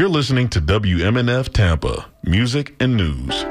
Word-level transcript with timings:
You're 0.00 0.08
listening 0.08 0.48
to 0.48 0.62
WMNF 0.62 1.52
Tampa, 1.52 2.06
Music 2.24 2.74
and 2.80 2.96
News. 2.96 3.44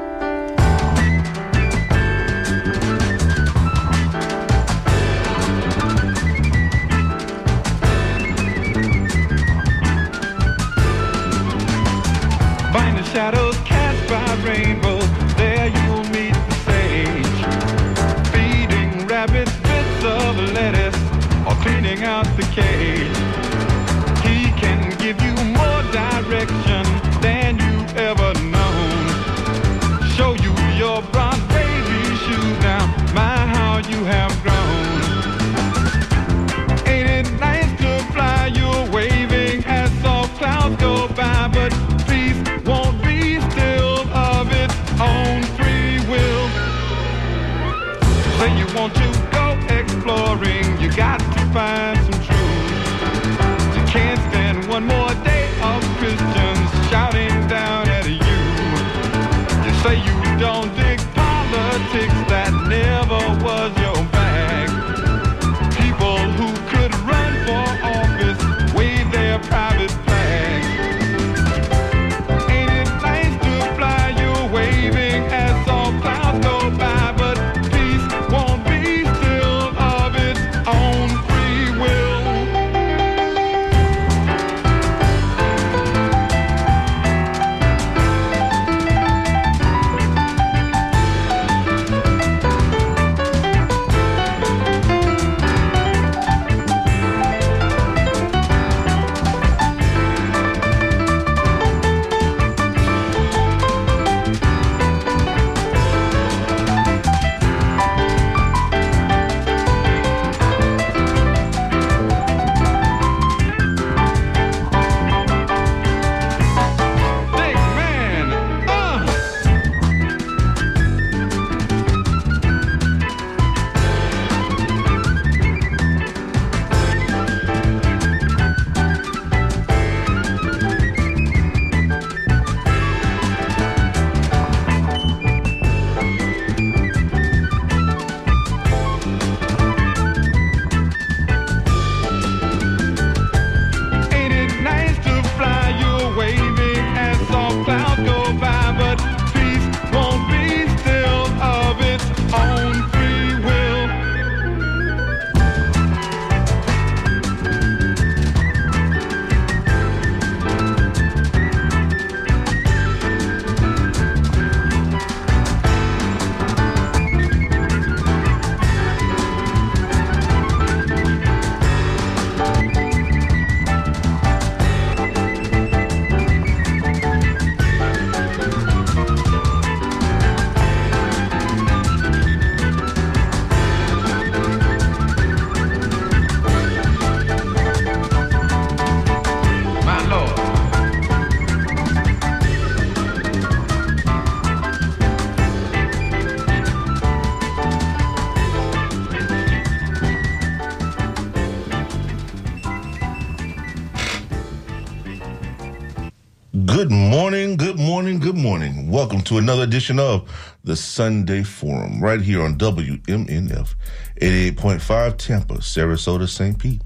Good 206.72 206.90
morning, 206.92 207.56
good 207.56 207.78
morning, 207.80 208.20
good 208.20 208.36
morning. 208.36 208.90
Welcome 208.90 209.22
to 209.22 209.38
another 209.38 209.64
edition 209.64 209.98
of 209.98 210.30
the 210.62 210.76
Sunday 210.76 211.42
Forum 211.42 212.00
right 212.00 212.20
here 212.20 212.42
on 212.42 212.56
WMNF 212.58 213.74
88.5 214.20 215.16
Tampa, 215.16 215.54
Sarasota, 215.54 216.28
St. 216.28 216.56
Pete. 216.56 216.80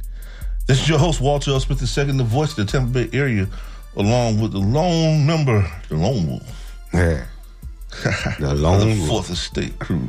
This 0.66 0.80
is 0.80 0.88
your 0.88 0.98
host, 0.98 1.20
Walter 1.20 1.50
L. 1.50 1.60
Smith 1.60 1.82
II, 1.82 2.16
the 2.16 2.24
voice 2.24 2.50
of 2.56 2.56
the 2.56 2.64
Tampa 2.64 3.04
Bay 3.04 3.10
area, 3.18 3.46
along 3.96 4.40
with 4.40 4.52
the 4.52 4.58
lone 4.58 5.26
member, 5.26 5.70
the 5.90 5.96
lone 5.96 6.28
wolf, 6.28 6.76
Yeah. 6.94 7.26
The 8.40 8.54
lone 8.54 8.88
the. 9.00 9.06
Fourth 9.06 9.28
Estate 9.28 9.78
crew. 9.80 10.08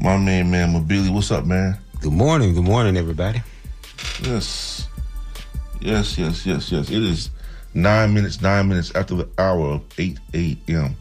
My 0.00 0.16
man, 0.16 0.50
man, 0.50 0.72
Mobili. 0.72 1.10
What's 1.10 1.30
up, 1.30 1.44
man? 1.44 1.78
Good 2.00 2.12
morning. 2.12 2.54
Good 2.54 2.64
morning, 2.64 2.96
everybody. 2.96 3.40
Yes. 4.22 4.88
Yes, 5.80 6.18
yes, 6.18 6.44
yes, 6.44 6.72
yes. 6.72 6.90
It 6.90 7.02
is 7.02 7.30
nine 7.74 8.14
minutes, 8.14 8.40
nine 8.40 8.68
minutes 8.68 8.94
after 8.94 9.14
the 9.14 9.28
hour 9.38 9.66
of 9.74 9.82
8 9.98 10.18
a.m. 10.34 10.96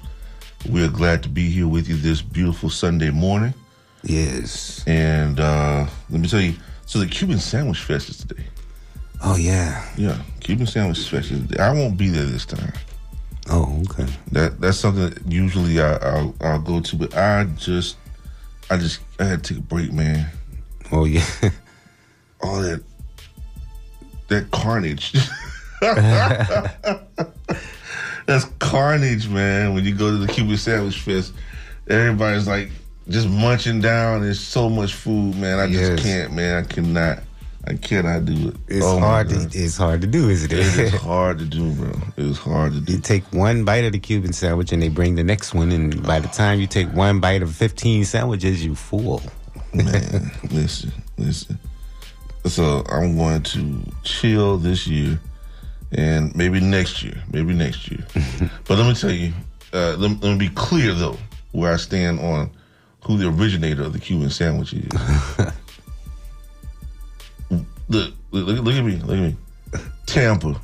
We're 0.69 0.89
glad 0.89 1.23
to 1.23 1.29
be 1.29 1.49
here 1.49 1.67
with 1.67 1.87
you 1.87 1.97
this 1.97 2.21
beautiful 2.21 2.69
Sunday 2.69 3.09
morning. 3.09 3.53
Yes. 4.03 4.83
And 4.87 5.39
uh, 5.39 5.87
let 6.09 6.21
me 6.21 6.27
tell 6.27 6.41
you, 6.41 6.55
so 6.85 6.99
the 6.99 7.07
Cuban 7.07 7.39
Sandwich 7.39 7.79
Fest 7.79 8.09
is 8.09 8.17
today. 8.17 8.45
Oh 9.23 9.35
yeah. 9.35 9.87
Yeah, 9.97 10.19
Cuban 10.39 10.65
Sandwich 10.65 10.99
Fest 11.07 11.31
is 11.31 11.47
today. 11.47 11.61
I 11.61 11.71
won't 11.71 11.97
be 11.97 12.09
there 12.09 12.25
this 12.25 12.45
time. 12.45 12.73
Oh 13.49 13.81
okay. 13.89 14.11
That 14.31 14.61
that's 14.61 14.77
something 14.77 15.09
that 15.09 15.31
usually 15.31 15.81
I, 15.81 15.95
I'll, 15.97 16.35
I'll 16.41 16.59
go 16.59 16.79
to, 16.79 16.95
but 16.95 17.15
I 17.15 17.45
just, 17.57 17.97
I 18.69 18.77
just, 18.77 18.99
I 19.19 19.25
had 19.25 19.43
to 19.43 19.53
take 19.53 19.63
a 19.63 19.65
break, 19.65 19.91
man. 19.91 20.27
Oh 20.91 21.05
yeah. 21.05 21.25
All 22.43 22.61
that, 22.61 22.83
that 24.29 24.49
carnage. 24.51 25.13
That's 28.27 28.45
carnage, 28.59 29.27
man. 29.27 29.73
When 29.73 29.83
you 29.83 29.95
go 29.95 30.11
to 30.11 30.17
the 30.17 30.27
Cuban 30.31 30.57
Sandwich 30.57 30.99
Fest, 30.99 31.33
everybody's 31.89 32.47
like 32.47 32.69
just 33.09 33.27
munching 33.27 33.81
down. 33.81 34.21
There's 34.21 34.39
so 34.39 34.69
much 34.69 34.93
food, 34.93 35.35
man. 35.35 35.59
I 35.59 35.67
just 35.67 35.91
Yes. 35.91 36.01
can't, 36.03 36.33
man. 36.33 36.63
I 36.63 36.67
cannot. 36.67 37.19
I 37.67 37.73
cannot 37.75 38.25
do 38.25 38.49
it. 38.49 38.55
It's 38.67 38.85
Oh, 38.85 38.99
hard. 38.99 39.29
To, 39.29 39.49
it's 39.53 39.77
hard 39.77 40.01
to 40.01 40.07
do, 40.07 40.29
isn't 40.29 40.51
It 40.51 40.59
is 40.59 40.93
hard 41.01 41.37
to 41.39 41.45
do, 41.45 41.71
bro. 41.73 41.91
It 42.17 42.25
is 42.25 42.37
hard 42.39 42.73
to 42.73 42.79
do. 42.79 42.93
you 42.93 42.99
take 42.99 43.23
one 43.33 43.65
bite 43.65 43.83
of 43.85 43.91
the 43.91 43.99
Cuban 43.99 44.33
sandwich 44.33 44.71
and 44.71 44.81
they 44.81 44.89
bring 44.89 45.13
the 45.15 45.23
next 45.23 45.53
one, 45.53 45.71
and 45.71 46.01
by 46.03 46.19
the 46.19 46.27
time 46.27 46.59
you 46.59 46.65
take 46.67 46.91
one 46.93 47.19
bite 47.19 47.41
of 47.43 47.55
fifteen 47.55 48.03
sandwiches, 48.05 48.63
you 48.65 48.73
full. 48.75 49.21
Man, 49.73 50.31
listen, 50.51 50.91
listen. 51.17 51.59
So 52.45 52.83
I'm 52.89 53.15
going 53.17 53.43
to 53.43 53.83
chill 54.03 54.57
this 54.57 54.87
year 54.87 55.19
and 55.91 56.35
maybe 56.35 56.59
next 56.59 57.03
year, 57.03 57.21
maybe 57.31 57.53
next 57.53 57.89
year. 57.91 58.05
but 58.67 58.77
let 58.77 58.87
me 58.87 58.93
tell 58.93 59.11
you, 59.11 59.33
uh, 59.73 59.95
let, 59.97 60.21
let 60.23 60.31
me 60.33 60.37
be 60.37 60.49
clear 60.49 60.93
though, 60.93 61.17
where 61.51 61.73
I 61.73 61.77
stand 61.77 62.19
on 62.19 62.49
who 63.03 63.17
the 63.17 63.27
originator 63.27 63.83
of 63.83 63.93
the 63.93 63.99
Cuban 63.99 64.29
sandwich 64.29 64.73
is. 64.73 64.89
look, 67.89 68.13
look, 68.31 68.63
look 68.63 68.75
at 68.75 68.83
me, 68.83 68.95
look 68.97 69.17
at 69.17 69.23
me. 69.23 69.35
Tampa 70.05 70.59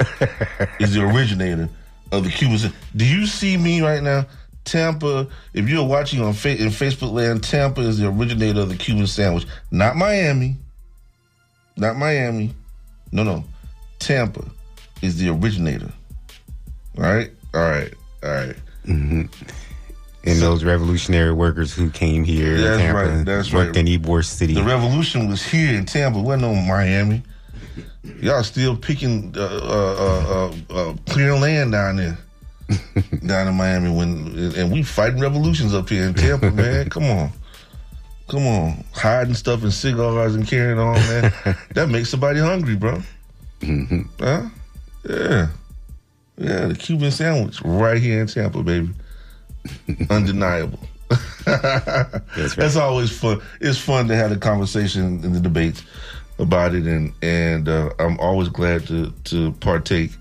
is 0.80 0.94
the 0.94 1.02
originator 1.04 1.70
of 2.12 2.24
the 2.24 2.30
Cuban. 2.30 2.58
sa- 2.58 2.70
Do 2.96 3.06
you 3.06 3.26
see 3.26 3.58
me 3.58 3.82
right 3.82 4.04
now? 4.04 4.26
Tampa. 4.66 5.28
If 5.54 5.70
you're 5.70 5.86
watching 5.88 6.22
on 6.22 6.34
fa- 6.34 6.62
in 6.62 6.68
Facebook 6.68 7.14
land, 7.14 7.44
Tampa 7.44 7.82
is 7.82 7.98
the 7.98 8.08
originator 8.10 8.62
of 8.62 8.70
the 8.70 8.76
Cuban 8.76 9.08
sandwich, 9.08 9.46
not 9.72 9.96
Miami. 9.96 10.58
Not 11.78 11.96
Miami. 11.96 12.54
No, 13.12 13.24
no. 13.24 13.44
Tampa 14.00 14.44
is 15.02 15.18
the 15.18 15.30
originator. 15.30 15.92
All 16.98 17.04
right, 17.04 17.32
all 17.54 17.62
right, 17.62 17.94
all 18.24 18.30
right. 18.30 18.56
And 20.28 20.42
those 20.42 20.64
revolutionary 20.64 21.32
workers 21.32 21.74
who 21.74 21.90
came 21.90 22.24
here 22.26 22.58
That's 22.58 22.78
Tampa 22.78 23.10
right, 23.10 23.26
that's 23.26 23.54
worked 23.54 23.78
right. 23.78 23.88
in 23.88 24.02
Ybor 24.02 24.26
City. 24.26 24.56
The 24.56 24.64
revolution 24.64 25.30
was 25.30 25.44
here 25.44 25.74
in 25.78 25.86
Tampa. 25.86 26.20
Wasn't 26.20 26.42
no 26.42 26.54
Miami. 26.54 27.24
Y'all 28.20 28.44
still 28.44 28.76
picking, 28.76 29.34
uh, 29.38 29.42
uh, 29.42 30.54
uh, 30.70 30.76
uh, 30.76 30.94
uh, 30.94 31.40
land 31.40 31.72
down 31.72 31.98
there, 31.98 32.18
down 33.26 33.48
in 33.48 33.54
Miami. 33.54 33.90
When 33.90 34.54
and 34.58 34.72
we 34.72 34.84
fighting 34.84 35.20
revolutions 35.20 35.74
up 35.74 35.88
here 35.88 36.06
in 36.06 36.14
Tampa, 36.14 36.52
man. 36.52 36.90
Come 36.90 37.06
on, 37.06 37.32
come 38.28 38.46
on, 38.48 38.84
hiding 38.94 39.34
stuff 39.34 39.64
in 39.64 39.72
cigars 39.72 40.36
and 40.36 40.48
carrying 40.48 40.80
on, 40.80 40.96
man. 40.96 41.34
that 41.74 41.90
makes 41.90 42.10
somebody 42.10 42.40
hungry, 42.40 42.76
bro. 42.76 43.02
Huh? 44.20 44.50
Yeah, 45.08 45.48
yeah. 46.38 46.66
The 46.68 46.76
Cuban 46.76 47.12
sandwich 47.12 47.62
right 47.64 48.02
here 48.02 48.22
in 48.22 48.28
Tampa, 48.28 48.62
baby. 48.62 48.90
Undeniable. 50.10 50.80
That's 51.10 51.48
right. 52.38 52.56
That's 52.56 52.76
always 52.76 53.18
fun. 53.18 53.42
It's 53.62 53.78
fun 53.78 54.08
to 54.10 54.16
have 54.16 54.32
the 54.32 54.38
conversation 54.38 55.24
and 55.24 55.36
the 55.36 55.40
debates 55.40 55.84
about 56.40 56.76
it, 56.76 56.86
and 56.86 57.14
and 57.22 57.70
uh, 57.70 57.92
I'm 58.00 58.20
always 58.20 58.50
glad 58.50 58.86
to 58.88 59.12
to 59.26 59.52
partake. 59.54 60.12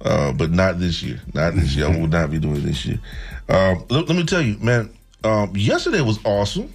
Uh, 0.00 0.30
but 0.32 0.52
not 0.52 0.78
this 0.78 1.02
year. 1.02 1.20
Not 1.34 1.54
this 1.56 1.74
year. 1.74 1.86
I 1.86 1.96
will 1.96 2.06
not 2.06 2.30
be 2.30 2.38
doing 2.38 2.62
this 2.64 2.86
year. 2.86 3.00
Um, 3.48 3.84
let, 3.90 4.06
let 4.06 4.16
me 4.16 4.24
tell 4.24 4.40
you, 4.40 4.56
man. 4.58 4.90
Um, 5.24 5.56
yesterday 5.56 6.02
was 6.02 6.24
awesome. 6.24 6.72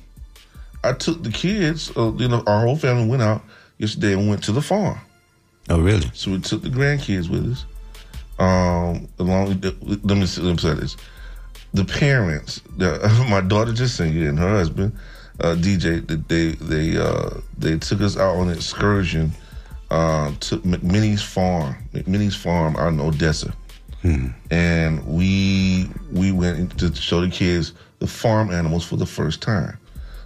I 0.84 0.92
took 0.92 1.24
the 1.24 1.32
kids. 1.32 1.96
Uh, 1.96 2.12
you 2.18 2.28
know, 2.28 2.44
our 2.46 2.66
whole 2.66 2.76
family 2.76 3.08
went 3.08 3.22
out 3.22 3.42
yesterday 3.78 4.14
and 4.14 4.28
went 4.28 4.44
to 4.44 4.52
the 4.52 4.62
farm. 4.62 5.00
Oh, 5.70 5.82
really? 5.82 6.10
So 6.14 6.32
we 6.32 6.40
took 6.40 6.62
the 6.62 6.70
grandkids 6.70 7.30
with 7.30 7.52
us. 7.52 7.66
Um, 8.40 9.08
along 9.20 9.50
with 9.50 9.62
the, 9.62 9.76
let 9.82 10.18
me 10.18 10.26
let 10.44 10.52
me 10.52 10.58
say 10.58 10.74
this: 10.74 10.98
the 11.74 11.86
parents, 11.86 12.62
the, 12.78 13.26
my 13.30 13.42
daughter 13.42 13.74
Jessica 13.74 14.10
and 14.10 14.40
her 14.40 14.50
husband 14.50 14.98
uh, 15.40 15.56
DJ, 15.56 16.06
they 16.28 16.52
they 16.66 16.98
uh, 16.98 17.42
they 17.58 17.78
took 17.78 18.02
us 18.02 18.18
out 18.18 18.36
on 18.36 18.50
an 18.50 18.56
excursion 18.56 19.32
uh, 19.92 20.32
to 20.42 20.58
McMinnie's 20.60 21.24
farm, 21.24 21.76
McMinnie's 21.94 22.36
farm 22.36 22.76
out 22.76 22.94
in 22.94 23.00
Odessa, 23.00 23.54
and 24.52 25.06
we 25.08 25.90
we 26.12 26.32
went 26.32 26.78
to 26.80 26.94
show 26.96 27.22
the 27.22 27.30
kids 27.30 27.74
the 28.00 28.08
farm 28.08 28.52
animals 28.52 28.86
for 28.86 28.98
the 28.98 29.06
first 29.06 29.42
time. 29.42 29.78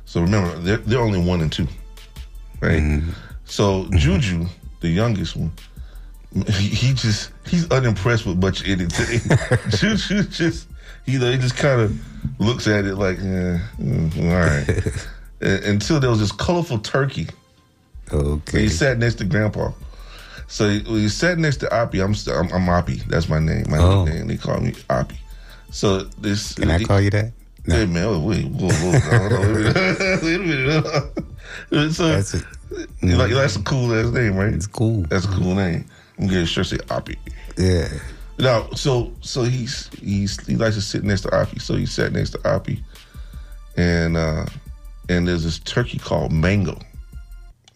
So 0.06 0.22
remember, 0.22 0.58
they're 0.60 0.78
they're 0.78 1.00
only 1.00 1.20
one 1.20 1.42
and 1.42 1.52
two, 1.52 1.68
right? 2.62 3.02
So 3.46 3.88
Juju, 3.92 4.46
the 4.82 4.90
youngest 4.90 5.36
one, 5.36 5.52
he, 6.34 6.68
he 6.68 6.94
just 6.94 7.32
he's 7.46 7.70
unimpressed 7.72 8.26
with 8.26 8.38
much 8.38 8.68
anything. 8.68 9.22
Juju 9.72 10.24
just 10.30 10.68
you 11.06 11.20
know 11.20 11.32
he 11.32 11.38
just 11.38 11.56
kind 11.58 11.82
of 11.82 12.40
looks 12.40 12.68
at 12.68 12.86
it 12.86 12.96
like, 12.96 13.18
yeah, 13.18 13.60
mm, 13.80 14.18
all 14.24 14.36
right. 14.36 15.08
Until 15.66 16.00
there 16.00 16.10
was 16.10 16.20
this 16.20 16.32
colorful 16.32 16.80
turkey. 16.80 17.28
Okay. 18.12 18.62
He 18.62 18.70
sat 18.70 18.98
next 18.98 19.16
to 19.16 19.26
Grandpa. 19.26 19.72
So 20.48 20.70
he, 20.70 20.80
he 20.80 21.10
sat 21.10 21.38
next 21.38 21.58
to 21.58 21.68
Oppie. 21.68 22.04
I'm 22.04 22.14
I'm, 22.34 22.52
I'm 22.54 22.68
Oppie. 22.84 23.04
That's 23.06 23.28
my 23.30 23.40
name. 23.40 23.66
My 23.70 23.78
Oh. 23.78 24.06
nickname. 24.06 24.28
They 24.28 24.38
call 24.38 24.60
me 24.60 24.72
Oppie. 24.90 25.18
So 25.72 26.00
this. 26.22 26.56
Can 26.56 26.72
I 26.72 26.84
call 26.84 27.02
you 27.02 27.10
that? 27.12 27.34
Hey 27.66 27.86
man, 27.86 28.24
wait, 28.24 28.46
whoa, 28.46 28.70
whoa, 28.70 29.00
hold 29.00 29.34
on, 29.34 29.54
wait 29.54 29.66
a 29.66 29.74
minute. 29.74 30.24
Wait 30.24 30.36
a 30.36 30.40
minute. 31.70 31.94
so 31.94 32.08
That's 32.08 32.34
it. 32.36 32.46
You 33.02 33.16
like, 33.16 33.32
that's 33.32 33.56
a 33.56 33.64
cool 33.64 33.94
ass 33.94 34.12
name, 34.12 34.36
right? 34.36 34.54
It's 34.54 34.68
cool. 34.68 35.04
That's 35.04 35.26
a 35.26 35.30
cool 35.30 35.56
name. 35.56 35.86
I'm 36.20 36.28
getting 36.28 36.46
sure 36.46 36.64
say 36.64 36.78
Oppie. 36.78 37.18
Yeah. 37.58 37.88
Now, 38.40 38.70
so 38.72 39.12
so 39.22 39.44
he's 39.44 39.90
he's 40.00 40.46
he 40.46 40.56
likes 40.56 40.76
to 40.76 40.82
sit 40.82 41.04
next 41.04 41.22
to 41.22 41.30
Oppie. 41.30 41.62
So 41.62 41.76
he 41.76 41.86
sat 41.86 42.12
next 42.12 42.32
to 42.32 42.38
Oppie, 42.40 42.82
and 43.76 44.16
uh 44.16 44.46
and 45.10 45.28
there's 45.28 45.44
this 45.44 45.60
turkey 45.60 45.98
called 45.98 46.32
Mango, 46.32 46.78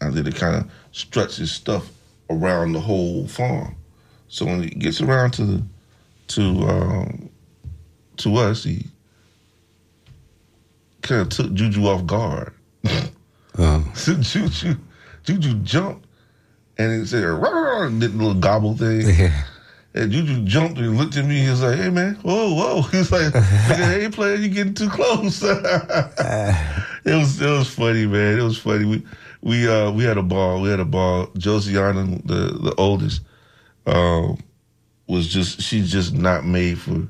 and 0.00 0.14
then 0.14 0.26
it 0.26 0.36
kind 0.36 0.56
of 0.56 0.70
struts 0.92 1.36
his 1.36 1.50
stuff 1.50 1.90
around 2.30 2.72
the 2.72 2.80
whole 2.80 3.26
farm. 3.26 3.74
So 4.28 4.46
when 4.46 4.62
he 4.62 4.70
gets 4.70 5.00
around 5.00 5.32
to 5.32 5.44
the 5.44 5.62
to 6.28 6.42
um 6.42 7.30
to 8.18 8.36
us, 8.36 8.64
he 8.64 8.86
kind 11.02 11.22
of 11.22 11.28
took 11.28 11.52
Juju 11.52 11.86
off 11.86 12.06
guard. 12.06 12.52
Oh. 13.58 13.90
So 13.94 14.14
Juju 14.14 14.76
Juju 15.24 15.54
jumped 15.62 16.06
and 16.78 17.02
it 17.02 17.06
said 17.06 17.24
"Rawr," 17.24 17.86
and 17.86 18.00
did 18.00 18.12
the 18.12 18.18
little 18.18 18.34
gobble 18.34 18.76
thing. 18.76 19.02
Yeah. 19.02 19.44
And 19.94 20.10
Juju 20.10 20.44
jumped 20.44 20.78
and 20.78 20.96
looked 20.96 21.18
at 21.18 21.26
me. 21.26 21.42
He 21.42 21.50
was 21.50 21.62
like, 21.62 21.78
"Hey 21.78 21.90
man, 21.90 22.14
whoa, 22.22 22.54
whoa!" 22.54 22.82
He 22.90 22.98
was 22.98 23.12
like, 23.12 23.34
"Hey 23.34 24.08
player, 24.10 24.36
you 24.36 24.48
getting 24.48 24.74
too 24.74 24.88
close." 24.88 25.42
it 27.04 27.14
was 27.14 27.40
it 27.40 27.50
was 27.50 27.68
funny, 27.68 28.06
man. 28.06 28.38
It 28.38 28.42
was 28.42 28.58
funny. 28.58 28.86
We 28.86 29.06
we 29.42 29.68
uh 29.68 29.90
we 29.90 30.04
had 30.04 30.16
a 30.16 30.22
ball. 30.22 30.62
We 30.62 30.70
had 30.70 30.80
a 30.80 30.86
ball. 30.86 31.26
Josiana, 31.28 32.26
the 32.26 32.58
the 32.58 32.74
oldest, 32.78 33.20
um, 33.86 34.38
was 35.06 35.28
just 35.28 35.60
she's 35.60 35.92
just 35.92 36.14
not 36.14 36.46
made 36.46 36.78
for 36.78 37.06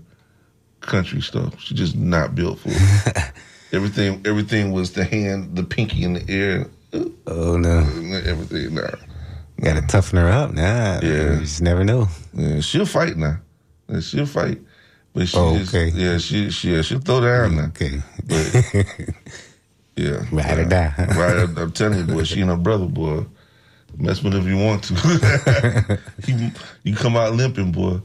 country 0.81 1.21
stuff. 1.21 1.61
She's 1.61 1.79
just 1.79 1.97
not 1.97 2.35
built 2.35 2.59
for 2.59 2.71
it. 2.73 3.33
everything. 3.73 4.23
Everything 4.27 4.73
was 4.73 4.93
the 4.93 5.05
hand, 5.05 5.57
the 5.57 5.65
pinky 5.65 6.05
in 6.05 6.15
the 6.15 6.25
air. 6.31 6.67
Oh 7.27 7.57
no. 7.57 7.79
Everything. 8.25 8.75
Nah. 8.75 8.91
Got 9.61 9.75
to 9.81 9.87
toughen 9.87 10.19
her 10.19 10.29
up. 10.29 10.53
Nah. 10.53 11.01
Yeah. 11.03 11.35
You 11.35 11.39
just 11.41 11.63
never 11.63 11.85
know. 11.85 12.09
Yeah, 12.35 12.61
she'll 12.61 12.87
fight 12.87 13.17
now. 13.17 13.39
She'll 14.01 14.27
fight. 14.27 14.61
But 15.15 15.29
she 15.29 15.37
Oh, 15.37 15.59
just, 15.59 15.75
okay. 15.75 15.89
yeah, 15.95 16.19
she 16.19 16.51
she 16.51 16.75
yeah, 16.75 16.83
she'll 16.83 17.01
throw 17.01 17.21
down 17.21 17.57
now. 17.57 17.65
Okay. 17.67 18.01
But 18.25 18.75
yeah. 19.97 20.25
Ride 20.33 20.59
or 20.59 20.65
die. 20.65 20.95
right. 21.17 21.49
I'm, 21.59 21.73
telling 21.73 21.99
you, 21.99 22.15
boy, 22.15 22.25
she 22.25 22.41
and 22.41 22.51
her 22.51 22.57
brother, 22.57 22.87
boy. 22.87 23.27
Mess 23.99 24.23
with 24.23 24.35
if 24.35 24.47
you 24.47 24.57
want 24.57 24.85
to. 24.85 26.01
you, 26.27 26.51
you 26.83 26.97
come 26.97 27.15
out 27.15 27.35
limping, 27.35 27.73
boy. 27.73 28.01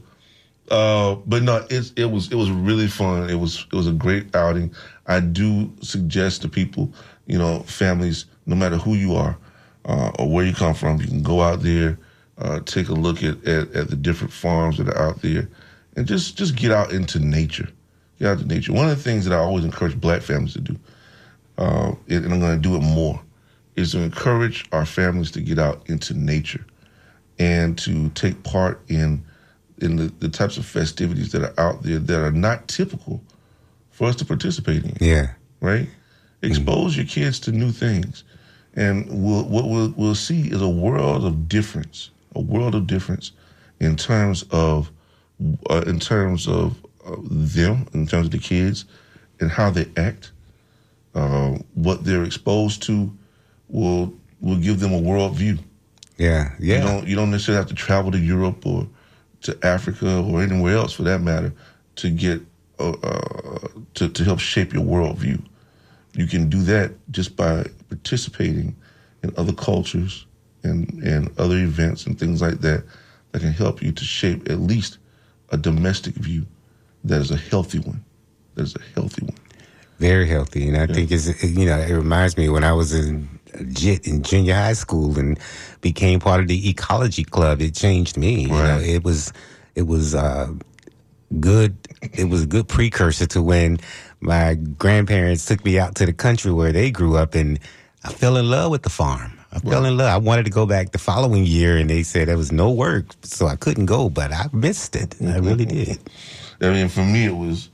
Uh, 0.70 1.14
but 1.26 1.42
no, 1.42 1.66
it's 1.70 1.92
it 1.96 2.06
was 2.06 2.30
it 2.30 2.34
was 2.34 2.50
really 2.50 2.88
fun. 2.88 3.28
It 3.30 3.36
was 3.36 3.66
it 3.72 3.76
was 3.76 3.86
a 3.86 3.92
great 3.92 4.34
outing. 4.36 4.74
I 5.06 5.20
do 5.20 5.72
suggest 5.80 6.42
to 6.42 6.48
people, 6.48 6.92
you 7.26 7.38
know, 7.38 7.60
families, 7.60 8.26
no 8.46 8.54
matter 8.54 8.76
who 8.76 8.94
you 8.94 9.14
are 9.14 9.38
uh, 9.86 10.10
or 10.18 10.28
where 10.28 10.44
you 10.44 10.52
come 10.52 10.74
from, 10.74 11.00
you 11.00 11.06
can 11.06 11.22
go 11.22 11.40
out 11.40 11.62
there, 11.62 11.98
uh, 12.38 12.60
take 12.60 12.88
a 12.88 12.94
look 12.94 13.22
at, 13.22 13.42
at 13.46 13.74
at 13.74 13.88
the 13.88 13.96
different 13.96 14.32
farms 14.32 14.76
that 14.78 14.88
are 14.88 14.98
out 14.98 15.22
there, 15.22 15.48
and 15.96 16.06
just 16.06 16.36
just 16.36 16.54
get 16.54 16.70
out 16.70 16.92
into 16.92 17.18
nature. 17.18 17.68
Get 18.18 18.28
out 18.28 18.38
to 18.40 18.46
nature. 18.46 18.72
One 18.72 18.88
of 18.88 18.96
the 18.96 19.02
things 19.02 19.24
that 19.24 19.34
I 19.34 19.38
always 19.38 19.64
encourage 19.64 19.98
black 19.98 20.22
families 20.22 20.52
to 20.54 20.60
do, 20.60 20.76
uh, 21.56 21.92
and 22.08 22.32
I'm 22.32 22.40
going 22.40 22.60
to 22.60 22.68
do 22.68 22.76
it 22.76 22.82
more, 22.82 23.20
is 23.76 23.92
to 23.92 24.00
encourage 24.00 24.66
our 24.72 24.84
families 24.84 25.30
to 25.30 25.40
get 25.40 25.58
out 25.58 25.88
into 25.88 26.12
nature 26.12 26.66
and 27.38 27.78
to 27.78 28.08
take 28.10 28.42
part 28.42 28.82
in 28.88 29.24
in 29.80 29.96
the, 29.96 30.12
the 30.18 30.28
types 30.28 30.56
of 30.56 30.66
festivities 30.66 31.32
that 31.32 31.42
are 31.42 31.54
out 31.58 31.82
there 31.82 31.98
that 31.98 32.20
are 32.20 32.32
not 32.32 32.68
typical 32.68 33.22
for 33.90 34.08
us 34.08 34.16
to 34.16 34.24
participate 34.24 34.84
in 34.84 34.96
Yeah. 35.00 35.28
right? 35.60 35.88
Expose 36.42 36.96
your 36.96 37.06
kids 37.06 37.40
to 37.40 37.52
new 37.52 37.72
things, 37.72 38.22
and 38.74 39.06
we'll, 39.08 39.44
what 39.44 39.68
we'll, 39.68 39.92
we'll 39.96 40.14
see 40.14 40.42
is 40.52 40.62
a 40.62 40.68
world 40.68 41.24
of 41.24 41.48
difference, 41.48 42.10
a 42.36 42.40
world 42.40 42.76
of 42.76 42.86
difference 42.86 43.32
in 43.80 43.96
terms 43.96 44.44
of 44.52 44.90
uh, 45.70 45.82
in 45.86 45.98
terms 45.98 46.46
of 46.46 46.76
uh, 47.04 47.16
them, 47.28 47.86
in 47.92 48.06
terms 48.06 48.26
of 48.26 48.30
the 48.30 48.38
kids, 48.38 48.84
and 49.40 49.50
how 49.50 49.70
they 49.70 49.86
act. 49.96 50.30
Uh, 51.14 51.58
what 51.74 52.04
they're 52.04 52.22
exposed 52.24 52.82
to 52.84 53.12
will 53.68 54.14
will 54.40 54.58
give 54.58 54.78
them 54.78 54.92
a 54.92 54.98
world 54.98 55.34
view. 55.36 55.58
Yeah. 56.18 56.52
You 56.60 56.78
don't 56.78 57.06
you 57.08 57.16
don't 57.16 57.30
necessarily 57.32 57.58
have 57.60 57.68
to 57.68 57.74
travel 57.74 58.12
to 58.12 58.18
Europe 58.18 58.64
or 58.64 58.86
to 59.42 59.58
Africa 59.62 60.22
or 60.22 60.42
anywhere 60.42 60.76
else 60.76 60.92
for 60.92 61.02
that 61.04 61.20
matter 61.20 61.52
to 61.96 62.10
get 62.10 62.40
uh, 62.78 62.90
uh, 63.02 63.68
to 63.94 64.08
to 64.08 64.24
help 64.24 64.38
shape 64.38 64.72
your 64.72 64.84
worldview. 64.84 65.42
You 66.14 66.26
can 66.26 66.48
do 66.48 66.62
that 66.62 66.92
just 67.10 67.36
by 67.36 67.66
participating 67.88 68.76
in 69.22 69.32
other 69.36 69.52
cultures 69.52 70.26
and 70.62 71.02
and 71.02 71.30
other 71.38 71.56
events 71.58 72.06
and 72.06 72.18
things 72.18 72.42
like 72.42 72.60
that 72.60 72.84
that 73.32 73.40
can 73.40 73.52
help 73.52 73.82
you 73.82 73.92
to 73.92 74.04
shape 74.04 74.48
at 74.50 74.60
least 74.60 74.98
a 75.50 75.56
domestic 75.56 76.14
view 76.14 76.46
that 77.04 77.20
is 77.20 77.30
a 77.30 77.36
healthy 77.36 77.78
one. 77.78 78.04
That 78.54 78.62
is 78.62 78.76
a 78.76 78.82
healthy 78.94 79.24
one. 79.24 79.36
Very 79.98 80.28
healthy, 80.28 80.68
and 80.68 80.76
I 80.76 80.86
think 80.86 81.10
it's 81.10 81.42
you 81.42 81.66
know 81.66 81.78
it 81.78 81.92
reminds 81.92 82.36
me 82.36 82.48
when 82.48 82.64
I 82.64 82.72
was 82.72 82.94
in 82.94 83.28
in 83.54 84.22
junior 84.22 84.54
high 84.54 84.72
school 84.72 85.18
and 85.18 85.38
became 85.80 86.20
part 86.20 86.40
of 86.40 86.48
the 86.48 86.68
ecology 86.68 87.24
club. 87.24 87.60
It 87.60 87.74
changed 87.74 88.16
me. 88.16 88.42
You 88.42 88.48
know, 88.48 88.78
it 88.78 89.04
was 89.04 89.32
it 89.74 89.86
was 89.86 90.14
uh, 90.14 90.52
good. 91.40 91.76
It 92.12 92.24
was 92.24 92.42
a 92.44 92.46
good 92.46 92.68
precursor 92.68 93.26
to 93.26 93.42
when 93.42 93.78
my 94.20 94.54
grandparents 94.54 95.44
took 95.44 95.64
me 95.64 95.78
out 95.78 95.94
to 95.96 96.06
the 96.06 96.12
country 96.12 96.52
where 96.52 96.72
they 96.72 96.90
grew 96.90 97.16
up, 97.16 97.34
and 97.34 97.58
I 98.04 98.12
fell 98.12 98.36
in 98.36 98.50
love 98.50 98.70
with 98.70 98.82
the 98.82 98.90
farm. 98.90 99.38
I 99.50 99.60
fell 99.60 99.86
in 99.86 99.96
love. 99.96 100.08
I 100.08 100.18
wanted 100.18 100.44
to 100.44 100.50
go 100.50 100.66
back 100.66 100.92
the 100.92 100.98
following 100.98 101.46
year, 101.46 101.78
and 101.78 101.88
they 101.88 102.02
said 102.02 102.28
there 102.28 102.36
was 102.36 102.52
no 102.52 102.70
work, 102.70 103.06
so 103.22 103.46
I 103.46 103.56
couldn't 103.56 103.86
go. 103.86 104.10
But 104.10 104.32
I 104.32 104.46
missed 104.52 104.94
it. 104.94 105.16
I 105.22 105.38
really 105.38 105.64
did. 105.64 105.98
I 106.60 106.70
mean, 106.70 106.88
for 106.88 107.04
me, 107.04 107.24
it 107.24 107.36
was. 107.36 107.70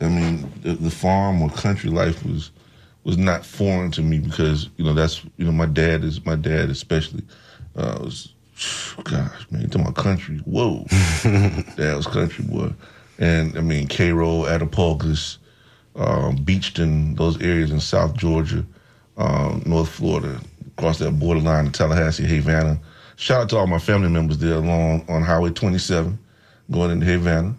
I 0.00 0.08
mean, 0.08 0.52
the, 0.60 0.74
the 0.74 0.90
farm 0.90 1.40
or 1.40 1.48
country 1.48 1.88
life 1.88 2.22
was 2.24 2.50
was 3.06 3.16
not 3.16 3.46
foreign 3.46 3.92
to 3.92 4.02
me 4.02 4.18
because 4.18 4.68
you 4.76 4.84
know 4.84 4.92
that's 4.92 5.22
you 5.36 5.44
know 5.44 5.52
my 5.52 5.64
dad 5.64 6.02
is 6.02 6.26
my 6.26 6.34
dad 6.34 6.68
especially 6.68 7.22
uh, 7.76 7.96
was 8.00 8.32
gosh 9.04 9.46
man 9.50 9.70
to 9.70 9.78
my 9.78 9.92
country 9.92 10.38
whoa. 10.38 10.84
That 11.76 11.94
was 11.96 12.08
country 12.08 12.44
boy. 12.44 12.72
And 13.18 13.56
I 13.56 13.60
mean 13.60 13.86
Cairo 13.86 14.42
Attapulgus 14.42 15.38
um, 15.94 16.36
Beachton 16.38 17.16
those 17.16 17.40
areas 17.40 17.70
in 17.70 17.78
South 17.78 18.16
Georgia 18.16 18.64
um, 19.16 19.62
North 19.64 19.88
Florida 19.88 20.40
across 20.76 20.98
that 20.98 21.12
borderline 21.12 21.66
to 21.66 21.70
Tallahassee 21.70 22.26
Havana. 22.26 22.76
Shout 23.14 23.42
out 23.42 23.48
to 23.50 23.56
all 23.56 23.68
my 23.68 23.78
family 23.78 24.08
members 24.08 24.38
there 24.38 24.56
along 24.56 25.04
on 25.08 25.22
Highway 25.22 25.50
27 25.50 26.18
going 26.72 26.90
into 26.90 27.06
Havana. 27.06 27.54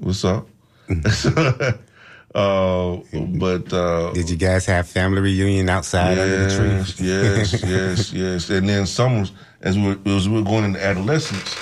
What's 0.00 0.24
up 0.24 0.48
uh, 2.34 2.96
but 3.12 3.72
uh, 3.72 4.12
Did 4.12 4.30
you 4.30 4.36
guys 4.36 4.66
have 4.66 4.88
family 4.88 5.20
reunion 5.20 5.68
outside 5.68 6.18
under 6.18 6.46
the 6.46 6.56
tree? 6.56 6.68
Yes, 6.68 7.00
yes, 7.00 7.62
yes, 7.62 8.12
yes. 8.12 8.50
And 8.50 8.68
then 8.68 8.86
summers, 8.86 9.32
as 9.62 9.76
we 9.78 9.94
were, 9.94 9.98
as 10.16 10.28
we 10.28 10.36
were 10.36 10.44
going 10.44 10.64
into 10.64 10.84
adolescence, 10.84 11.54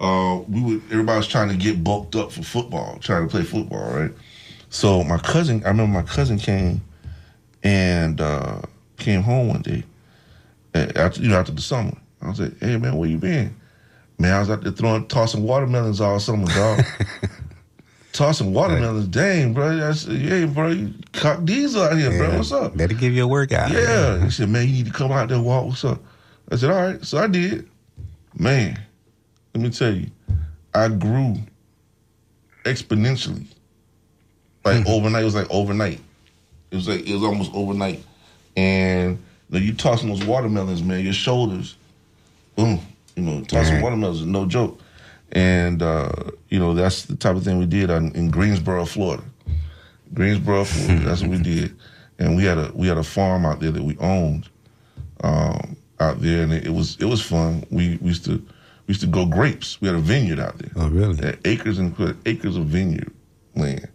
uh, 0.00 0.40
we 0.48 0.60
would 0.62 0.82
everybody 0.90 1.18
was 1.18 1.28
trying 1.28 1.48
to 1.48 1.56
get 1.56 1.84
bulked 1.84 2.16
up 2.16 2.32
for 2.32 2.42
football, 2.42 2.98
trying 3.00 3.26
to 3.26 3.30
play 3.30 3.42
football, 3.42 3.90
right? 3.92 4.12
So 4.70 5.04
my 5.04 5.18
cousin, 5.18 5.62
I 5.64 5.68
remember 5.68 6.00
my 6.00 6.06
cousin 6.06 6.38
came 6.38 6.80
and 7.62 8.20
uh, 8.20 8.62
came 8.96 9.22
home 9.22 9.48
one 9.48 9.62
day 9.62 9.84
after 10.74 11.20
you 11.22 11.28
know 11.28 11.38
after 11.38 11.52
the 11.52 11.60
summer. 11.62 11.92
I 12.22 12.28
was 12.28 12.40
like, 12.40 12.58
"Hey 12.60 12.76
man, 12.76 12.96
where 12.96 13.08
you 13.08 13.18
been?" 13.18 13.54
Man, 14.18 14.32
I 14.32 14.40
was 14.40 14.50
out 14.50 14.62
there 14.62 14.72
throwing 14.72 15.06
tossing 15.06 15.44
watermelons 15.44 16.00
all 16.00 16.18
summer, 16.18 16.46
dog. 16.46 16.84
tossing 18.18 18.52
watermelons, 18.52 19.06
dang, 19.06 19.54
bro. 19.54 19.88
I 19.88 19.92
said, 19.92 20.16
"Hey, 20.16 20.44
bro, 20.44 20.68
you 20.68 20.92
cock 21.12 21.44
diesel 21.44 21.82
out 21.82 21.96
here, 21.96 22.10
bro. 22.10 22.36
What's 22.36 22.50
up?" 22.50 22.76
Better 22.76 22.94
give 22.94 23.12
you 23.14 23.22
a 23.22 23.28
workout. 23.28 23.70
Yeah. 23.70 24.24
He 24.24 24.30
said, 24.30 24.48
man, 24.48 24.66
you 24.66 24.72
need 24.72 24.86
to 24.86 24.92
come 24.92 25.12
out 25.12 25.28
there 25.28 25.36
and 25.36 25.46
walk. 25.46 25.66
What's 25.66 25.84
up? 25.84 26.00
I 26.50 26.56
said, 26.56 26.70
all 26.70 26.82
right. 26.82 27.04
So 27.04 27.18
I 27.18 27.28
did. 27.28 27.68
Man, 28.36 28.78
let 29.54 29.62
me 29.62 29.70
tell 29.70 29.94
you, 29.94 30.10
I 30.74 30.88
grew 30.88 31.36
exponentially. 32.64 33.46
Like 34.64 34.82
hmm. 34.82 34.88
overnight. 34.88 35.22
It 35.22 35.26
was 35.26 35.34
like 35.36 35.50
overnight. 35.50 36.00
It 36.72 36.76
was 36.76 36.88
like 36.88 37.06
it 37.06 37.14
was 37.14 37.22
almost 37.22 37.52
overnight. 37.54 38.02
And 38.56 39.16
you, 39.48 39.60
know, 39.60 39.64
you 39.64 39.74
tossing 39.74 40.08
those 40.08 40.24
watermelons, 40.24 40.82
man, 40.82 41.04
your 41.04 41.12
shoulders, 41.12 41.76
boom. 42.56 42.80
You 43.14 43.22
know, 43.22 43.44
tossing 43.44 43.74
Right. 43.74 43.82
watermelons 43.84 44.20
is 44.20 44.26
no 44.26 44.44
joke. 44.44 44.80
And 45.32 45.82
uh, 45.82 46.10
you 46.48 46.58
know, 46.58 46.72
that's 46.74 47.04
the 47.04 47.16
type 47.16 47.36
of 47.36 47.44
thing 47.44 47.58
we 47.58 47.66
did 47.66 47.90
on, 47.90 48.12
in 48.14 48.30
Greensboro, 48.30 48.84
Florida. 48.86 49.22
Greensboro, 50.14 50.64
Florida. 50.64 51.04
That's 51.04 51.20
what 51.22 51.30
we 51.30 51.38
did, 51.42 51.76
and 52.18 52.34
we 52.36 52.44
had 52.44 52.56
a 52.58 52.72
we 52.74 52.86
had 52.86 52.96
a 52.98 53.04
farm 53.04 53.44
out 53.44 53.60
there 53.60 53.70
that 53.70 53.82
we 53.82 53.96
owned 53.98 54.48
um, 55.22 55.76
out 56.00 56.20
there, 56.22 56.42
and 56.44 56.52
it, 56.52 56.66
it 56.66 56.70
was 56.72 56.96
it 56.98 57.04
was 57.04 57.20
fun. 57.20 57.64
We, 57.70 57.98
we 58.00 58.08
used 58.08 58.24
to 58.24 58.32
we 58.38 58.92
used 58.92 59.02
to 59.02 59.06
go 59.06 59.26
grapes. 59.26 59.80
We 59.82 59.88
had 59.88 59.96
a 59.96 60.00
vineyard 60.00 60.40
out 60.40 60.56
there. 60.58 60.70
Oh, 60.76 60.88
really? 60.88 61.36
Acres 61.44 61.78
and 61.78 61.94
acres 62.24 62.56
of 62.56 62.64
vineyard 62.66 63.12
land, 63.54 63.86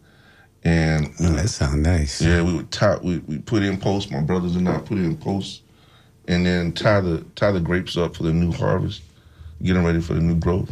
and 0.64 1.10
Oh, 1.20 1.30
that 1.32 1.50
sounds 1.50 1.78
nice. 1.78 2.22
yeah, 2.22 2.44
we 2.44 2.54
would 2.54 2.70
tie 2.70 2.98
we 3.02 3.18
we 3.20 3.40
put 3.40 3.64
in 3.64 3.78
posts. 3.80 4.12
My 4.12 4.22
brothers 4.22 4.56
and 4.56 4.70
I 4.70 4.78
put 4.78 5.00
in 5.00 5.18
posts, 5.18 5.62
and 6.28 6.46
then 6.46 6.74
tie 6.74 7.02
the 7.02 7.26
tie 7.36 7.52
the 7.52 7.60
grapes 7.60 7.98
up 7.98 8.16
for 8.16 8.22
the 8.22 8.34
new 8.34 8.52
harvest, 8.52 9.02
getting 9.64 9.84
ready 9.84 10.00
for 10.00 10.14
the 10.14 10.22
new 10.22 10.36
growth, 10.36 10.72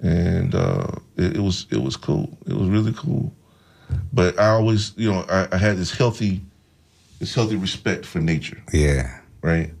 and 0.00 0.54
uh, 0.54 0.86
it, 1.16 1.36
it 1.36 1.40
was 1.40 1.66
it 1.70 1.78
was 1.82 1.96
cool. 1.96 2.36
It 2.46 2.54
was 2.54 2.68
really 2.68 2.92
cool. 2.92 3.32
But 4.12 4.38
I 4.38 4.48
always, 4.48 4.92
you 4.96 5.10
know, 5.12 5.24
I, 5.28 5.48
I 5.52 5.56
had 5.56 5.76
this 5.76 5.90
healthy, 5.92 6.40
this 7.18 7.34
healthy 7.34 7.56
respect 7.56 8.06
for 8.06 8.18
nature, 8.20 8.62
Yeah. 8.72 9.20
right? 9.42 9.72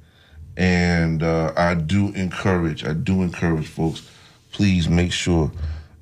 And 0.56 1.22
uh, 1.22 1.52
I 1.56 1.74
do 1.74 2.08
encourage, 2.14 2.84
I 2.84 2.92
do 2.92 3.22
encourage 3.22 3.66
folks, 3.66 4.08
please 4.52 4.88
make 4.88 5.10
sure, 5.12 5.50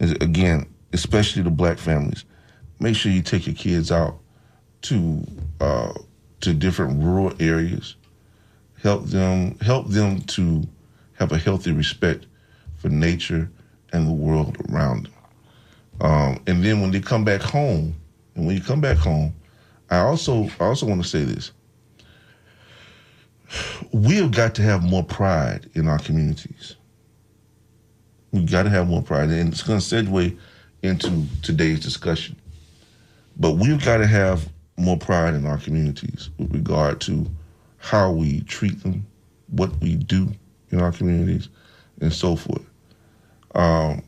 again, 0.01 0.67
especially 0.93 1.43
the 1.43 1.51
black 1.51 1.79
families, 1.79 2.25
make 2.81 2.97
sure 2.97 3.13
you 3.13 3.23
take 3.23 3.47
your 3.47 3.55
kids 3.57 3.91
out 3.91 4.19
to 4.83 5.25
uh, 5.61 5.93
to 6.41 6.53
different 6.53 7.03
rural 7.03 7.33
areas. 7.41 7.97
Help 8.83 9.07
them 9.07 9.59
help 9.61 9.89
them 9.89 10.21
to 10.23 10.65
have 11.15 11.33
a 11.33 11.39
healthy 11.39 11.71
respect 11.73 12.27
for 12.77 12.89
nature 12.89 13.49
and 13.93 14.07
the 14.07 14.13
world 14.13 14.57
around 14.71 15.07
them. 15.07 15.13
Um, 16.01 16.43
and 16.47 16.65
then 16.65 16.81
when 16.81 16.91
they 16.91 17.01
come 17.01 17.25
back 17.25 17.41
home, 17.41 17.95
and 18.35 18.47
when 18.47 18.57
you 18.57 18.63
come 18.63 18.81
back 18.81 18.97
home, 18.97 19.35
I 19.91 19.99
also 19.99 20.49
I 20.59 20.65
also 20.65 20.87
want 20.87 21.03
to 21.03 21.09
say 21.09 21.25
this. 21.25 21.53
We 23.93 24.17
have 24.17 24.31
got 24.31 24.55
to 24.57 24.63
have 24.63 24.83
more 24.83 25.05
pride 25.05 25.69
in 25.75 25.87
our 25.87 25.99
communities. 25.99 26.77
We've 28.33 28.51
got 28.51 28.63
to 28.63 28.71
have 28.71 28.89
more 28.89 29.03
pride, 29.03 29.29
and 29.29 29.53
it's 29.53 29.63
going 29.63 29.79
to 29.79 29.85
segue 29.85 30.39
into 30.83 31.27
today's 31.43 31.81
discussion. 31.81 32.37
But 33.37 33.53
we've 33.53 33.85
got 33.85 33.99
to 33.99 34.07
have 34.07 34.49
more 34.79 34.97
pride 34.97 35.35
in 35.35 35.47
our 35.47 35.59
communities 35.59 36.31
with 36.39 36.53
regard 36.55 37.01
to 37.03 37.27
how 37.77 38.11
we 38.11 38.41
treat 38.43 38.83
them, 38.83 39.07
what 39.49 39.79
we 39.81 39.97
do 39.97 40.33
in 40.71 40.81
our 40.81 40.93
communities, 40.93 41.49
and 42.01 42.13
so 42.13 42.37
forth. 42.37 42.65
Um, 43.55 44.03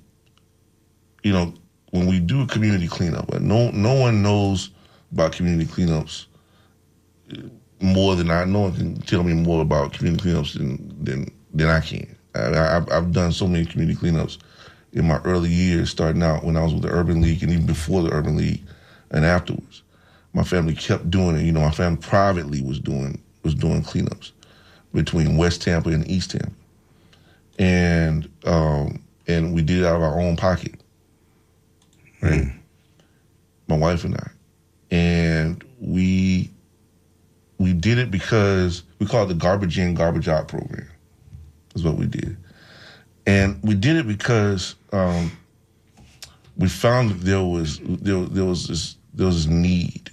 you 1.22 1.32
know, 1.32 1.54
when 1.90 2.06
we 2.06 2.20
do 2.20 2.42
a 2.42 2.46
community 2.46 2.88
cleanup, 2.88 3.32
and 3.32 3.46
no 3.46 3.70
no 3.70 3.94
one 3.94 4.22
knows 4.22 4.70
about 5.12 5.32
community 5.32 5.70
cleanups 5.70 6.26
more 7.80 8.16
than 8.16 8.30
I. 8.30 8.44
No 8.44 8.60
one 8.62 8.74
can 8.74 8.96
tell 9.02 9.22
me 9.22 9.32
more 9.32 9.62
about 9.62 9.92
community 9.92 10.30
cleanups 10.30 10.56
than 10.56 11.04
than 11.04 11.30
than 11.52 11.68
I 11.68 11.80
can. 11.80 12.16
I, 12.34 12.76
I've, 12.76 12.90
I've 12.90 13.12
done 13.12 13.32
so 13.32 13.46
many 13.46 13.64
community 13.64 13.98
cleanups 13.98 14.38
in 14.92 15.06
my 15.06 15.18
early 15.24 15.50
years, 15.50 15.90
starting 15.90 16.22
out 16.22 16.44
when 16.44 16.56
I 16.56 16.64
was 16.64 16.74
with 16.74 16.82
the 16.82 16.88
Urban 16.88 17.20
League, 17.20 17.42
and 17.42 17.52
even 17.52 17.66
before 17.66 18.02
the 18.02 18.10
Urban 18.12 18.36
League, 18.36 18.62
and 19.10 19.24
afterwards. 19.24 19.82
My 20.32 20.42
family 20.42 20.74
kept 20.74 21.10
doing 21.10 21.36
it. 21.36 21.42
You 21.42 21.52
know, 21.52 21.60
my 21.60 21.70
family 21.70 21.98
privately 21.98 22.60
was 22.60 22.80
doing 22.80 23.22
was 23.44 23.54
doing 23.54 23.84
cleanups 23.84 24.32
between 24.92 25.36
West 25.36 25.62
Tampa 25.62 25.90
and 25.90 26.08
East 26.10 26.32
Tampa, 26.32 26.50
and 27.58 28.28
um, 28.44 29.03
and 29.26 29.54
we 29.54 29.62
did 29.62 29.78
it 29.78 29.84
out 29.84 29.96
of 29.96 30.02
our 30.02 30.20
own 30.20 30.36
pocket, 30.36 30.74
right? 32.22 32.52
My 33.68 33.76
wife 33.76 34.04
and 34.04 34.16
I, 34.16 34.30
and 34.90 35.64
we 35.80 36.50
we 37.58 37.72
did 37.72 37.98
it 37.98 38.10
because 38.10 38.82
we 38.98 39.06
call 39.06 39.24
it 39.24 39.28
the 39.28 39.34
garbage 39.34 39.78
in, 39.78 39.94
garbage 39.94 40.28
out 40.28 40.48
program. 40.48 40.88
Is 41.74 41.82
what 41.82 41.96
we 41.96 42.06
did, 42.06 42.36
and 43.26 43.58
we 43.62 43.74
did 43.74 43.96
it 43.96 44.06
because 44.06 44.76
um, 44.92 45.32
we 46.56 46.68
found 46.68 47.10
that 47.10 47.20
there 47.24 47.42
was 47.42 47.80
there, 47.82 48.24
there 48.26 48.44
was 48.44 48.68
this 48.68 48.96
there 49.12 49.26
was 49.26 49.46
this 49.46 49.54
need 49.54 50.10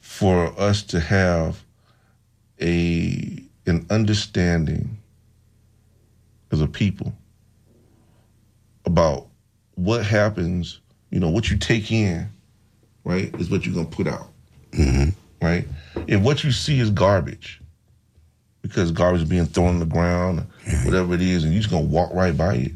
for 0.00 0.58
us 0.60 0.82
to 0.82 1.00
have 1.00 1.62
a 2.60 3.42
an 3.66 3.86
understanding 3.90 4.98
as 6.50 6.60
a 6.60 6.66
people 6.66 7.14
about 8.84 9.28
what 9.74 10.04
happens, 10.04 10.80
you 11.10 11.20
know, 11.20 11.30
what 11.30 11.50
you 11.50 11.56
take 11.56 11.90
in, 11.90 12.28
right, 13.04 13.34
is 13.40 13.50
what 13.50 13.64
you're 13.64 13.74
gonna 13.74 13.86
put 13.86 14.06
out. 14.06 14.28
Mm-hmm. 14.72 15.10
Right? 15.44 15.66
If 16.06 16.20
what 16.20 16.44
you 16.44 16.52
see 16.52 16.78
is 16.78 16.90
garbage, 16.90 17.60
because 18.62 18.92
garbage 18.92 19.22
is 19.22 19.28
being 19.28 19.46
thrown 19.46 19.68
on 19.68 19.78
the 19.80 19.86
ground, 19.86 20.46
whatever 20.84 21.14
it 21.14 21.22
is, 21.22 21.44
and 21.44 21.52
you're 21.52 21.62
just 21.62 21.72
gonna 21.72 21.86
walk 21.86 22.12
right 22.12 22.36
by 22.36 22.54
it. 22.54 22.72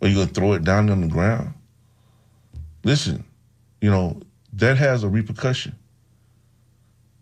Or 0.00 0.08
you're 0.08 0.24
gonna 0.24 0.34
throw 0.34 0.52
it 0.52 0.64
down 0.64 0.90
on 0.90 1.00
the 1.00 1.06
ground. 1.06 1.54
Listen, 2.84 3.24
you 3.80 3.90
know, 3.90 4.20
that 4.52 4.76
has 4.76 5.02
a 5.02 5.08
repercussion. 5.08 5.74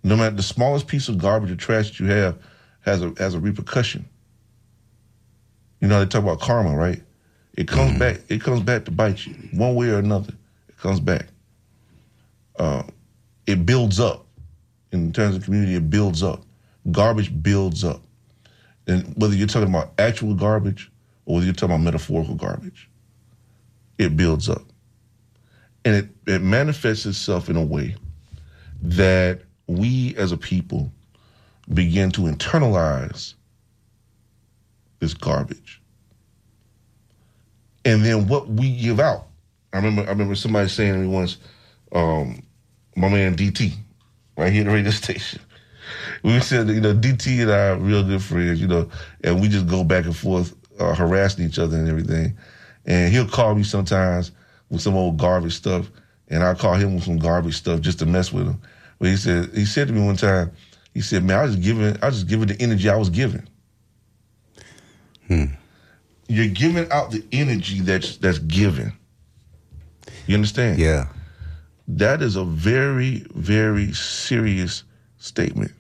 No 0.03 0.17
matter 0.17 0.37
the 0.37 0.43
smallest 0.43 0.87
piece 0.87 1.09
of 1.09 1.17
garbage 1.17 1.51
or 1.51 1.57
trash 1.57 1.89
that 1.89 2.01
you 2.01 2.07
have 2.07 2.37
has 2.81 3.03
a 3.03 3.15
has 3.19 3.35
a 3.35 3.41
repercussion. 3.41 4.07
You 5.81 5.89
know 5.89 6.01
they 6.01 6.07
talk 6.07 6.23
about 6.23 6.41
karma, 6.41 6.77
right? 6.77 7.03
It 7.57 7.69
comes 7.69 7.99
back. 7.99 8.21
It 8.29 8.41
comes 8.41 8.61
back 8.63 8.85
to 8.87 8.91
bite 8.91 9.27
you 9.27 9.35
one 9.53 9.75
way 9.75 9.89
or 9.89 9.99
another. 9.99 10.33
It 10.69 10.77
comes 10.79 11.01
back. 11.01 11.27
Uh, 12.59 12.83
it 13.47 13.65
builds 13.65 14.01
up. 14.01 14.27
In 14.93 15.13
terms 15.13 15.37
of 15.37 15.45
community, 15.45 15.75
it 15.75 15.91
builds 15.91 16.23
up. 16.23 16.43
Garbage 16.91 17.43
builds 17.43 17.83
up, 17.83 18.03
and 18.87 19.15
whether 19.17 19.35
you're 19.35 19.47
talking 19.47 19.69
about 19.69 19.93
actual 19.99 20.35
garbage 20.35 20.91
or 21.25 21.37
whether 21.37 21.47
you're 21.47 21.55
talking 21.55 21.75
about 21.75 21.83
metaphorical 21.83 22.35
garbage, 22.35 22.89
it 23.99 24.17
builds 24.17 24.49
up, 24.51 24.63
and 25.85 25.95
it 25.97 26.09
it 26.27 26.43
manifests 26.43 27.07
itself 27.07 27.49
in 27.49 27.57
a 27.57 27.65
way 27.65 27.97
that 28.83 29.41
we 29.67 30.15
as 30.17 30.31
a 30.31 30.37
people 30.37 30.93
begin 31.73 32.11
to 32.11 32.23
internalize 32.23 33.35
this 35.01 35.15
garbage. 35.15 35.81
And 37.85 38.05
then 38.05 38.29
what 38.29 38.49
we 38.49 38.77
give 38.77 39.01
out. 39.01 39.27
I 39.73 39.79
remember 39.79 40.03
I 40.03 40.13
remember 40.13 40.35
somebody 40.35 40.69
saying 40.69 40.95
to 40.95 40.99
me 41.01 41.09
once, 41.09 41.39
um, 41.93 42.43
my 42.97 43.09
man 43.09 43.37
DT, 43.37 43.73
right 44.37 44.53
here 44.53 44.63
at 44.63 44.67
the 44.67 44.73
radio 44.73 44.91
station. 44.93 45.41
We 46.23 46.41
said, 46.41 46.69
you 46.69 46.81
know, 46.81 46.95
DT 46.95 47.43
and 47.43 47.53
I 47.53 47.69
are 47.69 47.77
real 47.77 48.03
good 48.03 48.23
friends, 48.23 48.61
you 48.61 48.67
know, 48.67 48.89
and 49.23 49.41
we 49.41 49.49
just 49.49 49.67
go 49.67 49.85
back 49.85 50.05
and 50.07 50.17
forth 50.17 50.55
uh, 50.81 50.95
harassing 50.95 51.47
each 51.47 51.59
other 51.59 51.77
and 51.77 51.89
everything. 51.89 52.37
And 52.87 53.13
he'll 53.13 53.29
call 53.29 53.55
me 53.55 53.63
sometimes 53.63 54.33
with 54.71 54.81
some 54.81 54.95
old 54.95 55.19
garbage 55.19 55.55
stuff, 55.55 55.91
and 56.29 56.43
I'll 56.43 56.55
call 56.55 56.75
him 56.75 56.95
with 56.95 57.05
some 57.05 57.19
garbage 57.19 57.57
stuff 57.57 57.81
just 57.81 57.99
to 58.01 58.07
mess 58.07 58.33
with 58.33 58.47
him. 58.47 58.61
But 58.99 59.09
he 59.09 59.17
said 59.17 59.51
he 59.55 59.65
said 59.65 59.89
to 59.89 59.95
me 59.95 60.05
one 60.05 60.17
time, 60.17 60.53
he 60.93 61.01
said, 61.01 61.25
"Man, 61.25 61.39
I 61.39 61.43
was 61.43 61.57
just 61.57 61.65
giving, 61.65 61.97
I 62.03 62.11
just 62.11 62.29
giving 62.29 62.49
the 62.49 62.61
energy 62.61 62.89
I 62.89 62.97
was 62.97 63.11
giving." 63.11 63.47
You're 66.29 66.49
giving 66.49 66.91
out 66.91 67.11
the 67.11 67.25
energy 67.33 67.81
that's 67.81 68.17
that's 68.17 68.39
given. 68.39 68.93
You 70.27 70.35
understand? 70.35 70.79
Yeah. 70.79 71.09
That 71.87 72.23
is 72.23 72.37
a 72.37 72.45
very, 72.45 73.27
very 73.35 73.93
serious 73.93 74.85
statement. 75.19 75.73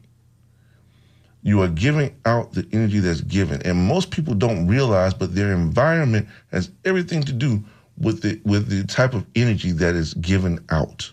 You 1.43 1.63
are 1.63 1.69
giving 1.69 2.15
out 2.25 2.53
the 2.53 2.67
energy 2.73 3.01
that's 3.01 3.21
given, 3.21 3.63
and 3.63 3.87
most 3.87 4.11
people 4.11 4.35
don't 4.35 4.67
realize, 4.67 5.13
but 5.13 5.35
their 5.35 5.53
environment 5.53 6.29
has 6.53 6.71
everything 6.85 7.23
to 7.25 7.33
do 7.33 7.63
with 7.99 8.23
the 8.23 8.41
with 8.45 8.69
the 8.69 8.85
type 8.87 9.15
of 9.15 9.27
energy 9.35 9.71
that 9.73 9.95
is 9.95 10.15
given 10.15 10.65
out, 10.71 11.11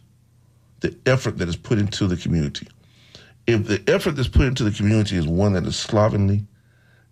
the 0.79 0.95
effort 1.05 1.37
that 1.37 1.47
is 1.47 1.55
put 1.55 1.79
into 1.79 2.07
the 2.07 2.17
community. 2.17 2.67
If 3.47 3.67
the 3.67 3.83
effort 3.87 4.11
that's 4.11 4.29
put 4.29 4.45
into 4.45 4.63
the 4.63 4.71
community 4.71 5.17
is 5.17 5.27
one 5.27 5.53
that 5.53 5.65
is 5.65 5.75
slovenly, 5.75 6.45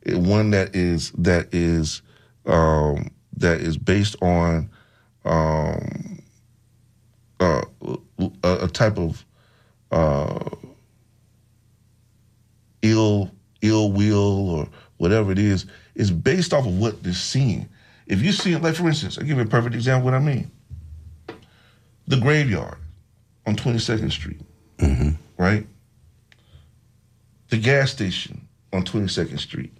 eh, 0.05 0.15
one 0.15 0.51
that 0.51 0.75
is 0.75 1.11
that 1.17 1.53
is 1.53 2.01
um, 2.49 3.11
that 3.37 3.61
is 3.61 3.77
based 3.77 4.15
on 4.21 4.69
um, 5.25 6.21
uh, 7.39 7.61
a, 8.43 8.67
type 8.67 8.97
of 8.97 9.23
uh, 9.91 10.49
ill 12.81 13.31
ill 13.61 13.91
will 13.91 14.49
or 14.49 14.67
whatever 14.97 15.31
it 15.31 15.39
is 15.39 15.65
is 15.95 16.11
based 16.11 16.53
off 16.53 16.65
of 16.65 16.77
what 16.79 17.03
they're 17.03 17.13
seeing. 17.13 17.67
If 18.07 18.21
you 18.21 18.31
see 18.31 18.53
it, 18.53 18.61
like 18.61 18.75
for 18.75 18.87
instance, 18.87 19.17
I'll 19.17 19.25
give 19.25 19.37
you 19.37 19.43
a 19.43 19.47
perfect 19.47 19.75
example 19.75 20.07
of 20.09 20.13
what 20.13 20.21
I 20.21 20.25
mean. 20.25 20.51
The 22.07 22.17
graveyard 22.17 22.77
on 23.45 23.55
22nd 23.55 24.11
Street, 24.11 24.41
right? 25.37 25.67
The 27.49 27.57
gas 27.57 27.91
station 27.91 28.47
on 28.73 28.83
22nd 28.83 29.39
Street, 29.39 29.73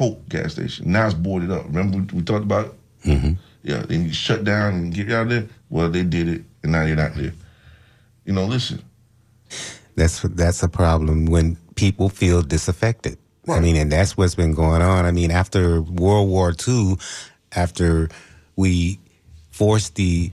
Hope 0.00 0.26
gas 0.30 0.54
station. 0.54 0.90
Now 0.90 1.04
it's 1.04 1.14
boarded 1.14 1.50
up. 1.50 1.66
Remember 1.66 1.98
we, 1.98 2.20
we 2.20 2.22
talked 2.22 2.44
about 2.44 2.66
it? 2.68 3.08
Mm-hmm. 3.08 3.32
Yeah, 3.62 3.82
then 3.82 4.06
you 4.06 4.14
shut 4.14 4.44
down 4.44 4.72
and 4.72 4.94
get 4.94 5.08
you 5.08 5.14
out 5.14 5.24
of 5.24 5.28
there. 5.28 5.46
Well, 5.68 5.90
they 5.90 6.04
did 6.04 6.26
it, 6.26 6.42
and 6.62 6.72
now 6.72 6.86
they're 6.86 6.96
not 6.96 7.14
there. 7.16 7.34
You 8.24 8.32
know, 8.32 8.46
listen, 8.46 8.82
That's 9.96 10.22
that's 10.22 10.62
a 10.62 10.70
problem 10.70 11.26
when 11.26 11.58
people 11.74 12.08
feel 12.08 12.40
disaffected. 12.40 13.18
I 13.46 13.60
mean, 13.60 13.76
and 13.76 13.92
that's 13.92 14.16
what's 14.16 14.34
been 14.34 14.54
going 14.54 14.80
on. 14.80 15.04
I 15.04 15.10
mean, 15.10 15.30
after 15.30 15.82
World 15.82 16.30
War 16.30 16.54
II, 16.66 16.96
after 17.52 18.08
we 18.56 18.98
forced 19.50 19.96
the 19.96 20.32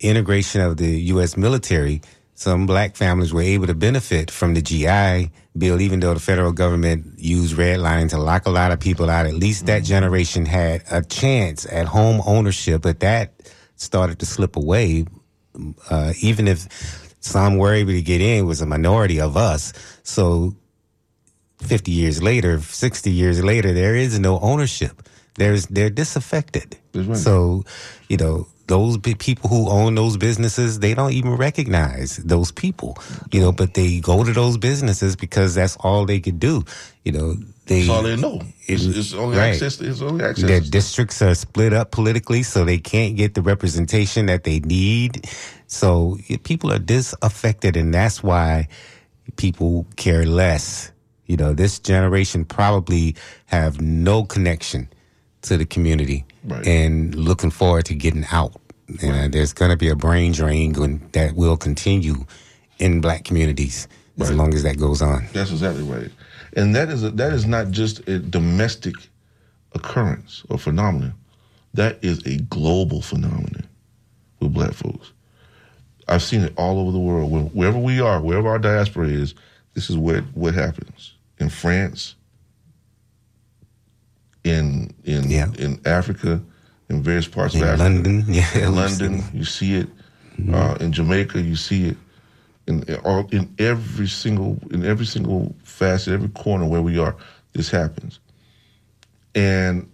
integration 0.00 0.60
of 0.60 0.76
the 0.76 1.00
U.S. 1.12 1.38
military, 1.38 2.02
some 2.34 2.66
black 2.66 2.96
families 2.96 3.32
were 3.32 3.40
able 3.40 3.66
to 3.66 3.74
benefit 3.74 4.30
from 4.30 4.52
the 4.52 4.60
GI 4.60 5.30
Bill, 5.58 5.80
even 5.80 6.00
though 6.00 6.14
the 6.14 6.20
federal 6.20 6.52
government 6.52 7.18
used 7.18 7.56
redlining 7.56 8.10
to 8.10 8.18
lock 8.18 8.46
a 8.46 8.50
lot 8.50 8.72
of 8.72 8.80
people 8.80 9.10
out. 9.10 9.26
At 9.26 9.34
least 9.34 9.66
that 9.66 9.84
generation 9.84 10.46
had 10.46 10.82
a 10.90 11.02
chance 11.02 11.66
at 11.70 11.86
home 11.86 12.22
ownership, 12.26 12.82
but 12.82 13.00
that 13.00 13.32
started 13.76 14.18
to 14.20 14.26
slip 14.26 14.56
away 14.56 15.04
uh, 15.90 16.12
even 16.20 16.48
if 16.48 17.14
some 17.20 17.56
were 17.56 17.72
able 17.72 17.92
to 17.92 18.02
get 18.02 18.20
in, 18.20 18.38
it 18.38 18.46
was 18.46 18.60
a 18.60 18.66
minority 18.66 19.20
of 19.20 19.36
us. 19.36 19.72
So 20.02 20.56
50 21.58 21.90
years 21.90 22.22
later, 22.22 22.60
60 22.60 23.10
years 23.10 23.42
later, 23.42 23.72
there 23.72 23.94
is 23.94 24.18
no 24.18 24.38
ownership. 24.40 25.02
There's 25.34 25.66
they're 25.66 25.90
disaffected. 25.90 26.78
Right. 26.94 27.16
So, 27.16 27.64
you 28.08 28.16
know, 28.16 28.48
those 28.66 28.98
people 28.98 29.48
who 29.48 29.68
own 29.68 29.94
those 29.94 30.16
businesses, 30.16 30.80
they 30.80 30.94
don't 30.94 31.12
even 31.12 31.32
recognize 31.32 32.16
those 32.16 32.50
people, 32.50 32.98
you 33.30 33.40
know, 33.40 33.52
but 33.52 33.74
they 33.74 34.00
go 34.00 34.24
to 34.24 34.32
those 34.32 34.58
businesses 34.58 35.14
because 35.14 35.54
that's 35.54 35.76
all 35.76 36.04
they 36.04 36.20
could 36.20 36.40
do. 36.40 36.64
You 37.04 37.12
know, 37.12 37.34
they 37.66 37.80
that's 37.80 37.90
all 37.90 38.02
they 38.02 38.16
know. 38.16 38.42
It's, 38.66 38.84
mm, 38.84 38.96
it's 38.96 39.14
only 39.14 39.38
right. 39.38 39.54
access. 39.54 39.80
It's 39.80 40.02
only 40.02 40.18
their 40.18 40.30
access. 40.30 40.68
districts 40.68 41.22
are 41.22 41.34
split 41.34 41.72
up 41.72 41.92
politically, 41.92 42.42
so 42.42 42.64
they 42.64 42.78
can't 42.78 43.16
get 43.16 43.34
the 43.34 43.42
representation 43.42 44.26
that 44.26 44.44
they 44.44 44.60
need. 44.60 45.28
So 45.68 46.18
people 46.42 46.72
are 46.72 46.78
disaffected, 46.78 47.76
and 47.76 47.94
that's 47.94 48.22
why 48.22 48.68
people 49.36 49.86
care 49.96 50.26
less. 50.26 50.90
You 51.26 51.36
know, 51.36 51.52
this 51.52 51.78
generation 51.78 52.44
probably 52.44 53.16
have 53.46 53.80
no 53.80 54.24
connection 54.24 54.88
to 55.42 55.56
the 55.56 55.64
community 55.64 56.24
Right. 56.46 56.66
and 56.66 57.14
looking 57.14 57.50
forward 57.50 57.86
to 57.86 57.94
getting 57.94 58.24
out. 58.30 58.54
And 59.02 59.10
uh, 59.10 59.28
there's 59.28 59.52
going 59.52 59.72
to 59.72 59.76
be 59.76 59.88
a 59.88 59.96
brain 59.96 60.30
drain 60.32 60.72
when, 60.74 61.08
that 61.12 61.34
will 61.34 61.56
continue 61.56 62.24
in 62.78 63.00
black 63.00 63.24
communities 63.24 63.88
as 64.20 64.32
long 64.32 64.54
as 64.54 64.62
that 64.62 64.78
goes 64.78 65.02
on. 65.02 65.26
That's 65.32 65.50
exactly 65.50 65.82
right. 65.82 66.10
And 66.54 66.74
that 66.74 66.88
is 66.88 67.02
a, 67.02 67.10
that 67.10 67.32
is 67.32 67.46
not 67.46 67.70
just 67.70 68.06
a 68.08 68.18
domestic 68.18 68.94
occurrence 69.74 70.44
or 70.48 70.58
phenomenon. 70.58 71.14
That 71.74 71.98
is 72.02 72.24
a 72.26 72.38
global 72.44 73.02
phenomenon 73.02 73.66
with 74.40 74.54
black 74.54 74.72
folks. 74.72 75.12
I've 76.08 76.22
seen 76.22 76.42
it 76.42 76.54
all 76.56 76.78
over 76.78 76.92
the 76.92 76.98
world. 76.98 77.52
Wherever 77.54 77.78
we 77.78 78.00
are, 78.00 78.20
wherever 78.20 78.48
our 78.48 78.58
diaspora 78.58 79.08
is, 79.08 79.34
this 79.74 79.90
is 79.90 79.98
what 79.98 80.24
what 80.34 80.54
happens. 80.54 81.14
In 81.38 81.50
France, 81.50 82.14
in 84.46 84.94
in 85.04 85.28
Yeah. 85.30 85.52
in 85.58 85.80
Africa, 85.84 86.40
in 86.88 87.02
various 87.02 87.26
parts 87.28 87.54
In 87.54 87.62
of 87.62 87.68
Africa. 87.68 87.82
London, 87.84 88.24
yeah, 88.28 88.58
In 88.58 88.74
London, 88.74 89.22
you 89.34 89.44
see 89.44 89.76
it. 89.76 89.88
Uh, 90.52 90.76
in 90.80 90.92
Jamaica, 90.92 91.40
you 91.40 91.56
see 91.56 91.86
it. 91.88 91.96
In, 92.66 92.82
in 92.84 92.96
all 93.04 93.26
in 93.32 93.54
every 93.58 94.06
single 94.08 94.58
in 94.70 94.84
every 94.84 95.06
single 95.06 95.54
facet, 95.62 96.12
every 96.14 96.28
corner 96.30 96.66
where 96.66 96.82
we 96.82 96.98
are, 96.98 97.16
this 97.52 97.70
happens. 97.70 98.20
And 99.34 99.88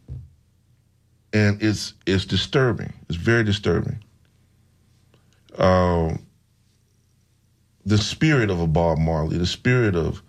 and 1.33 1.63
it's 1.63 1.95
it's 2.07 2.25
disturbing. 2.25 2.93
It's 3.09 3.17
very 3.17 3.45
disturbing. 3.45 4.03
Um, 5.59 6.19
the 7.85 7.99
spirit 7.99 8.51
of 8.51 8.61
a 8.61 8.67
Bob 8.67 8.99
Marley, 8.99 9.39
the 9.39 9.47
spirit 9.47 9.95
of 9.97 10.23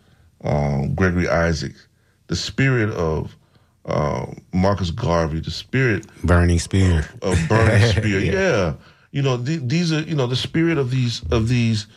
um, 0.44 0.94
Gregory 0.96 1.28
Isaacs, 1.30 1.88
the 2.28 2.36
spirit 2.36 2.90
of 2.92 3.36
um, 3.86 4.38
Marcus 4.54 4.92
Garvey, 4.92 5.40
the 5.40 5.52
spirit 5.52 6.06
Burning 6.24 6.60
Spear. 6.60 7.08
of 7.22 7.38
burning 7.50 7.86
spirit. 7.92 8.24
yeah. 8.26 8.74
you 9.12 9.22
know 9.22 9.38
th- 9.44 9.62
these 9.64 9.92
are 9.92 10.02
you 10.02 10.16
know 10.16 10.28
the 10.28 10.36
spirit 10.36 10.78
of 10.78 10.90
these 10.92 11.22
of 11.32 11.48
these 11.50 11.88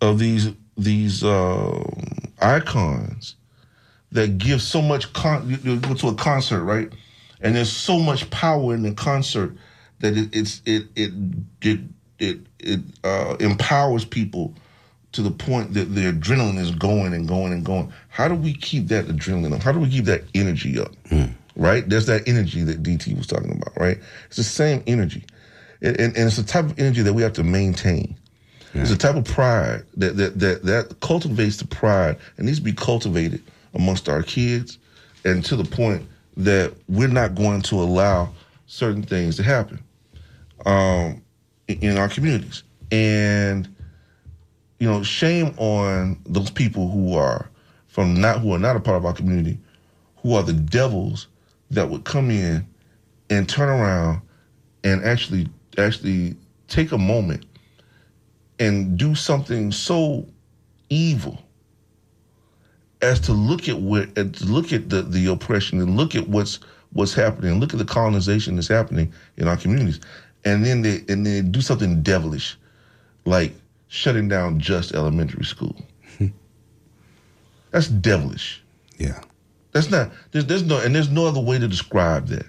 of 0.00 0.18
these 0.18 0.50
these 0.78 1.22
um, 1.24 1.84
icons 2.40 3.36
that 4.12 4.38
give 4.38 4.62
so 4.62 4.80
much. 4.80 5.12
Con- 5.12 5.48
you, 5.48 5.56
you 5.62 5.80
go 5.80 5.94
to 5.94 6.08
a 6.08 6.14
concert, 6.14 6.62
right? 6.64 6.90
And 7.40 7.54
there's 7.56 7.70
so 7.72 7.98
much 7.98 8.28
power 8.30 8.74
in 8.74 8.82
the 8.82 8.92
concert 8.94 9.54
that 10.00 10.16
it, 10.16 10.34
it's 10.34 10.62
it 10.64 10.86
it 10.96 11.12
it 11.62 11.80
it, 12.18 12.38
it 12.60 12.80
uh, 13.04 13.36
empowers 13.40 14.04
people 14.04 14.54
to 15.16 15.22
the 15.22 15.30
point 15.30 15.74
that 15.74 15.94
the 15.94 16.12
adrenaline 16.12 16.58
is 16.58 16.70
going 16.70 17.12
and 17.12 17.26
going 17.26 17.52
and 17.52 17.64
going. 17.64 17.92
How 18.08 18.28
do 18.28 18.34
we 18.34 18.54
keep 18.54 18.88
that 18.88 19.06
adrenaline 19.06 19.54
up? 19.54 19.62
How 19.62 19.72
do 19.72 19.80
we 19.80 19.90
keep 19.90 20.04
that 20.04 20.22
energy 20.34 20.78
up? 20.78 20.92
Right? 21.56 21.88
There's 21.88 22.06
that 22.06 22.28
energy 22.28 22.62
that 22.64 22.82
DT 22.82 23.16
was 23.16 23.26
talking 23.26 23.50
about, 23.50 23.74
right? 23.76 23.98
It's 24.26 24.36
the 24.36 24.44
same 24.44 24.82
energy. 24.86 25.24
And, 25.82 25.98
and, 25.98 26.16
and 26.16 26.26
it's 26.26 26.36
the 26.36 26.42
type 26.42 26.66
of 26.66 26.78
energy 26.78 27.02
that 27.02 27.12
we 27.12 27.22
have 27.22 27.32
to 27.34 27.42
maintain. 27.42 28.16
It's 28.74 28.90
the 28.90 28.96
type 28.96 29.16
of 29.16 29.24
pride 29.24 29.84
that, 29.96 30.18
that 30.18 30.38
that 30.38 30.62
that 30.64 31.00
cultivates 31.00 31.56
the 31.56 31.66
pride 31.66 32.18
and 32.36 32.44
needs 32.44 32.58
to 32.58 32.64
be 32.64 32.74
cultivated 32.74 33.42
amongst 33.72 34.06
our 34.08 34.22
kids 34.22 34.78
and 35.24 35.42
to 35.46 35.56
the 35.56 35.64
point 35.64 36.06
that 36.36 36.74
we're 36.86 37.08
not 37.08 37.34
going 37.34 37.62
to 37.62 37.76
allow 37.76 38.28
certain 38.66 39.02
things 39.02 39.36
to 39.36 39.42
happen 39.42 39.82
um, 40.66 41.22
in 41.68 41.96
our 41.96 42.10
communities. 42.10 42.64
And 42.92 43.74
you 44.78 44.88
know, 44.88 45.02
shame 45.02 45.54
on 45.56 46.18
those 46.26 46.50
people 46.50 46.90
who 46.90 47.14
are 47.14 47.48
from 47.88 48.20
not 48.20 48.40
who 48.40 48.52
are 48.52 48.58
not 48.58 48.76
a 48.76 48.80
part 48.80 48.96
of 48.96 49.04
our 49.04 49.12
community, 49.12 49.58
who 50.18 50.34
are 50.34 50.42
the 50.42 50.52
devils 50.52 51.28
that 51.70 51.88
would 51.88 52.04
come 52.04 52.30
in 52.30 52.66
and 53.30 53.48
turn 53.48 53.68
around 53.68 54.20
and 54.84 55.04
actually 55.04 55.48
actually 55.78 56.36
take 56.68 56.92
a 56.92 56.98
moment 56.98 57.44
and 58.58 58.98
do 58.98 59.14
something 59.14 59.72
so 59.72 60.26
evil 60.88 61.42
as 63.02 63.20
to 63.20 63.32
look 63.32 63.68
at 63.68 63.76
and 63.76 64.34
to 64.34 64.44
look 64.46 64.72
at 64.72 64.88
the, 64.88 65.02
the 65.02 65.26
oppression 65.26 65.80
and 65.80 65.96
look 65.96 66.14
at 66.14 66.28
what's 66.28 66.60
what's 66.92 67.14
happening, 67.14 67.60
look 67.60 67.72
at 67.72 67.78
the 67.78 67.84
colonization 67.84 68.56
that's 68.56 68.68
happening 68.68 69.12
in 69.36 69.48
our 69.48 69.56
communities. 69.56 70.00
And 70.44 70.64
then 70.64 70.82
they 70.82 71.02
and 71.08 71.26
then 71.26 71.50
do 71.50 71.60
something 71.60 72.02
devilish, 72.02 72.56
like 73.24 73.52
shutting 73.88 74.28
down 74.28 74.58
Just 74.60 74.94
elementary 74.94 75.44
school. 75.44 75.76
That's 77.70 77.88
devilish. 77.88 78.62
Yeah. 78.98 79.20
That's 79.72 79.90
not 79.90 80.10
there's 80.30 80.46
there's 80.46 80.62
no 80.62 80.78
and 80.78 80.94
there's 80.94 81.10
no 81.10 81.26
other 81.26 81.40
way 81.40 81.58
to 81.58 81.68
describe 81.68 82.28
that, 82.28 82.46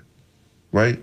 right? 0.71 0.97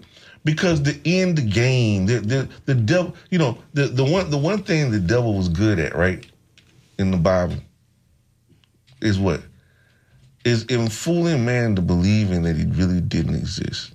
Because 0.44 0.83
the 0.83 0.99
end 1.05 1.53
game, 1.53 2.07
the 2.07 2.20
the, 2.20 2.49
the 2.64 2.75
devil, 2.75 3.14
you 3.31 3.38
know, 3.38 3.59
the, 3.75 3.88
the 3.88 4.05
one 4.05 4.31
the 4.31 4.38
one 4.38 4.62
thing 4.62 4.90
the 4.90 5.01
devil 5.01 5.35
was 5.35 5.51
good 5.51 5.79
at, 5.79 5.94
right, 5.94 6.27
in 6.99 7.11
the 7.11 7.18
Bible, 7.18 7.57
is 9.03 9.18
what 9.18 9.42
is 10.47 10.64
in 10.64 10.88
fooling 10.88 11.44
man 11.44 11.77
to 11.77 11.83
believing 11.83 12.42
that 12.44 12.57
he 12.57 12.64
really 12.64 13.03
didn't 13.03 13.35
exist. 13.35 13.92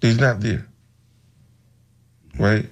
He's 0.00 0.18
not 0.18 0.40
there, 0.40 0.66
right? 2.38 2.66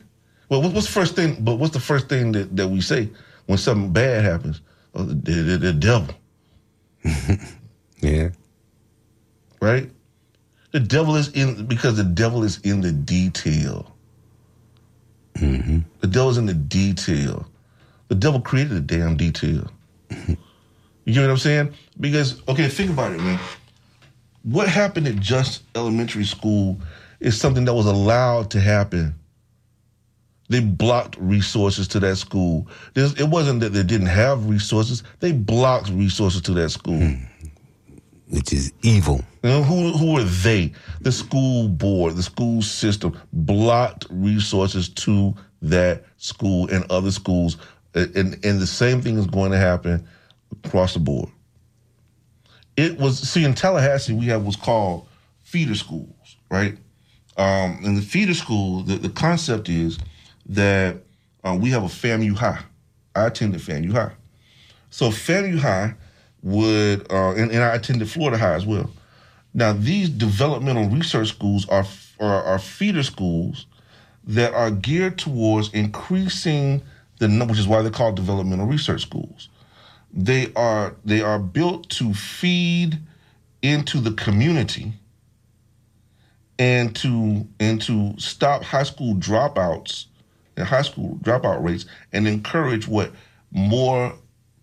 Well, 0.48 0.62
what's 0.62 0.87
the 0.87 0.92
first 0.92 1.14
thing? 1.16 1.37
But 1.40 1.56
what's 1.56 1.74
the 1.74 1.80
first 1.80 2.08
thing 2.08 2.32
that, 2.32 2.56
that 2.56 2.68
we 2.68 2.80
say 2.80 3.11
when 3.46 3.58
something 3.58 3.92
bad 3.92 4.24
happens? 4.24 4.61
Oh, 4.94 5.02
the, 5.04 5.14
the, 5.14 5.58
the 5.58 5.72
devil. 5.72 6.14
Yeah. 8.00 8.30
right? 9.61 9.90
The 10.70 10.80
devil 10.80 11.16
is 11.16 11.30
in 11.30 11.66
because 11.66 11.96
the 11.96 12.04
devil 12.04 12.44
is 12.44 12.58
in 12.61 12.80
the 12.80 12.92
detail. 12.92 13.94
Mm-hmm. 15.34 15.78
The 16.00 16.06
devil's 16.06 16.38
in 16.38 16.46
the 16.46 16.54
detail. 16.54 17.46
The 18.08 18.14
devil 18.14 18.40
created 18.40 18.74
the 18.74 18.80
damn 18.80 19.16
detail. 19.16 19.70
you 20.11 20.37
know 21.06 21.22
what 21.22 21.30
I'm 21.30 21.38
saying? 21.38 21.74
Because 21.98 22.40
okay, 22.48 22.68
think 22.68 22.90
about 22.90 23.12
it, 23.12 23.18
man. 23.18 23.40
What 24.42 24.68
happened 24.68 25.08
at 25.08 25.16
Just 25.16 25.62
Elementary 25.74 26.24
School 26.24 26.80
is 27.20 27.38
something 27.38 27.64
that 27.64 27.74
was 27.74 27.87
allowed 27.87 28.50
to 28.52 28.61
happen. 28.61 29.17
They 30.48 30.61
blocked 30.61 31.16
resources 31.18 31.87
to 31.88 32.00
that 32.00 32.16
school. 32.16 32.66
There's, 32.94 33.14
it 33.20 33.28
wasn't 33.28 33.61
that 33.61 33.70
they 33.70 33.82
didn't 33.82 34.06
have 34.06 34.48
resources; 34.48 35.02
they 35.20 35.32
blocked 35.32 35.90
resources 35.90 36.40
to 36.42 36.52
that 36.54 36.70
school. 36.70 37.16
Which 38.30 38.52
is 38.52 38.72
evil. 38.82 39.22
You 39.42 39.50
know, 39.50 39.62
who 39.62 39.92
who 39.92 40.14
were 40.14 40.24
they? 40.24 40.72
The 41.00 41.12
school 41.12 41.68
board, 41.68 42.16
the 42.16 42.22
school 42.22 42.62
system 42.62 43.18
blocked 43.32 44.06
resources 44.11 44.88
to 44.90 45.34
that 45.62 46.04
school 46.16 46.68
and 46.70 46.84
other 46.90 47.11
schools, 47.11 47.56
and 47.94 48.44
and 48.44 48.61
the 48.61 48.66
same 48.66 49.02
thing 49.02 49.18
is 49.18 49.26
going 49.26 49.52
to 49.52 49.58
happen 49.58 50.06
across 50.64 50.94
the 50.94 51.00
board. 51.00 51.30
It 52.76 52.98
was 52.98 53.18
see 53.18 53.44
in 53.44 53.54
Tallahassee 53.54 54.12
we 54.14 54.26
have 54.26 54.44
what's 54.44 54.56
called 54.56 55.08
feeder 55.42 55.74
schools, 55.74 56.37
right? 56.50 56.76
Um, 57.37 57.80
in 57.82 57.94
the 57.94 58.02
feeder 58.02 58.34
school, 58.34 58.82
the, 58.82 58.96
the 58.96 59.08
concept 59.08 59.68
is 59.68 59.98
that 60.48 60.96
uh, 61.44 61.56
we 61.61 61.70
have 61.70 61.84
a 61.84 61.88
FAMU 61.88 62.34
High. 62.37 62.61
I 63.14 63.26
attended 63.26 63.61
FAMU 63.61 63.92
High. 63.92 64.12
So 64.90 65.11
FAMU 65.11 65.58
High 65.58 65.94
would, 66.42 67.11
uh, 67.12 67.32
and, 67.32 67.50
and 67.50 67.62
I 67.62 67.74
attended 67.74 68.08
Florida 68.08 68.38
High 68.38 68.54
as 68.54 68.66
well. 68.66 68.90
Now 69.54 69.72
these 69.72 70.08
developmental 70.08 70.88
research 70.88 71.28
schools 71.28 71.68
are, 71.68 71.84
are 72.20 72.42
are 72.42 72.58
feeder 72.58 73.02
schools 73.02 73.66
that 74.24 74.52
are 74.52 74.70
geared 74.70 75.18
towards 75.18 75.72
increasing 75.72 76.82
the 77.18 77.28
number, 77.28 77.52
which 77.52 77.61
is 77.61 77.66
why 77.66 77.82
they're 77.82 77.90
called 77.90 78.16
developmental 78.16 78.66
research 78.66 79.02
schools. 79.02 79.48
They 80.12 80.52
are 80.54 80.94
they 81.04 81.22
are 81.22 81.38
built 81.38 81.88
to 81.90 82.14
feed 82.14 82.98
into 83.62 84.00
the 84.00 84.12
community 84.12 84.92
and 86.58 86.94
to 86.96 87.46
and 87.58 87.80
to 87.82 88.14
stop 88.18 88.62
high 88.62 88.82
school 88.82 89.14
dropouts 89.14 90.06
and 90.59 90.66
high 90.66 90.83
school 90.83 91.18
dropout 91.23 91.62
rates 91.62 91.87
and 92.12 92.27
encourage 92.27 92.88
what 92.88 93.12
more 93.53 94.12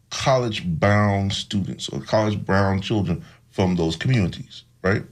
college 0.10 0.64
bound 0.80 1.34
students 1.34 1.90
or 1.90 2.02
college 2.02 2.44
bound 2.46 2.84
children 2.84 3.24
from 3.50 3.76
those 3.76 3.96
communities, 3.96 4.64
right? 4.84 5.04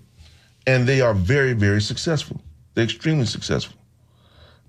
And 0.67 0.87
they 0.87 1.01
are 1.01 1.13
very, 1.13 1.53
very 1.53 1.81
successful. 1.81 2.41
They're 2.73 2.83
extremely 2.83 3.25
successful. 3.25 3.77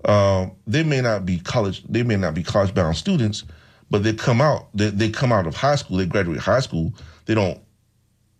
Uh, 0.05 0.47
they 0.67 0.83
may 0.83 1.01
not 1.01 1.25
be 1.25 1.39
college, 1.39 1.83
they 1.89 2.03
may 2.03 2.15
not 2.15 2.33
be 2.33 2.43
college 2.43 2.73
bound 2.73 2.95
students, 2.95 3.43
but 3.89 4.03
they 4.03 4.13
come 4.13 4.39
out, 4.39 4.67
they, 4.73 4.89
they 4.89 5.09
come 5.09 5.31
out 5.31 5.47
of 5.47 5.55
high 5.55 5.75
school, 5.75 5.97
they 5.97 6.05
graduate 6.05 6.39
high 6.39 6.59
school, 6.59 6.93
they 7.25 7.33
don't, 7.33 7.59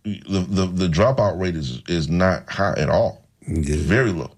the, 0.03 0.45
the, 0.47 0.67
the 0.67 0.87
dropout 0.87 1.39
rate 1.39 1.55
is, 1.55 1.81
is 1.87 2.07
not 2.07 2.47
high 2.49 2.75
at 2.77 2.89
all. 2.89 3.25
It's 3.41 3.69
very 3.69 4.11
low, 4.11 4.31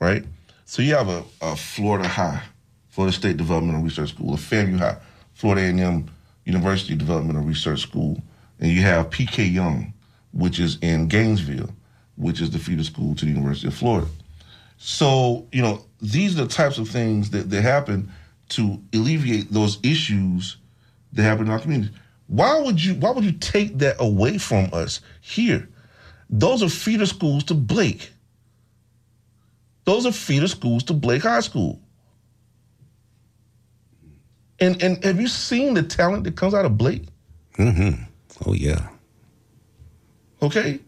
right? 0.00 0.24
So 0.72 0.80
you 0.80 0.94
have 0.94 1.10
a, 1.10 1.22
a 1.42 1.54
Florida 1.54 2.08
High, 2.08 2.40
Florida 2.88 3.14
State 3.14 3.36
Developmental 3.36 3.82
Research 3.82 4.08
School, 4.08 4.32
a 4.32 4.38
FAMU 4.38 4.78
High, 4.78 4.96
Florida 5.34 5.66
A&M 5.66 6.10
University 6.46 6.94
Developmental 6.94 7.42
Research 7.42 7.82
School, 7.82 8.22
and 8.58 8.70
you 8.70 8.80
have 8.80 9.10
PK 9.10 9.52
Yonge, 9.52 9.92
which 10.32 10.58
is 10.58 10.78
in 10.80 11.08
Gainesville, 11.08 11.68
which 12.16 12.40
is 12.40 12.48
the 12.52 12.58
feeder 12.58 12.84
school 12.84 13.14
to 13.16 13.26
the 13.26 13.30
University 13.32 13.66
of 13.68 13.74
Florida. 13.74 14.06
So, 14.78 15.46
you 15.52 15.60
know, 15.60 15.84
these 16.00 16.38
are 16.40 16.44
the 16.44 16.48
types 16.48 16.78
of 16.78 16.88
things 16.88 17.28
that, 17.32 17.50
that 17.50 17.60
happen 17.60 18.10
to 18.48 18.82
alleviate 18.94 19.52
those 19.52 19.78
issues 19.82 20.56
that 21.12 21.22
happen 21.22 21.48
in 21.48 21.52
our 21.52 21.58
community. 21.58 21.92
Why 22.28 22.58
would 22.58 22.82
you 22.82 22.94
why 22.94 23.10
would 23.10 23.24
you 23.24 23.32
take 23.32 23.76
that 23.80 23.96
away 23.98 24.38
from 24.38 24.70
us 24.72 25.02
here? 25.20 25.68
Those 26.30 26.62
are 26.62 26.70
feeder 26.70 27.04
schools 27.04 27.44
to 27.44 27.54
Blake. 27.54 28.10
Those 29.84 30.06
are 30.06 30.12
feeder 30.12 30.48
schools 30.48 30.84
to 30.84 30.92
Blake 30.92 31.22
High 31.22 31.40
School. 31.40 31.80
And 34.60 34.80
and 34.82 35.02
have 35.04 35.20
you 35.20 35.26
seen 35.26 35.74
the 35.74 35.82
talent 35.82 36.24
that 36.24 36.36
comes 36.36 36.54
out 36.54 36.64
of 36.64 36.78
Blake? 36.78 37.04
Mm-hmm. 37.58 38.02
Oh 38.46 38.52
yeah. 38.52 38.88
Okay? 40.40 40.78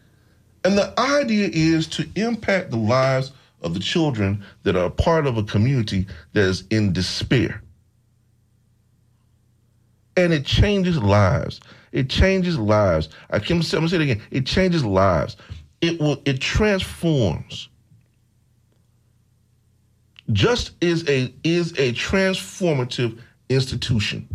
And 0.64 0.78
the 0.78 0.98
idea 0.98 1.50
is 1.52 1.86
to 1.88 2.08
impact 2.14 2.70
the 2.70 2.76
lives 2.76 3.32
of 3.62 3.74
the 3.74 3.80
children 3.80 4.44
that 4.62 4.76
are 4.76 4.90
part 4.90 5.26
of 5.26 5.36
a 5.36 5.42
community 5.42 6.06
that 6.32 6.44
is 6.44 6.64
in 6.70 6.92
despair. 6.92 7.62
And 10.16 10.32
it 10.32 10.46
changes 10.46 10.98
lives. 11.02 11.60
It 11.92 12.08
changes 12.08 12.58
lives. 12.58 13.08
I 13.30 13.40
can 13.40 13.56
I'm 13.56 13.68
gonna 13.70 13.88
say 13.88 13.96
it 13.96 14.02
again. 14.02 14.22
It 14.30 14.46
changes 14.46 14.84
lives. 14.84 15.36
It 15.80 16.00
will 16.00 16.22
it 16.24 16.40
transforms. 16.40 17.68
Just 20.32 20.72
is 20.80 21.08
a 21.08 21.32
is 21.44 21.72
a 21.72 21.92
transformative 21.92 23.18
institution 23.48 24.26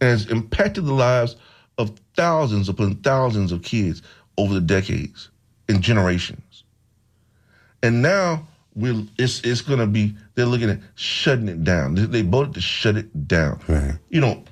and 0.00 0.10
has 0.10 0.26
impacted 0.30 0.86
the 0.86 0.94
lives 0.94 1.36
of 1.78 1.98
thousands 2.14 2.68
upon 2.68 2.94
thousands 2.96 3.52
of 3.52 3.62
kids 3.62 4.02
over 4.38 4.54
the 4.54 4.60
decades 4.60 5.30
and 5.68 5.82
generations. 5.82 6.64
And 7.82 8.02
now 8.02 8.46
we're 8.74 9.04
it's 9.18 9.40
it's 9.40 9.62
gonna 9.62 9.86
be 9.86 10.14
they're 10.34 10.46
looking 10.46 10.70
at 10.70 10.78
shutting 10.94 11.48
it 11.48 11.64
down. 11.64 11.94
They, 11.94 12.04
they 12.04 12.22
voted 12.22 12.54
to 12.54 12.60
shut 12.60 12.96
it 12.96 13.26
down. 13.26 13.60
Right. 13.66 13.98
You 14.10 14.20
know, 14.20 14.44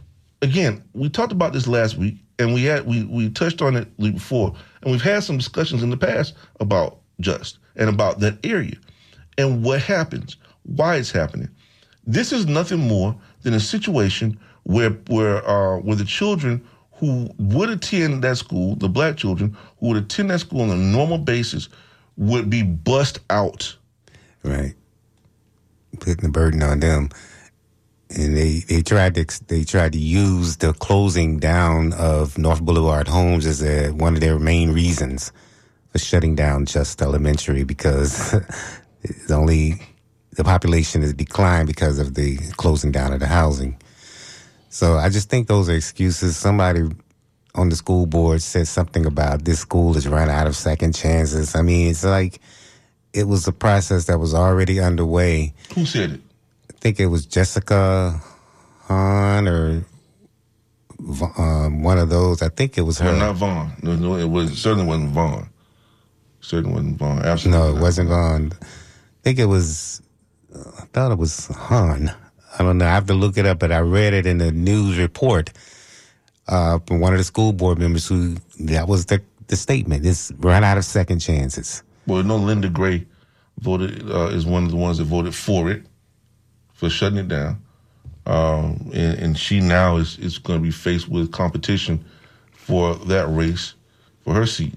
again, 0.42 0.82
we 0.92 1.08
talked 1.08 1.32
about 1.32 1.52
this 1.52 1.68
last 1.68 1.96
week 1.96 2.16
and 2.38 2.54
we 2.54 2.64
had 2.64 2.86
we 2.86 3.04
we 3.04 3.30
touched 3.30 3.62
on 3.62 3.76
it 3.76 3.96
before, 3.96 4.54
and 4.82 4.90
we've 4.90 5.02
had 5.02 5.22
some 5.24 5.38
discussions 5.38 5.82
in 5.82 5.90
the 5.90 5.96
past 5.96 6.34
about 6.60 6.98
just 7.20 7.58
and 7.76 7.88
about 7.88 8.20
that 8.20 8.38
area 8.44 8.76
and 9.38 9.64
what 9.64 9.80
happens, 9.80 10.36
why 10.64 10.96
it's 10.96 11.10
happening. 11.10 11.48
This 12.06 12.32
is 12.32 12.46
nothing 12.46 12.80
more 12.80 13.16
than 13.42 13.54
a 13.54 13.60
situation 13.60 14.38
where 14.64 14.90
where 15.08 15.48
uh, 15.48 15.78
where 15.78 15.96
the 15.96 16.04
children 16.04 16.66
who 16.92 17.30
would 17.38 17.70
attend 17.70 18.24
that 18.24 18.36
school, 18.38 18.76
the 18.76 18.88
black 18.88 19.16
children 19.16 19.56
who 19.78 19.88
would 19.88 19.96
attend 19.96 20.30
that 20.30 20.40
school 20.40 20.62
on 20.62 20.70
a 20.70 20.76
normal 20.76 21.18
basis, 21.18 21.68
would 22.16 22.50
be 22.50 22.62
bust 22.62 23.20
out. 23.30 23.76
Right. 24.42 24.74
Putting 26.00 26.16
the 26.24 26.28
burden 26.30 26.62
on 26.62 26.80
them. 26.80 27.10
and 28.10 28.36
they, 28.36 28.60
they 28.68 28.82
tried 28.82 29.14
to 29.16 29.26
they 29.46 29.64
tried 29.64 29.92
to 29.92 29.98
use 29.98 30.56
the 30.58 30.72
closing 30.74 31.38
down 31.38 31.92
of 31.94 32.38
North 32.38 32.62
Boulevard 32.62 33.08
Homes 33.08 33.46
as 33.46 33.62
a, 33.62 33.90
one 33.90 34.14
of 34.14 34.20
their 34.20 34.38
main 34.38 34.72
reasons 34.72 35.32
for 35.90 35.98
shutting 35.98 36.34
down 36.34 36.66
Just 36.66 37.02
Elementary 37.02 37.64
because 37.64 38.34
it's 39.02 39.30
only 39.30 39.80
the 40.32 40.44
population 40.44 41.02
has 41.02 41.14
declined 41.14 41.66
because 41.66 41.98
of 41.98 42.14
the 42.14 42.36
closing 42.56 42.92
down 42.92 43.12
of 43.12 43.20
the 43.20 43.26
housing. 43.26 43.76
So 44.68 44.94
I 44.96 45.08
just 45.08 45.30
think 45.30 45.48
those 45.48 45.68
are 45.68 45.74
excuses. 45.74 46.36
Somebody 46.36 46.82
on 47.54 47.68
the 47.68 47.76
school 47.76 48.06
board 48.06 48.42
said 48.42 48.68
something 48.68 49.06
about 49.06 49.44
this 49.44 49.60
school 49.60 49.94
has 49.94 50.06
run 50.06 50.28
out 50.28 50.46
of 50.46 50.54
second 50.54 50.94
chances. 50.94 51.56
I 51.56 51.62
mean, 51.62 51.88
it's 51.88 52.04
like 52.04 52.40
it 53.12 53.24
was 53.24 53.48
a 53.48 53.52
process 53.52 54.04
that 54.06 54.18
was 54.18 54.34
already 54.34 54.80
underway. 54.80 55.54
Who 55.74 55.84
said 55.86 56.12
it? 56.12 56.20
I 56.70 56.74
think 56.80 57.00
it 57.00 57.06
was 57.06 57.26
Jessica 57.26 58.20
Hahn 58.82 59.48
or 59.48 59.84
um, 61.36 61.82
one 61.82 61.98
of 61.98 62.10
those. 62.10 62.42
I 62.42 62.48
think 62.48 62.78
it 62.78 62.82
was 62.82 62.98
her. 62.98 63.12
No, 63.12 63.18
not 63.18 63.36
Vaughn. 63.36 63.72
No, 63.82 63.96
no, 63.96 64.16
it 64.16 64.28
was 64.28 64.56
certainly 64.60 64.86
wasn't 64.86 65.10
Vaughn. 65.10 65.48
Certainly 66.40 66.74
wasn't 66.74 66.98
Vaughn. 66.98 67.18
Absolutely. 67.20 67.60
no, 67.60 67.76
it 67.76 67.80
wasn't 67.80 68.08
Vaughn. 68.08 68.52
I 69.18 69.22
think 69.24 69.38
it 69.38 69.46
was. 69.46 70.00
I 70.54 70.84
thought 70.92 71.12
it 71.12 71.18
was 71.18 71.48
Hahn. 71.48 72.12
I 72.58 72.62
don't 72.62 72.78
know. 72.78 72.86
I 72.86 72.90
have 72.90 73.06
to 73.06 73.14
look 73.14 73.36
it 73.36 73.46
up, 73.46 73.58
but 73.58 73.72
I 73.72 73.80
read 73.80 74.14
it 74.14 74.26
in 74.26 74.38
the 74.38 74.52
news 74.52 74.98
report 74.98 75.50
uh, 76.46 76.78
from 76.86 77.00
one 77.00 77.12
of 77.12 77.18
the 77.18 77.24
school 77.24 77.52
board 77.52 77.78
members 77.78 78.06
who 78.06 78.36
that 78.60 78.88
was 78.88 79.06
the 79.06 79.20
the 79.48 79.56
statement. 79.56 80.06
It's 80.06 80.32
run 80.38 80.64
out 80.64 80.78
of 80.78 80.84
second 80.84 81.18
chances. 81.18 81.82
Well, 82.06 82.22
no, 82.22 82.36
Linda 82.36 82.68
Gray 82.68 83.06
voted 83.60 84.10
uh, 84.10 84.28
is 84.28 84.46
one 84.46 84.64
of 84.64 84.70
the 84.70 84.76
ones 84.76 84.98
that 84.98 85.04
voted 85.04 85.34
for 85.34 85.70
it, 85.70 85.82
for 86.72 86.88
shutting 86.88 87.18
it 87.18 87.28
down, 87.28 87.62
um, 88.26 88.90
and, 88.94 89.18
and 89.18 89.38
she 89.38 89.60
now 89.60 89.96
is 89.96 90.16
is 90.18 90.38
going 90.38 90.60
to 90.60 90.62
be 90.62 90.70
faced 90.70 91.08
with 91.08 91.32
competition 91.32 92.04
for 92.52 92.94
that 92.94 93.26
race 93.28 93.74
for 94.20 94.32
her 94.32 94.46
seat 94.46 94.74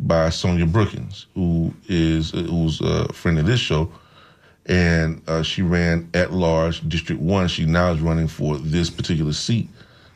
by 0.00 0.30
Sonia 0.30 0.66
Brookins, 0.66 1.26
who 1.34 1.72
is 1.88 2.30
who's 2.30 2.80
a 2.80 3.12
friend 3.12 3.38
of 3.38 3.46
this 3.46 3.60
show, 3.60 3.90
and 4.66 5.22
uh, 5.28 5.42
she 5.42 5.62
ran 5.62 6.08
at 6.14 6.32
large 6.32 6.86
District 6.88 7.20
One. 7.20 7.48
She 7.48 7.66
now 7.66 7.92
is 7.92 8.00
running 8.00 8.28
for 8.28 8.56
this 8.58 8.90
particular 8.90 9.32
seat 9.32 9.68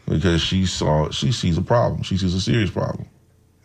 because 0.09 0.41
she 0.41 0.67
saw 0.67 1.11
she 1.11 1.33
sees 1.33 1.59
a 1.59 1.63
problem. 1.63 2.03
She 2.03 2.17
sees 2.17 2.35
a 2.35 2.41
serious 2.41 2.71
problem. 2.71 3.07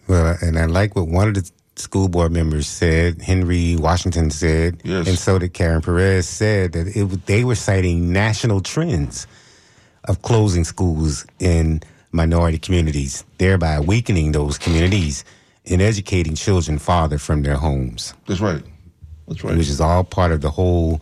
Well, 0.07 0.37
and 0.41 0.57
I 0.57 0.65
like 0.65 0.95
what 0.95 1.07
one 1.07 1.27
of 1.27 1.35
the 1.35 1.49
school 1.75 2.09
board 2.09 2.31
members 2.31 2.67
said. 2.67 3.21
Henry 3.21 3.75
Washington 3.77 4.31
said, 4.31 4.81
Yes. 4.83 5.07
and 5.07 5.17
so 5.17 5.39
did 5.39 5.53
Karen 5.53 5.81
Perez. 5.81 6.27
Said 6.27 6.73
that 6.73 6.87
it 6.95 7.25
they 7.25 7.43
were 7.43 7.55
citing 7.55 8.11
national 8.11 8.61
trends 8.61 9.27
of 10.05 10.21
closing 10.21 10.63
schools 10.63 11.25
in 11.39 11.81
minority 12.11 12.57
communities, 12.57 13.23
thereby 13.37 13.79
weakening 13.79 14.31
those 14.31 14.57
communities 14.57 15.23
and 15.69 15.81
educating 15.81 16.35
children 16.35 16.79
farther 16.79 17.17
from 17.17 17.43
their 17.43 17.55
homes, 17.57 18.13
That's 18.27 18.41
right. 18.41 18.63
That's 19.27 19.43
right. 19.43 19.57
which 19.57 19.69
is 19.69 19.81
all 19.81 20.03
part 20.03 20.31
of 20.31 20.41
the 20.41 20.49
whole 20.51 21.01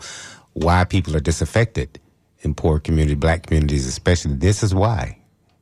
why 0.54 0.84
people 0.84 1.16
are 1.16 1.20
disaffected 1.22 2.00
in 2.42 2.54
poor 2.54 2.80
community, 2.80 3.16
black 3.16 3.48
communities 3.48 3.88
especially. 3.88 4.34
This 4.36 4.64
is 4.64 4.74
why, 4.76 5.18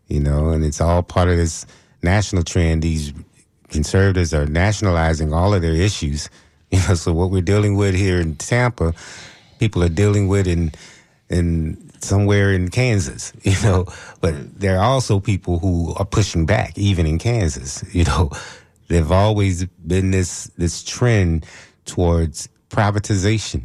you 0.07 0.19
know, 0.19 0.49
and 0.49 0.63
it's 0.65 0.81
all 0.81 1.03
part 1.03 1.29
of 1.29 1.37
this 1.37 1.65
national 2.03 2.43
trend. 2.43 2.81
These 2.81 3.13
conservatives 3.69 4.33
are 4.33 4.45
nationalizing 4.45 5.33
all 5.33 5.53
of 5.53 5.61
their 5.61 5.75
issues. 5.75 6.29
You 6.71 6.79
know, 6.89 6.95
so 6.95 7.13
what 7.13 7.29
we're 7.31 7.41
dealing 7.43 7.77
with 7.77 7.95
here 7.95 8.19
in 8.19 8.35
Tampa, 8.37 8.93
people 9.59 9.83
are 9.83 9.89
dealing 9.89 10.27
with 10.27 10.47
in 10.47 10.71
in 11.29 11.91
somewhere 12.01 12.51
in 12.51 12.69
Kansas. 12.69 13.31
You 13.43 13.55
know, 13.63 13.85
but 14.19 14.33
there 14.59 14.77
are 14.79 14.83
also 14.83 15.19
people 15.19 15.59
who 15.59 15.93
are 15.95 16.05
pushing 16.05 16.45
back, 16.45 16.77
even 16.77 17.05
in 17.05 17.19
Kansas. 17.19 17.83
You 17.93 18.05
know, 18.05 18.31
there've 18.87 19.11
always 19.11 19.65
been 19.65 20.11
this 20.11 20.45
this 20.57 20.83
trend 20.83 21.45
towards 21.85 22.49
privatization 22.69 23.63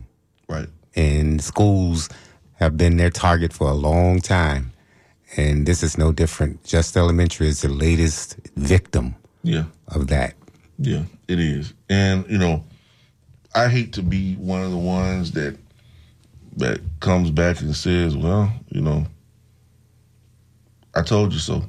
right. 0.48 0.68
and 0.94 1.42
schools 1.42 2.08
have 2.54 2.76
been 2.76 2.96
their 2.98 3.10
target 3.10 3.52
for 3.52 3.68
a 3.70 3.74
long 3.74 4.20
time. 4.20 4.72
And 5.36 5.64
this 5.64 5.82
is 5.82 5.96
no 5.96 6.10
different. 6.12 6.64
Just 6.64 6.96
Elementary 6.96 7.46
is 7.46 7.62
the 7.62 7.68
latest 7.68 8.36
victim 8.56 9.14
Yeah. 9.44 9.64
of 9.88 10.08
that. 10.08 10.34
Yeah, 10.78 11.04
it 11.28 11.38
is. 11.38 11.72
And 11.88 12.24
you 12.28 12.36
know, 12.38 12.64
I 13.54 13.68
hate 13.68 13.92
to 13.94 14.02
be 14.02 14.34
one 14.34 14.62
of 14.62 14.70
the 14.72 14.76
ones 14.78 15.32
that 15.32 15.56
that 16.56 16.80
comes 17.00 17.30
back 17.30 17.60
and 17.60 17.74
says, 17.76 18.16
"Well, 18.16 18.52
you 18.70 18.80
know, 18.80 19.06
I 20.94 21.02
told 21.02 21.32
you 21.32 21.38
so." 21.38 21.64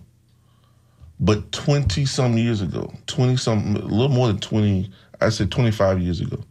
But 1.22 1.52
20 1.52 2.04
some 2.06 2.36
years 2.36 2.62
ago, 2.62 2.92
20 3.06 3.38
some 3.38 3.76
a 3.76 3.80
little 3.80 4.10
more 4.10 4.28
than 4.28 4.40
20, 4.40 4.90
I 5.22 5.30
said 5.30 5.52
25 5.52 6.02
years 6.02 6.20
ago. 6.20 6.44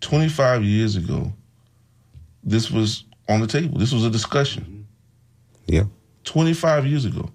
25 0.00 0.64
years 0.64 0.96
ago, 0.96 1.32
this 2.42 2.72
was 2.72 3.04
on 3.28 3.40
the 3.40 3.46
table. 3.46 3.78
This 3.78 3.92
was 3.92 4.04
a 4.04 4.10
discussion. 4.10 4.88
Yeah. 5.66 5.84
25 6.24 6.86
years 6.86 7.04
ago. 7.04 7.30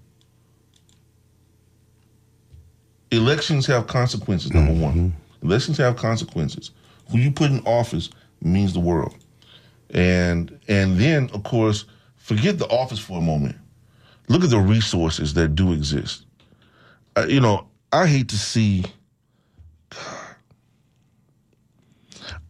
Elections 3.10 3.66
have 3.66 3.86
consequences, 3.86 4.52
number 4.52 4.72
mm-hmm. 4.72 4.82
one. 4.82 5.16
Elections 5.42 5.78
have 5.78 5.96
consequences. 5.96 6.72
Who 7.10 7.18
you 7.18 7.30
put 7.30 7.50
in 7.50 7.60
office 7.60 8.10
means 8.42 8.74
the 8.74 8.80
world. 8.80 9.16
And 9.90 10.58
and 10.68 10.98
then, 10.98 11.30
of 11.32 11.42
course, 11.44 11.86
forget 12.16 12.58
the 12.58 12.66
office 12.66 12.98
for 12.98 13.16
a 13.16 13.22
moment. 13.22 13.56
Look 14.28 14.42
at 14.42 14.50
the 14.50 14.58
resources 14.58 15.32
that 15.34 15.54
do 15.54 15.72
exist. 15.72 16.25
Uh, 17.16 17.26
you 17.28 17.40
know, 17.40 17.68
I 17.92 18.06
hate 18.06 18.28
to 18.28 18.36
see. 18.36 18.84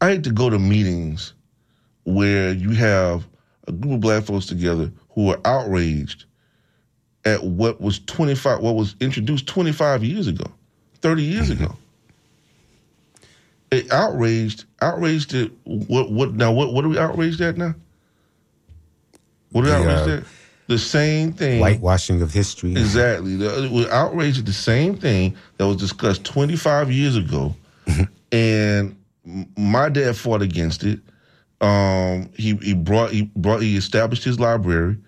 I 0.01 0.11
hate 0.11 0.25
to 0.25 0.31
go 0.31 0.51
to 0.51 0.59
meetings 0.59 1.33
where 2.05 2.53
you 2.53 2.71
have 2.71 3.27
a 3.69 3.73
group 3.73 3.95
of 3.95 4.01
black 4.01 4.25
folks 4.25 4.47
together 4.47 4.91
who 5.11 5.31
are 5.31 5.41
outraged 5.45 6.25
at 7.25 7.43
what 7.43 7.81
was 7.81 7.99
25 8.01 8.61
what 8.61 8.75
was 8.77 8.95
introduced 9.01 9.47
25 9.49 10.05
years 10.05 10.27
ago 10.29 10.45
30 11.01 11.23
years 11.23 11.51
ago. 11.51 11.77
It 13.71 13.91
outraged 13.93 14.65
outraged 14.81 15.35
at 15.35 15.51
what 15.65 16.11
what 16.11 16.35
now 16.35 16.53
what 16.53 16.73
what 16.73 16.85
are 16.85 16.89
we 16.89 16.99
outraged 16.99 17.41
at 17.41 17.57
now? 17.57 17.75
What 19.51 19.67
are 19.67 19.69
we 19.69 19.71
The, 19.85 19.91
outraged 19.91 20.09
uh, 20.09 20.13
at 20.19 20.25
the 20.69 20.79
same 20.79 21.33
thing 21.33 21.61
Whitewashing 21.61 22.23
of 22.23 22.33
history. 22.33 22.73
Exactly. 22.73 23.37
The- 23.37 23.69
We're 23.73 23.91
outraged 23.91 24.39
at 24.41 24.47
the 24.47 24.53
same 24.53 24.97
thing 24.97 25.37
that 25.59 25.67
was 25.67 25.77
discussed 25.77 26.25
25 26.25 26.91
years 26.91 27.17
ago. 27.17 27.55
and 28.33 28.97
my 29.57 29.89
dad 29.89 30.17
fought 30.17 30.43
against 30.43 30.85
it. 30.85 31.01
Um, 31.61 32.31
he, 32.37 32.57
he 32.57 32.75
brought 32.75 33.11
he 33.13 33.23
brought 33.37 33.63
he 33.63 33.77
established 33.77 34.25
his 34.25 34.39
library 34.39 34.99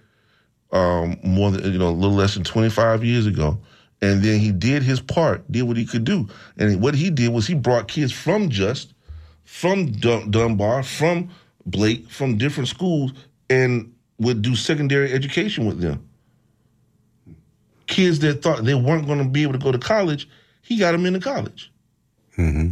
um, 0.72 1.18
more 1.22 1.50
than 1.50 1.72
you 1.72 1.78
know 1.78 1.90
a 1.90 1.90
little 1.90 2.16
less 2.16 2.34
than 2.34 2.44
25 2.44 3.04
years 3.04 3.26
ago. 3.26 3.58
And 4.00 4.22
then 4.22 4.38
he 4.38 4.52
did 4.52 4.84
his 4.84 5.00
part, 5.00 5.50
did 5.50 5.62
what 5.62 5.76
he 5.76 5.84
could 5.84 6.04
do. 6.04 6.28
And 6.56 6.80
what 6.80 6.94
he 6.94 7.10
did 7.10 7.30
was 7.30 7.48
he 7.48 7.54
brought 7.54 7.88
kids 7.88 8.12
from 8.12 8.48
Just, 8.48 8.94
from 9.44 9.90
Dun- 9.90 10.30
Dunbar, 10.30 10.84
from 10.84 11.30
Blake, 11.66 12.08
from 12.08 12.38
different 12.38 12.68
schools, 12.68 13.12
and 13.50 13.92
would 14.18 14.42
do 14.42 14.57
secondary 14.57 15.12
education 15.12 15.66
with 15.66 15.81
them 15.81 16.09
kids 17.88 18.20
that 18.20 18.42
thought 18.42 18.64
they 18.64 18.74
weren't 18.74 19.07
going 19.07 19.18
to 19.18 19.24
be 19.24 19.42
able 19.42 19.54
to 19.54 19.59
go 19.59 19.72
to 19.72 19.78
college, 19.78 20.28
he 20.62 20.78
got 20.78 20.92
them 20.92 21.04
into 21.04 21.18
college. 21.18 21.72
Mm-hmm. 22.37 22.70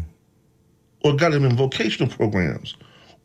Or 1.02 1.16
got 1.16 1.32
them 1.32 1.44
in 1.44 1.56
vocational 1.56 2.08
programs, 2.08 2.76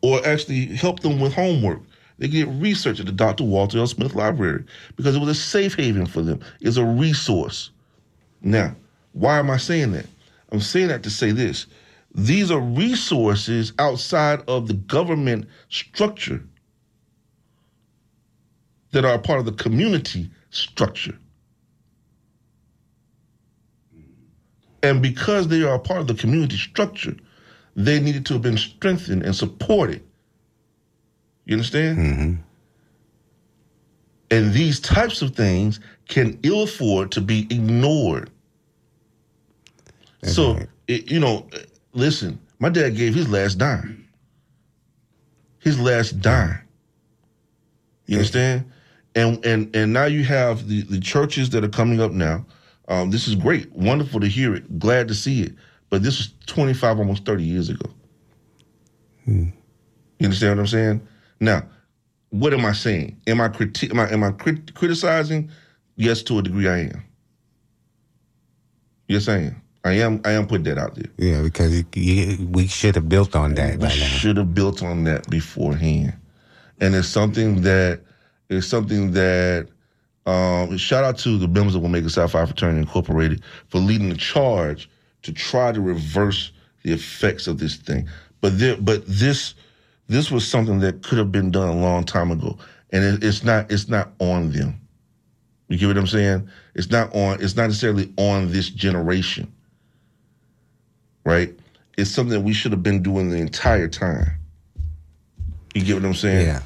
or 0.02 0.24
actually 0.26 0.66
helped 0.66 1.02
them 1.02 1.20
with 1.20 1.32
homework. 1.32 1.80
They 2.18 2.28
get 2.28 2.48
research 2.48 3.00
at 3.00 3.06
the 3.06 3.12
Dr. 3.12 3.44
Walter 3.44 3.78
L. 3.78 3.86
Smith 3.86 4.14
Library 4.14 4.64
because 4.96 5.16
it 5.16 5.20
was 5.20 5.28
a 5.28 5.34
safe 5.34 5.74
haven 5.74 6.06
for 6.06 6.22
them. 6.22 6.40
It's 6.60 6.76
a 6.76 6.84
resource. 6.84 7.70
Now, 8.42 8.74
why 9.12 9.38
am 9.38 9.50
I 9.50 9.56
saying 9.56 9.92
that? 9.92 10.06
I'm 10.50 10.60
saying 10.60 10.88
that 10.88 11.02
to 11.04 11.10
say 11.10 11.30
this. 11.32 11.66
These 12.14 12.50
are 12.50 12.60
resources 12.60 13.72
outside 13.78 14.42
of 14.46 14.68
the 14.68 14.74
government 14.74 15.48
structure 15.70 16.42
that 18.92 19.04
are 19.04 19.18
part 19.18 19.40
of 19.40 19.46
the 19.46 19.52
community 19.52 20.30
structure. 20.50 21.18
And 24.82 25.02
because 25.02 25.48
they 25.48 25.62
are 25.62 25.74
a 25.74 25.78
part 25.78 26.00
of 26.00 26.06
the 26.06 26.14
community 26.14 26.56
structure, 26.56 27.16
they 27.76 28.00
needed 28.00 28.26
to 28.26 28.34
have 28.34 28.42
been 28.42 28.58
strengthened 28.58 29.22
and 29.22 29.34
supported. 29.34 30.02
You 31.44 31.54
understand? 31.54 31.98
Mm-hmm. 31.98 32.34
And 34.30 34.52
these 34.52 34.80
types 34.80 35.22
of 35.22 35.34
things 35.34 35.80
can 36.08 36.38
ill 36.42 36.62
afford 36.62 37.12
to 37.12 37.20
be 37.20 37.40
ignored. 37.50 38.30
So, 40.24 40.58
it, 40.86 41.10
you 41.10 41.18
know, 41.18 41.48
listen, 41.92 42.40
my 42.58 42.68
dad 42.68 42.96
gave 42.96 43.14
his 43.14 43.28
last 43.28 43.56
dime. 43.56 44.08
His 45.58 45.80
last 45.80 46.20
dime. 46.20 46.60
You 48.06 48.18
understand? 48.18 48.70
And 49.14 49.44
and 49.44 49.74
and 49.74 49.92
now 49.92 50.04
you 50.04 50.24
have 50.24 50.68
the 50.68 50.82
the 50.82 51.00
churches 51.00 51.50
that 51.50 51.64
are 51.64 51.68
coming 51.68 52.00
up 52.00 52.12
now. 52.12 52.44
Um, 52.88 53.10
this 53.10 53.28
is 53.28 53.34
great, 53.34 53.72
wonderful 53.72 54.20
to 54.20 54.26
hear 54.26 54.54
it, 54.54 54.78
glad 54.78 55.08
to 55.08 55.14
see 55.14 55.42
it. 55.42 55.54
But 55.88 56.02
this 56.02 56.18
was 56.18 56.32
25, 56.46 56.98
almost 56.98 57.24
30 57.24 57.44
years 57.44 57.68
ago. 57.68 57.88
You 60.18 60.26
understand 60.26 60.56
what 60.56 60.62
I'm 60.62 60.66
saying? 60.66 61.08
Now, 61.40 61.62
what 62.30 62.54
am 62.54 62.64
I 62.64 62.72
saying? 62.72 63.20
Am 63.26 63.40
I 63.40 63.48
criti- 63.48 63.90
am 63.90 64.00
I 64.00 64.10
am 64.10 64.24
I 64.24 64.32
crit- 64.32 64.74
criticizing? 64.74 65.50
Yes, 65.96 66.22
to 66.24 66.38
a 66.38 66.42
degree, 66.42 66.68
I 66.68 66.78
am. 66.78 67.04
Yes, 69.08 69.28
I 69.28 69.38
am. 69.38 69.62
I 69.84 69.92
am. 69.94 70.20
I 70.24 70.32
am 70.32 70.46
putting 70.46 70.64
that 70.64 70.78
out 70.78 70.94
there. 70.94 71.10
Yeah, 71.18 71.42
because 71.42 71.84
we 71.94 72.66
should 72.66 72.94
have 72.94 73.08
built 73.08 73.36
on 73.36 73.54
that 73.54 73.78
We 73.78 73.88
should 73.90 74.36
have 74.38 74.54
built 74.54 74.82
on 74.82 75.04
that 75.04 75.28
beforehand, 75.28 76.14
and 76.80 76.94
it's 76.94 77.08
something 77.08 77.62
that 77.62 78.00
it's 78.52 78.66
something 78.66 79.12
that. 79.12 79.68
Um, 80.24 80.76
shout 80.76 81.02
out 81.02 81.18
to 81.18 81.36
the 81.36 81.48
members 81.48 81.74
of 81.74 81.84
Omega 81.84 82.08
Psi 82.08 82.28
Phi 82.28 82.46
Fraternity 82.46 82.78
Incorporated 82.78 83.42
for 83.66 83.78
leading 83.78 84.08
the 84.08 84.16
charge 84.16 84.88
to 85.22 85.32
try 85.32 85.72
to 85.72 85.80
reverse 85.80 86.52
the 86.84 86.92
effects 86.92 87.48
of 87.48 87.58
this 87.58 87.74
thing. 87.76 88.08
But 88.40 88.58
there, 88.58 88.76
but 88.76 89.04
this 89.06 89.54
this 90.08 90.30
was 90.30 90.46
something 90.46 90.80
that 90.80 91.02
could 91.02 91.18
have 91.18 91.32
been 91.32 91.50
done 91.50 91.68
a 91.68 91.74
long 91.74 92.04
time 92.04 92.30
ago, 92.30 92.58
and 92.90 93.04
it, 93.04 93.24
it's 93.24 93.42
not 93.42 93.70
it's 93.70 93.88
not 93.88 94.12
on 94.18 94.52
them. 94.52 94.80
You 95.68 95.78
get 95.78 95.86
what 95.86 95.96
I'm 95.96 96.06
saying? 96.06 96.48
It's 96.74 96.90
not 96.90 97.14
on. 97.14 97.42
It's 97.42 97.56
not 97.56 97.68
necessarily 97.68 98.12
on 98.16 98.52
this 98.52 98.68
generation, 98.68 99.52
right? 101.24 101.54
It's 101.96 102.10
something 102.10 102.42
we 102.42 102.52
should 102.52 102.72
have 102.72 102.82
been 102.82 103.02
doing 103.02 103.30
the 103.30 103.38
entire 103.38 103.88
time. 103.88 104.38
You 105.74 105.84
get 105.84 105.94
what 105.94 106.04
I'm 106.04 106.14
saying? 106.14 106.46
Yeah. 106.46 106.62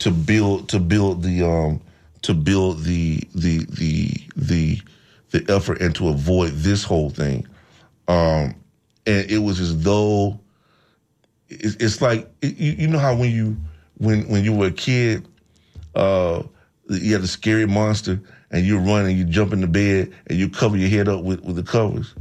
To 0.00 0.10
build 0.10 0.68
to 0.70 0.78
build 0.78 1.22
the 1.22 1.42
um 1.42 1.80
to 2.22 2.34
build 2.34 2.82
the 2.84 3.20
the 3.34 3.64
the 3.70 4.10
the 4.36 4.80
the 5.30 5.44
effort 5.48 5.80
and 5.80 5.94
to 5.94 6.08
avoid 6.08 6.52
this 6.52 6.84
whole 6.84 7.10
thing. 7.10 7.46
Um 8.08 8.54
and 9.06 9.30
it 9.30 9.38
was 9.38 9.60
as 9.60 9.82
though 9.82 10.38
it's, 11.48 11.76
it's 11.76 12.02
like 12.02 12.28
it, 12.42 12.56
you, 12.56 12.72
you 12.72 12.88
know 12.88 12.98
how 12.98 13.14
when 13.14 13.30
you 13.30 13.56
when 13.98 14.28
when 14.28 14.44
you 14.44 14.52
were 14.52 14.66
a 14.66 14.72
kid 14.72 15.26
uh 15.94 16.42
you 16.88 17.12
had 17.12 17.22
a 17.22 17.28
scary 17.28 17.66
monster 17.66 18.20
and 18.50 18.64
you 18.64 18.78
run 18.78 19.06
and 19.06 19.16
you 19.16 19.24
jump 19.24 19.52
in 19.52 19.60
the 19.60 19.66
bed 19.66 20.12
and 20.28 20.38
you 20.38 20.48
cover 20.48 20.76
your 20.76 20.88
head 20.88 21.08
up 21.08 21.22
with, 21.22 21.40
with 21.42 21.56
the 21.56 21.62
covers. 21.62 22.14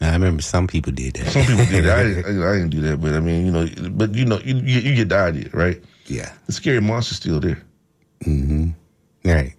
I 0.00 0.12
remember 0.12 0.42
some 0.42 0.66
people 0.66 0.92
did 0.92 1.14
that. 1.14 1.32
Some 1.32 1.42
people 1.42 1.64
did 1.66 1.84
that. 1.84 1.98
I 1.98 2.02
didn't, 2.04 2.42
I 2.42 2.52
didn't 2.54 2.70
do 2.70 2.80
that, 2.82 3.00
but 3.00 3.14
I 3.14 3.20
mean, 3.20 3.46
you 3.46 3.52
know, 3.52 3.66
but 3.90 4.14
you 4.14 4.24
know, 4.24 4.38
you, 4.44 4.56
you, 4.56 4.80
you 4.80 4.94
get 4.94 5.08
the 5.08 5.16
idea, 5.16 5.50
right? 5.52 5.82
Yeah. 6.06 6.32
The 6.46 6.52
scary 6.52 6.80
monster's 6.80 7.16
still 7.18 7.40
there. 7.40 7.62
Mm-hmm. 8.24 8.70
Right. 9.24 9.54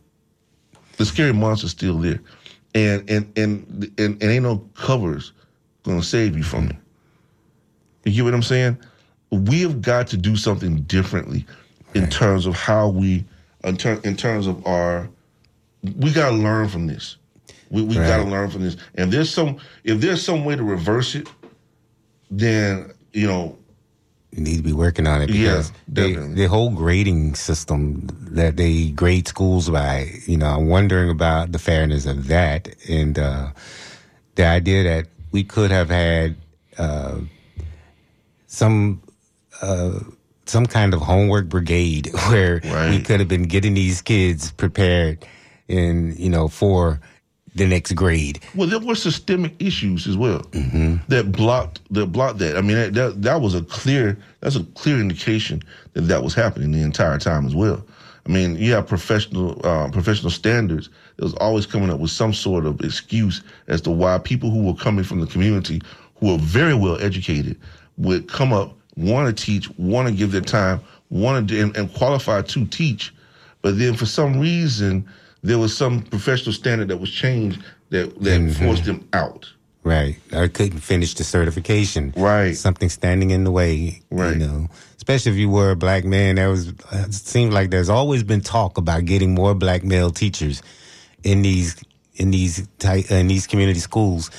The 0.97 1.05
scary 1.05 1.33
monster's 1.33 1.71
still 1.71 1.97
there, 1.97 2.19
and 2.73 3.09
and 3.09 3.37
and 3.37 3.91
and, 3.97 4.21
and 4.21 4.23
ain't 4.23 4.43
no 4.43 4.57
covers 4.75 5.33
gonna 5.83 6.03
save 6.03 6.35
you 6.35 6.43
from 6.43 6.69
it. 6.69 6.75
You 8.05 8.13
get 8.13 8.23
what 8.23 8.33
I'm 8.33 8.43
saying? 8.43 8.77
We 9.31 9.61
have 9.61 9.81
got 9.81 10.07
to 10.07 10.17
do 10.17 10.35
something 10.37 10.77
differently 10.83 11.45
in 11.93 12.09
terms 12.09 12.45
of 12.45 12.55
how 12.55 12.87
we, 12.87 13.25
in, 13.63 13.75
ter- 13.75 13.99
in 14.03 14.15
terms 14.15 14.47
of 14.47 14.65
our, 14.65 15.09
we 15.97 16.13
got 16.13 16.29
to 16.29 16.35
learn 16.35 16.69
from 16.69 16.87
this. 16.87 17.17
We, 17.69 17.81
we 17.81 17.95
got 17.95 18.17
to 18.17 18.23
learn 18.23 18.49
from 18.49 18.61
this. 18.61 18.77
And 18.95 19.11
there's 19.11 19.29
some, 19.29 19.57
if 19.83 19.99
there's 19.99 20.23
some 20.23 20.45
way 20.45 20.55
to 20.55 20.63
reverse 20.63 21.15
it, 21.15 21.27
then 22.31 22.91
you 23.13 23.27
know, 23.27 23.57
need 24.33 24.57
to 24.57 24.63
be 24.63 24.73
working 24.73 25.07
on 25.07 25.21
it 25.21 25.29
Yeah, 25.29 25.49
because 25.49 25.71
they, 25.87 26.13
the 26.13 26.45
whole 26.45 26.69
grading 26.69 27.35
system 27.35 28.07
that 28.31 28.57
they 28.57 28.89
grade 28.89 29.27
schools 29.27 29.69
by, 29.69 30.11
you 30.25 30.37
know, 30.37 30.47
I'm 30.47 30.67
wondering 30.67 31.09
about 31.09 31.51
the 31.51 31.59
fairness 31.59 32.05
of 32.05 32.27
that. 32.27 32.67
And 32.89 33.17
uh, 33.17 33.51
the 34.35 34.45
idea 34.45 34.83
that 34.83 35.07
we 35.31 35.43
could 35.43 35.71
have 35.71 35.89
had 35.89 36.35
uh, 36.77 37.19
some 38.47 39.01
uh, 39.61 39.99
some 40.45 40.65
kind 40.65 40.93
of 40.93 41.01
homework 41.01 41.49
brigade 41.49 42.09
where 42.29 42.61
we 42.89 43.01
could 43.01 43.19
have 43.19 43.27
been 43.27 43.43
getting 43.43 43.73
these 43.73 44.01
kids 44.01 44.51
prepared 44.51 45.25
in, 45.67 46.15
you 46.17 46.29
know, 46.29 46.47
for 46.47 46.99
the 47.57 47.67
next 47.67 47.93
grade. 47.93 48.39
Well, 48.55 48.67
there 48.67 48.79
were 48.79 48.95
systemic 48.95 49.53
issues 49.59 50.07
as 50.07 50.15
well 50.15 50.41
that 51.09 51.31
blocked 51.31 51.81
that 51.93 52.07
blocked 52.07 52.39
that. 52.39 52.57
I 52.57 52.61
mean, 52.61 52.77
that, 52.77 52.93
that 52.93 53.21
that 53.23 53.41
was 53.41 53.55
a 53.55 53.63
clear 53.63 54.17
that's 54.41 54.55
a 54.55 54.63
clear 54.75 54.99
indication 54.99 55.61
that 55.93 56.01
that 56.01 56.23
was 56.23 56.33
happening 56.33 56.71
the 56.71 56.81
entire 56.81 57.17
time 57.17 57.45
as 57.45 57.55
well. 57.55 57.83
I 58.25 58.29
mean, 58.29 58.57
you 58.57 58.73
have 58.73 58.87
professional 58.87 59.59
uh, 59.65 59.89
professional 59.89 60.31
standards 60.31 60.89
that 61.15 61.23
was 61.23 61.33
always 61.35 61.65
coming 61.65 61.89
up 61.89 61.99
with 61.99 62.11
some 62.11 62.33
sort 62.33 62.65
of 62.65 62.81
excuse 62.81 63.41
as 63.67 63.81
to 63.81 63.91
why 63.91 64.17
people 64.17 64.49
who 64.49 64.63
were 64.63 64.75
coming 64.75 65.03
from 65.03 65.21
the 65.21 65.27
community 65.27 65.81
who 66.15 66.33
were 66.33 66.37
very 66.37 66.73
well 66.73 67.01
educated 67.01 67.57
would 67.97 68.27
come 68.27 68.53
up, 68.53 68.75
want 68.95 69.35
to 69.35 69.45
teach, 69.45 69.69
want 69.77 70.07
to 70.07 70.13
give 70.13 70.31
their 70.31 70.41
time, 70.41 70.81
want 71.09 71.49
to 71.49 71.59
and, 71.59 71.75
and 71.77 71.93
qualify 71.93 72.41
to 72.41 72.65
teach, 72.65 73.13
but 73.61 73.77
then 73.79 73.95
for 73.95 74.05
some 74.05 74.39
reason 74.39 75.07
there 75.43 75.57
was 75.57 75.75
some 75.75 76.01
professional 76.01 76.53
standard 76.53 76.87
that 76.89 76.97
was 76.97 77.11
changed 77.11 77.63
that 77.89 78.19
that 78.21 78.55
forced 78.59 78.85
them 78.85 79.07
out. 79.13 79.51
Right. 79.83 80.17
I 80.33 80.49
couldn't 80.49 80.79
finish 80.79 81.13
the 81.13 81.23
certification. 81.23 82.13
Right. 82.17 82.57
Something 82.57 82.89
standing 82.89 83.29
in 83.31 83.45
the 83.45 83.51
way. 83.51 84.01
Right. 84.11 84.33
You 84.33 84.39
know, 84.39 84.67
especially 84.97 85.31
if 85.31 85.37
you 85.37 85.49
were 85.49 85.71
a 85.71 85.75
black 85.77 86.03
man, 86.03 86.35
there 86.35 86.49
was, 86.49 86.67
it 86.91 87.13
seemed 87.13 87.53
like 87.53 87.69
there's 87.69 87.87
always 87.87 88.21
been 88.21 88.41
talk 88.41 88.77
about 88.77 89.05
getting 89.05 89.33
more 89.33 89.55
black 89.55 89.85
male 89.85 90.11
teachers 90.11 90.61
in 91.23 91.41
these, 91.41 91.81
in 92.15 92.31
these, 92.31 92.67
in 93.09 93.27
these 93.29 93.47
community 93.47 93.79
schools. 93.79 94.29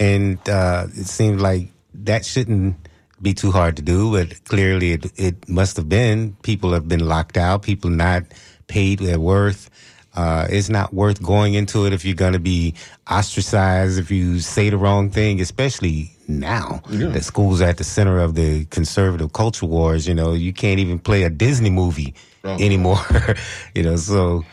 And, 0.00 0.40
uh, 0.48 0.86
it 0.88 1.06
seems 1.06 1.40
like 1.40 1.68
that 1.94 2.24
shouldn't 2.24 2.74
be 3.22 3.32
too 3.32 3.52
hard 3.52 3.76
to 3.76 3.82
do, 3.82 4.10
but 4.10 4.42
clearly 4.44 4.92
it, 4.92 5.12
it 5.16 5.48
must 5.48 5.76
have 5.76 5.88
been. 5.88 6.36
People 6.42 6.72
have 6.72 6.88
been 6.88 7.06
locked 7.06 7.36
out. 7.36 7.62
People 7.62 7.90
not 7.90 8.24
paid 8.66 8.98
their 8.98 9.20
worth. 9.20 9.70
Uh, 10.14 10.46
it's 10.50 10.68
not 10.68 10.92
worth 10.92 11.22
going 11.22 11.54
into 11.54 11.86
it 11.86 11.92
if 11.92 12.04
you're 12.04 12.16
going 12.16 12.32
to 12.32 12.40
be 12.40 12.74
ostracized 13.08 13.98
if 13.98 14.10
you 14.10 14.40
say 14.40 14.68
the 14.68 14.76
wrong 14.76 15.08
thing, 15.10 15.40
especially 15.40 16.10
now 16.26 16.82
Yeah. 16.90 17.08
that 17.10 17.22
schools 17.24 17.60
are 17.60 17.66
at 17.68 17.76
the 17.78 17.84
center 17.84 18.18
of 18.18 18.34
the 18.34 18.64
conservative 18.66 19.32
culture 19.32 19.66
wars. 19.66 20.08
You 20.08 20.14
know, 20.14 20.32
you 20.32 20.52
can't 20.52 20.80
even 20.80 20.98
play 20.98 21.22
a 21.22 21.30
Disney 21.30 21.70
movie 21.70 22.14
Oh. 22.42 22.54
anymore. 22.58 22.98
you 23.74 23.82
know, 23.84 23.96
so 23.96 24.44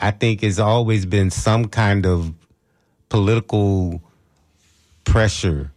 I 0.00 0.10
think 0.10 0.42
it's 0.42 0.58
always 0.58 1.04
been 1.04 1.30
some 1.30 1.66
kind 1.66 2.06
of 2.06 2.32
political 3.10 4.00
pressure 5.04 5.70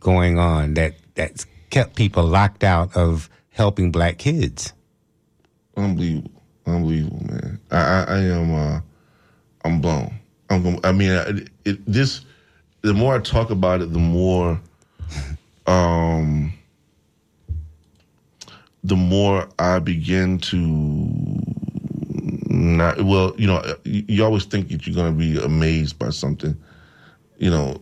going 0.00 0.38
on 0.38 0.74
that 0.74 0.94
that's 1.14 1.44
kept 1.70 1.94
people 1.94 2.24
locked 2.24 2.64
out 2.64 2.96
of 2.96 3.28
helping 3.50 3.90
black 3.92 4.16
kids. 4.18 4.72
Unbelievable, 5.76 6.37
unbelievable, 6.68 7.22
man. 7.24 7.60
I 7.70 7.76
I, 7.76 8.02
I 8.02 8.18
am 8.18 8.54
uh, 8.54 8.80
I'm 9.64 9.80
blown. 9.80 10.14
I'm 10.50 10.78
I 10.84 10.92
mean, 10.92 11.10
it, 11.10 11.48
it, 11.64 11.86
this. 11.86 12.22
The 12.82 12.94
more 12.94 13.16
I 13.16 13.18
talk 13.18 13.50
about 13.50 13.82
it, 13.82 13.92
the 13.92 13.98
more, 13.98 14.60
um, 15.66 16.52
the 18.84 18.94
more 18.96 19.48
I 19.58 19.80
begin 19.80 20.38
to 20.38 20.56
not. 22.48 23.02
Well, 23.02 23.34
you 23.36 23.46
know, 23.46 23.62
you, 23.84 24.04
you 24.08 24.24
always 24.24 24.44
think 24.44 24.68
that 24.68 24.86
you're 24.86 24.94
going 24.94 25.12
to 25.12 25.18
be 25.18 25.38
amazed 25.42 25.98
by 25.98 26.10
something, 26.10 26.56
you 27.38 27.50
know. 27.50 27.80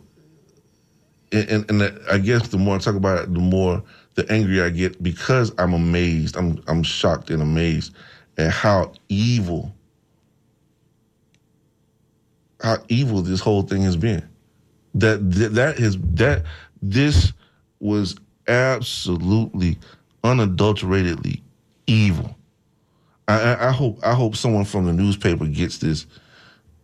And, 1.32 1.48
and, 1.70 1.82
and 1.82 2.00
I 2.10 2.18
guess 2.18 2.48
the 2.48 2.56
more 2.56 2.76
I 2.76 2.78
talk 2.78 2.94
about 2.94 3.24
it, 3.24 3.34
the 3.34 3.40
more 3.40 3.82
the 4.14 4.30
angrier 4.32 4.64
I 4.64 4.70
get 4.70 5.02
because 5.02 5.52
I'm 5.58 5.74
amazed. 5.74 6.36
I'm 6.36 6.62
I'm 6.66 6.82
shocked 6.82 7.30
and 7.30 7.42
amazed 7.42 7.94
at 8.38 8.50
how 8.50 8.92
evil, 9.08 9.74
how 12.60 12.78
evil 12.88 13.22
this 13.22 13.40
whole 13.40 13.62
thing 13.62 13.82
has 13.82 13.96
been. 13.96 14.26
That 14.94 15.30
that, 15.32 15.54
that 15.54 15.78
is 15.78 15.98
that 16.14 16.44
this 16.82 17.32
was 17.80 18.16
absolutely 18.48 19.78
unadulteratedly 20.24 21.42
evil. 21.86 22.36
I, 23.28 23.68
I, 23.68 23.70
hope 23.72 23.98
I 24.04 24.14
hope 24.14 24.36
someone 24.36 24.64
from 24.64 24.86
the 24.86 24.92
newspaper 24.92 25.46
gets 25.46 25.78
this 25.78 26.06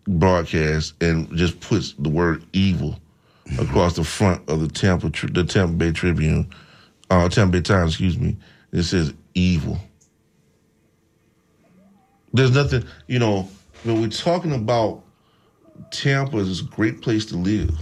broadcast 0.07 0.95
and 1.01 1.35
just 1.37 1.61
puts 1.61 1.93
the 1.93 2.09
word 2.09 2.45
evil 2.53 2.99
across 3.59 3.95
the 3.95 4.05
front 4.05 4.49
of 4.49 4.61
the 4.61 4.69
Tri- 4.69 5.31
the 5.33 5.45
Tampa 5.45 5.73
Bay 5.73 5.93
Tribune, 5.93 6.51
uh, 7.11 7.29
Tampa 7.29 7.53
Bay 7.53 7.61
Times, 7.61 7.93
excuse 7.93 8.19
me. 8.19 8.37
It 8.73 8.83
says 8.83 9.15
evil. 9.35 9.79
There's 12.33 12.53
nothing, 12.53 12.85
you 13.07 13.19
know, 13.19 13.49
when 13.85 14.01
we're 14.01 14.09
talking 14.09 14.53
about 14.53 15.03
Tampa 15.91 16.39
is 16.39 16.61
a 16.61 16.65
great 16.65 17.03
place 17.03 17.27
to 17.27 17.37
live. 17.37 17.75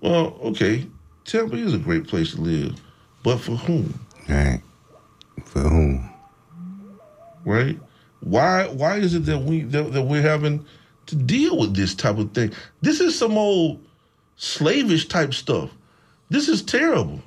Well, 0.00 0.38
okay, 0.42 0.86
Tampa 1.24 1.56
is 1.56 1.74
a 1.74 1.78
great 1.78 2.06
place 2.06 2.34
to 2.34 2.40
live, 2.40 2.80
but 3.22 3.38
for 3.38 3.56
whom? 3.56 3.98
Right. 4.28 4.60
For 5.44 5.60
whom? 5.60 6.10
right? 7.46 7.78
Why 8.20 8.66
why 8.66 8.96
is 8.96 9.14
it 9.14 9.24
that 9.26 9.38
we 9.38 9.62
that, 9.62 9.92
that 9.94 10.02
we're 10.02 10.20
having 10.20 10.66
to 11.06 11.16
deal 11.16 11.58
with 11.58 11.74
this 11.74 11.94
type 11.94 12.18
of 12.18 12.32
thing? 12.32 12.52
This 12.82 13.00
is 13.00 13.18
some 13.18 13.38
old 13.38 13.82
slavish 14.36 15.08
type 15.08 15.32
stuff. 15.32 15.70
This 16.28 16.48
is 16.48 16.60
terrible. 16.60 17.22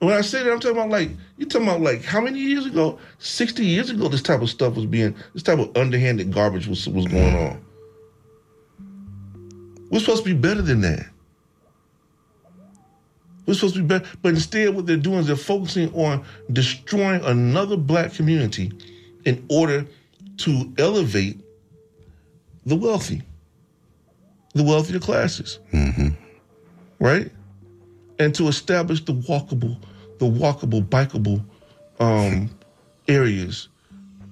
When 0.00 0.12
I 0.12 0.20
say 0.20 0.42
that, 0.42 0.52
I'm 0.52 0.60
talking 0.60 0.76
about 0.76 0.90
like 0.90 1.10
you 1.38 1.46
talking 1.46 1.68
about 1.68 1.80
like 1.80 2.04
how 2.04 2.20
many 2.20 2.38
years 2.38 2.66
ago? 2.66 2.98
Sixty 3.18 3.64
years 3.64 3.90
ago, 3.90 4.08
this 4.08 4.22
type 4.22 4.42
of 4.42 4.50
stuff 4.50 4.74
was 4.74 4.86
being 4.86 5.14
this 5.32 5.42
type 5.42 5.58
of 5.58 5.74
underhanded 5.76 6.32
garbage 6.32 6.66
was 6.66 6.88
was 6.88 7.06
going 7.06 7.32
mm. 7.32 7.50
on. 7.50 7.64
We're 9.90 10.00
supposed 10.00 10.24
to 10.24 10.34
be 10.34 10.38
better 10.38 10.62
than 10.62 10.80
that. 10.82 11.06
We're 13.46 13.54
supposed 13.54 13.74
to 13.74 13.82
be 13.82 13.86
better, 13.86 14.06
but 14.22 14.30
instead, 14.30 14.74
what 14.74 14.86
they're 14.86 14.96
doing 14.96 15.18
is 15.18 15.26
they're 15.26 15.36
focusing 15.36 15.92
on 15.94 16.24
destroying 16.52 17.22
another 17.24 17.76
black 17.76 18.12
community 18.12 18.72
in 19.24 19.44
order 19.50 19.86
to 20.38 20.72
elevate 20.78 21.38
the 22.66 22.74
wealthy, 22.74 23.22
the 24.54 24.62
wealthier 24.62 24.98
classes, 24.98 25.58
mm-hmm. 25.72 26.08
right? 26.98 27.30
And 28.18 28.34
to 28.36 28.48
establish 28.48 29.04
the 29.04 29.12
walkable, 29.12 29.76
the 30.18 30.26
walkable, 30.26 30.82
bikeable 30.86 31.44
um, 32.00 32.50
areas 33.08 33.68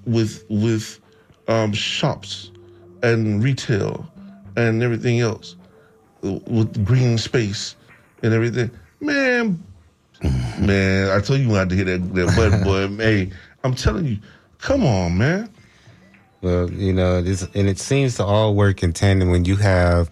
with 0.07 0.45
with 0.49 1.01
um, 1.49 1.72
shops 1.72 2.51
and 3.03 3.43
retail 3.43 4.07
and 4.57 4.83
everything 4.83 5.20
else 5.20 5.57
with 6.22 6.85
green 6.85 7.18
space 7.18 7.76
and 8.22 8.33
everything. 8.33 8.70
Man, 9.01 9.62
man, 10.22 11.11
I 11.11 11.20
told 11.20 11.41
you 11.41 11.49
not 11.49 11.68
to 11.70 11.74
hit 11.74 11.85
that, 11.87 12.14
that 12.14 12.37
button, 12.37 12.62
boy. 12.99 13.03
Hey, 13.03 13.30
I'm 13.64 13.74
telling 13.74 14.07
you, 14.07 14.18
come 14.59 14.87
on, 14.87 15.18
man. 15.18 15.51
Well, 16.41 16.70
you 16.70 16.93
know, 16.93 17.22
this, 17.22 17.43
and 17.55 17.68
it 17.68 17.78
seems 17.78 18.16
to 18.16 18.24
all 18.24 18.55
work 18.55 18.83
in 18.83 18.93
tandem 18.93 19.30
when 19.30 19.45
you 19.45 19.57
have 19.57 20.11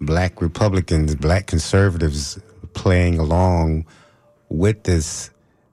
black 0.00 0.40
Republicans, 0.40 1.14
black 1.14 1.46
conservatives 1.46 2.38
playing 2.74 3.18
along 3.18 3.86
with 4.48 4.82
this 4.84 5.30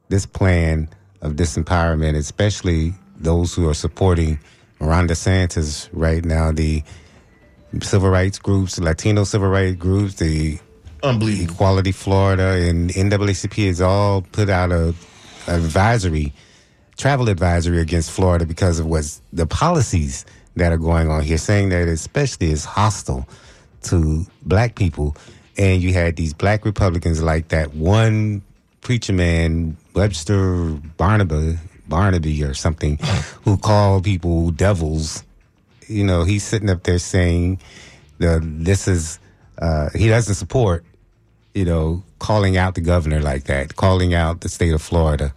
this 0.09 0.25
plan 0.25 0.89
of 1.21 1.33
disempowerment, 1.33 2.15
especially 2.15 2.93
those 3.17 3.53
who 3.53 3.69
are 3.69 3.73
supporting 3.73 4.39
Ron 4.79 5.07
DeSantis 5.07 5.89
right 5.93 6.25
now, 6.25 6.51
the 6.51 6.83
civil 7.81 8.09
rights 8.09 8.39
groups, 8.39 8.79
Latino 8.79 9.23
civil 9.23 9.47
rights 9.49 9.77
groups, 9.77 10.15
the 10.15 10.59
Equality 11.43 11.91
Florida 11.91 12.67
and 12.67 12.89
NAACP 12.91 13.67
has 13.67 13.81
all 13.81 14.21
put 14.21 14.49
out 14.49 14.71
a 14.71 14.93
advisory, 15.47 16.33
travel 16.97 17.29
advisory 17.29 17.79
against 17.79 18.11
Florida 18.11 18.45
because 18.45 18.79
of 18.79 18.85
what's 18.85 19.21
the 19.33 19.47
policies 19.47 20.25
that 20.55 20.71
are 20.71 20.77
going 20.77 21.09
on 21.09 21.23
here, 21.23 21.37
saying 21.37 21.69
that 21.69 21.87
especially 21.87 22.51
is 22.51 22.65
hostile 22.65 23.27
to 23.83 24.25
black 24.43 24.75
people. 24.75 25.15
And 25.61 25.81
you 25.81 25.93
had 25.93 26.15
these 26.15 26.33
black 26.33 26.65
Republicans 26.65 27.21
like 27.21 27.49
that 27.49 27.73
one 27.75 28.41
preacher 28.81 29.13
man, 29.13 29.77
Webster 29.93 30.65
Barnaby, 30.97 31.59
Barnaby 31.87 32.43
or 32.43 32.53
something, 32.53 32.97
who 33.43 33.57
called 33.57 34.03
people 34.03 34.51
devils. 34.51 35.23
You 35.87 36.03
know, 36.03 36.23
he's 36.23 36.43
sitting 36.43 36.69
up 36.69 36.83
there 36.83 36.99
saying, 36.99 37.59
the, 38.17 38.39
this 38.41 38.87
is, 38.87 39.19
uh, 39.59 39.89
he 39.93 40.07
doesn't 40.07 40.35
support 40.35 40.83
you 41.53 41.65
know, 41.65 42.03
calling 42.19 42.57
out 42.57 42.75
the 42.75 42.81
governor 42.81 43.19
like 43.19 43.45
that, 43.45 43.75
calling 43.75 44.13
out 44.13 44.41
the 44.41 44.49
state 44.49 44.73
of 44.73 44.81
Florida 44.81 45.33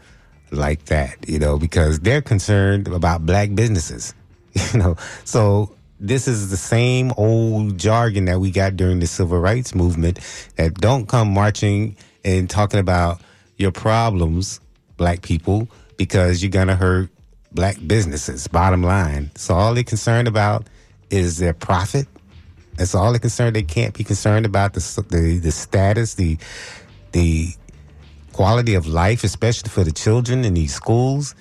like 0.50 0.84
that, 0.86 1.28
you 1.28 1.38
know, 1.38 1.58
because 1.58 2.00
they're 2.00 2.22
concerned 2.22 2.88
about 2.88 3.26
black 3.26 3.54
businesses, 3.54 4.14
you 4.72 4.78
know. 4.78 4.96
So 5.24 5.74
this 6.00 6.28
is 6.28 6.50
the 6.50 6.56
same 6.56 7.12
old 7.16 7.78
jargon 7.78 8.26
that 8.26 8.40
we 8.40 8.50
got 8.50 8.76
during 8.76 9.00
the 9.00 9.06
civil 9.06 9.38
rights 9.38 9.74
movement 9.74 10.18
that 10.56 10.74
don't 10.74 11.08
come 11.08 11.32
marching 11.32 11.96
and 12.24 12.48
talking 12.50 12.80
about 12.80 13.20
your 13.56 13.70
problems, 13.70 14.60
black 14.96 15.22
people, 15.22 15.68
because 15.96 16.42
you're 16.42 16.50
going 16.50 16.68
to 16.68 16.76
hurt 16.76 17.10
black 17.52 17.76
businesses, 17.86 18.48
bottom 18.48 18.82
line. 18.82 19.30
So 19.36 19.54
all 19.54 19.74
they're 19.74 19.84
concerned 19.84 20.26
about 20.26 20.66
is 21.10 21.38
their 21.38 21.54
profit 21.54 22.08
that's 22.76 22.94
all 22.94 23.12
they're 23.12 23.20
concerned. 23.20 23.54
They 23.54 23.62
can't 23.62 23.94
be 23.94 24.04
concerned 24.04 24.46
about 24.46 24.74
the 24.74 25.04
the, 25.08 25.38
the 25.38 25.50
status, 25.50 26.14
the 26.14 26.38
the 27.12 27.54
quality 28.32 28.74
of 28.74 28.86
life, 28.86 29.22
especially 29.22 29.70
for 29.70 29.84
the 29.84 29.92
children 29.92 30.44
in 30.44 30.54
these 30.54 30.74
schools, 30.74 31.34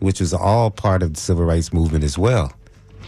which 0.00 0.20
was 0.20 0.34
all 0.34 0.70
part 0.70 1.02
of 1.02 1.14
the 1.14 1.20
civil 1.20 1.44
rights 1.44 1.72
movement 1.72 2.02
as 2.02 2.18
well. 2.18 2.52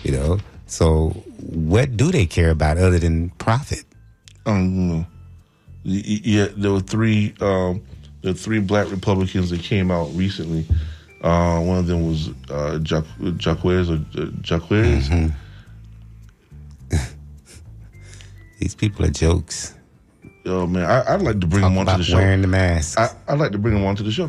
You 0.05 0.13
know, 0.13 0.39
so 0.67 1.11
what 1.39 1.97
do 1.97 2.11
they 2.11 2.27
care 2.27 2.51
about 2.51 2.79
other 2.79 2.99
than 2.99 3.31
profit? 3.31 3.85
Um, 4.47 5.07
yeah, 5.85 6.49
there 6.57 6.73
were 6.73 6.81
three. 6.81 7.35
Um, 7.41 7.83
were 8.25 8.33
three 8.33 8.61
black 8.61 8.91
Republicans 8.91 9.51
that 9.51 9.61
came 9.63 9.91
out 9.91 10.09
recently. 10.15 10.65
Uh, 11.23 11.61
one 11.61 11.79
of 11.79 11.87
them 11.87 12.07
was 12.09 12.29
uh, 12.51 12.79
Jac- 12.83 13.05
Jaquez 13.45 13.91
or 13.91 14.01
uh, 14.17 14.27
Jaquez. 14.45 15.09
These 18.59 18.75
people 18.75 19.05
are 19.05 19.11
jokes. 19.11 19.75
Oh 20.47 20.67
man, 20.67 20.85
I, 20.89 21.15
I'd 21.15 21.23
like 21.23 21.41
to 21.41 21.47
bring 21.47 21.63
Talk 21.63 21.71
them 21.71 21.79
onto 21.79 21.99
the 21.99 22.05
show. 22.05 22.17
wearing 22.17 22.43
the 22.43 22.49
mask. 22.49 22.99
I, 22.99 23.11
I'd 23.29 23.39
like 23.39 23.53
to 23.53 23.59
bring 23.59 23.75
them 23.75 23.85
onto 23.85 24.03
the 24.03 24.11
show. 24.13 24.29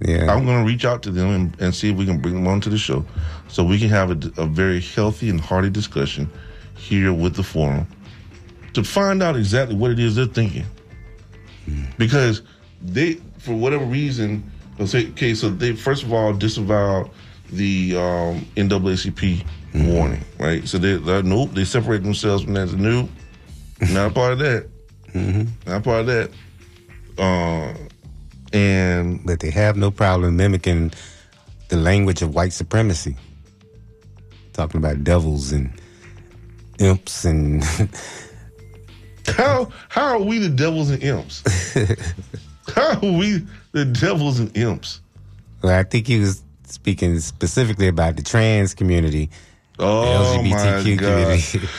Yeah, 0.00 0.32
I'm 0.32 0.44
going 0.44 0.64
to 0.64 0.66
reach 0.66 0.84
out 0.84 1.02
to 1.04 1.10
them 1.10 1.28
and, 1.28 1.60
and 1.60 1.74
see 1.74 1.90
if 1.90 1.96
we 1.96 2.06
can 2.06 2.18
bring 2.18 2.34
them 2.34 2.46
onto 2.46 2.70
the 2.70 2.78
show, 2.78 3.04
so 3.48 3.64
we 3.64 3.78
can 3.78 3.88
have 3.88 4.10
a, 4.10 4.42
a 4.42 4.46
very 4.46 4.80
healthy 4.80 5.28
and 5.28 5.40
hearty 5.40 5.70
discussion 5.70 6.30
here 6.76 7.12
with 7.12 7.34
the 7.34 7.42
forum 7.42 7.86
to 8.74 8.82
find 8.84 9.22
out 9.22 9.36
exactly 9.36 9.76
what 9.76 9.90
it 9.90 9.98
is 9.98 10.14
they're 10.16 10.26
thinking. 10.26 10.64
Because 11.98 12.42
they, 12.82 13.14
for 13.38 13.54
whatever 13.54 13.84
reason, 13.84 14.50
say, 14.86 15.08
okay, 15.10 15.34
so 15.34 15.50
they 15.50 15.74
first 15.76 16.02
of 16.02 16.12
all 16.12 16.32
disavowed 16.32 17.10
the 17.52 17.96
um, 17.96 18.46
NAACP 18.56 19.44
warning, 19.74 20.24
right? 20.38 20.66
So 20.66 20.78
they, 20.78 20.96
they're 20.96 21.22
nope, 21.22 21.50
they 21.52 21.64
separate 21.64 22.02
themselves 22.02 22.44
from 22.44 22.54
that. 22.54 22.72
Nope, 22.72 23.10
not 23.92 24.10
a 24.10 24.14
part 24.14 24.32
of 24.32 24.38
that. 24.40 24.66
Not 25.66 25.76
a 25.76 25.80
part 25.80 26.00
of 26.00 26.06
that. 26.06 26.30
Uh, 27.18 27.74
and 28.52 29.24
but 29.24 29.40
they 29.40 29.50
have 29.50 29.76
no 29.76 29.90
problem 29.90 30.36
mimicking 30.36 30.92
the 31.68 31.76
language 31.76 32.22
of 32.22 32.34
white 32.34 32.52
supremacy. 32.52 33.16
Talking 34.52 34.78
about 34.78 35.04
devils 35.04 35.52
and 35.52 35.72
imps 36.78 37.24
and 37.24 37.62
How 39.28 39.70
how 39.88 40.04
are 40.04 40.18
we 40.20 40.38
the 40.38 40.48
devils 40.48 40.90
and 40.90 41.02
imps? 41.02 41.42
how 42.74 42.94
are 42.94 43.12
we 43.18 43.46
the 43.72 43.84
devils 43.84 44.40
and 44.40 44.54
imps? 44.56 45.00
well, 45.62 45.78
I 45.78 45.82
think 45.84 46.06
he 46.06 46.18
was 46.18 46.42
speaking 46.64 47.20
specifically 47.20 47.86
about 47.88 48.16
the 48.16 48.22
trans 48.22 48.74
community, 48.74 49.30
Oh 49.78 50.36
the 50.42 50.48
my 50.50 50.56
LGBTQ 50.56 50.98
god! 50.98 51.06
community. 51.06 51.68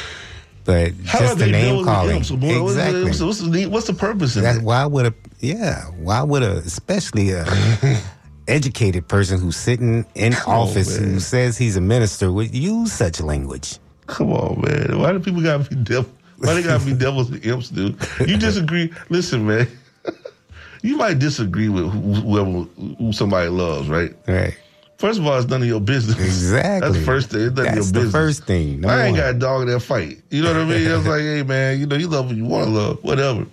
but 0.63 0.93
How 1.05 1.19
just 1.19 1.33
are 1.33 1.35
the 1.35 1.45
they 1.45 1.51
name 1.51 1.83
calling. 1.85 2.17
imps? 2.17 2.31
What- 2.31 2.39
what's 2.41 2.75
the- 2.75 2.81
Exactly. 2.81 3.03
What's, 3.03 3.17
the, 3.19 3.25
what's, 3.25 3.39
the, 3.39 3.65
what's 3.67 3.87
the 3.87 3.93
purpose 3.93 4.35
of 4.35 4.43
That's 4.43 4.57
it? 4.59 4.63
why 4.63 4.85
would 4.85 5.05
a 5.07 5.13
yeah? 5.39 5.85
Why 5.99 6.21
would 6.23 6.43
a 6.43 6.57
especially 6.57 7.31
a 7.31 7.45
educated 8.47 9.07
person 9.07 9.39
who's 9.39 9.55
sitting 9.57 10.05
in 10.15 10.33
office 10.47 10.99
man. 10.99 11.09
who 11.13 11.19
says 11.19 11.57
he's 11.57 11.75
a 11.77 11.81
minister 11.81 12.31
would 12.31 12.53
use 12.53 12.91
such 12.91 13.21
language? 13.21 13.77
Come 14.07 14.31
on, 14.33 14.61
man. 14.61 14.99
Why 14.99 15.13
do 15.13 15.19
people 15.19 15.41
gotta 15.41 15.67
be 15.69 15.75
devil? 15.75 16.11
Why 16.37 16.53
they 16.55 16.63
gotta 16.63 16.83
be 16.85 16.93
devils 16.97 17.29
and 17.31 17.45
imps, 17.45 17.69
dude? 17.69 17.95
You 18.27 18.37
disagree? 18.37 18.91
Listen, 19.09 19.45
man. 19.47 19.67
you 20.81 20.97
might 20.97 21.19
disagree 21.19 21.69
with 21.69 21.89
whoever 21.91 22.49
who 22.51 23.13
somebody 23.13 23.49
loves, 23.49 23.87
right? 23.87 24.13
Right. 24.27 24.57
First 25.01 25.19
of 25.19 25.25
all, 25.25 25.35
it's 25.37 25.47
none 25.49 25.63
of 25.63 25.67
your 25.67 25.81
business. 25.81 26.19
Exactly. 26.19 26.79
That's 26.87 26.99
the 26.99 27.03
first 27.03 27.31
thing. 27.31 27.41
It's 27.47 27.55
none 27.55 27.65
That's 27.65 27.87
of 27.87 27.93
the 27.93 27.99
your 28.01 28.05
business. 28.05 28.11
first 28.11 28.43
thing. 28.45 28.85
I 28.85 29.05
ain't 29.07 29.13
one. 29.13 29.19
got 29.19 29.35
a 29.35 29.39
dog 29.39 29.61
in 29.63 29.67
that 29.69 29.79
fight. 29.79 30.21
You 30.29 30.43
know 30.43 30.53
what 30.53 30.61
I 30.61 30.65
mean? 30.65 30.87
It's 30.87 31.07
like, 31.07 31.21
hey 31.21 31.41
man, 31.43 31.79
you 31.79 31.87
know, 31.87 31.95
you 31.95 32.07
love 32.07 32.27
what 32.27 32.35
you 32.35 32.45
want 32.45 32.67
to 32.67 32.71
love, 32.71 33.03
whatever. 33.03 33.47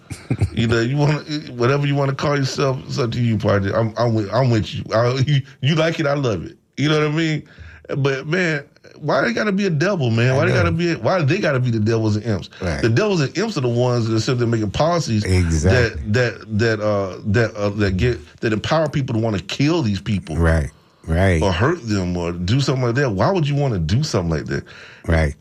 you 0.53 0.67
know, 0.67 0.81
you 0.81 0.99
want 0.99 1.27
whatever 1.53 1.87
you 1.87 1.95
want 1.95 2.11
to 2.11 2.15
call 2.15 2.37
yourself. 2.37 2.79
It's 2.87 2.99
up 2.99 3.13
to 3.13 3.21
you, 3.21 3.39
partner. 3.39 3.73
I'm, 3.75 3.95
I'm 3.97 4.13
with, 4.13 4.31
I'm 4.33 4.51
with 4.51 4.75
you. 4.75 4.85
I, 4.93 5.15
you. 5.27 5.41
You 5.63 5.75
like 5.75 5.99
it, 5.99 6.07
I 6.07 6.13
love 6.15 6.45
it. 6.45 6.59
You 6.77 6.91
know 6.91 6.99
what 7.01 7.09
I 7.09 7.17
mean? 7.17 7.49
But 7.97 8.27
man, 8.27 8.69
why 8.99 9.23
they 9.23 9.33
gotta 9.33 9.53
be 9.53 9.65
a 9.65 9.71
devil, 9.71 10.11
man? 10.11 10.37
Why 10.37 10.45
they 10.45 10.53
gotta 10.53 10.71
be? 10.73 10.95
Why 10.97 11.23
they 11.23 11.39
gotta 11.39 11.61
be 11.61 11.71
the 11.71 11.81
devils 11.81 12.17
and 12.17 12.27
imps? 12.27 12.51
Right. 12.61 12.83
The 12.83 12.91
devils 12.91 13.23
and 13.23 13.37
imps 13.39 13.57
are 13.57 13.63
the 13.63 13.69
ones 13.69 14.07
that 14.07 14.15
are 14.15 14.21
sitting 14.21 14.39
there 14.41 14.47
making 14.49 14.73
policies 14.73 15.25
Exactly. 15.25 16.03
that 16.13 16.39
that 16.49 16.59
that 16.59 16.81
uh 16.81 17.19
that 17.25 17.55
uh, 17.55 17.71
that 17.71 17.97
get 17.97 18.19
that 18.41 18.53
empower 18.53 18.91
people 18.91 19.15
to 19.15 19.21
want 19.23 19.39
to 19.39 19.43
kill 19.43 19.81
these 19.81 20.01
people 20.03 20.37
Right. 20.37 20.71
Right. 21.09 21.43
or 21.43 21.53
hurt 21.53 21.83
them 21.89 22.17
or 22.17 22.33
do 22.33 22.61
something 22.61 22.85
like 22.85 22.95
that. 22.97 23.11
Why 23.11 23.33
would 23.33 23.49
you 23.49 23.55
want 23.55 23.73
to 23.73 23.81
do 23.81 24.03
something 24.03 24.31
like 24.31 24.45
that? 24.47 24.65
Right. 25.07 25.35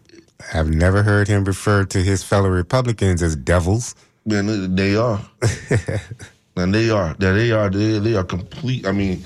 I've 0.53 0.69
never 0.69 1.03
heard 1.03 1.27
him 1.27 1.43
refer 1.43 1.83
to 1.85 2.01
his 2.01 2.23
fellow 2.23 2.49
Republicans 2.49 3.21
as 3.21 3.35
devils. 3.35 3.95
Man, 4.25 4.75
they 4.75 4.95
are. 4.95 5.19
and 6.55 6.73
they 6.73 6.89
are. 6.89 7.15
That 7.15 7.33
they 7.33 7.51
are. 7.51 7.69
They, 7.69 7.99
they 7.99 8.15
are 8.15 8.23
complete. 8.23 8.87
I 8.87 8.91
mean, 8.93 9.23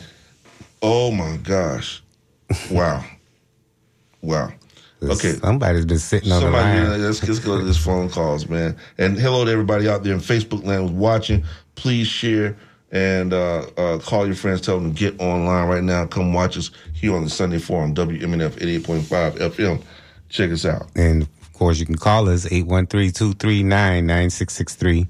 oh 0.81 1.11
my 1.11 1.37
gosh. 1.37 2.01
Wow. 2.71 3.05
Wow. 4.21 4.51
Okay. 5.03 5.33
Somebody's 5.33 5.85
been 5.85 5.99
sitting 5.99 6.31
on 6.31 6.41
Somebody, 6.41 6.79
the 6.79 6.89
line. 6.89 7.01
let's, 7.01 7.27
let's 7.27 7.39
go 7.39 7.57
to 7.57 7.63
this 7.63 7.77
phone 7.77 8.09
calls, 8.09 8.47
man. 8.47 8.77
And 8.97 9.17
hello 9.17 9.45
to 9.45 9.51
everybody 9.51 9.89
out 9.89 10.03
there 10.03 10.13
in 10.13 10.19
Facebook 10.19 10.63
land 10.63 10.83
who's 10.89 10.91
watching. 10.91 11.43
Please 11.75 12.07
share 12.07 12.55
and 12.91 13.33
uh, 13.33 13.65
uh, 13.77 13.99
call 13.99 14.25
your 14.25 14.35
friends. 14.35 14.61
Tell 14.61 14.79
them 14.79 14.93
to 14.93 14.99
get 14.99 15.19
online 15.19 15.67
right 15.67 15.83
now. 15.83 16.05
Come 16.05 16.33
watch 16.33 16.57
us 16.57 16.71
here 16.93 17.15
on 17.15 17.23
the 17.23 17.29
Sunday 17.29 17.59
Forum, 17.59 17.95
WMNF 17.95 18.51
88.5 18.51 19.37
FM. 19.37 19.81
Check 20.29 20.51
us 20.51 20.65
out. 20.65 20.87
And 20.95 21.23
of 21.23 21.53
course, 21.53 21.79
you 21.79 21.85
can 21.85 21.95
call 21.95 22.29
us 22.29 22.45
813 22.51 23.11
239 23.11 24.05
9663 24.05 25.07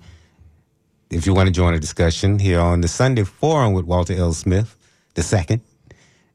if 1.10 1.26
you 1.26 1.34
want 1.34 1.48
to 1.48 1.54
join 1.54 1.74
a 1.74 1.80
discussion 1.80 2.40
here 2.40 2.60
on 2.60 2.82
the 2.82 2.88
Sunday 2.88 3.24
Forum 3.24 3.74
with 3.74 3.86
Walter 3.86 4.14
L. 4.14 4.34
Smith 4.34 4.78
the 5.16 5.24
second. 5.24 5.62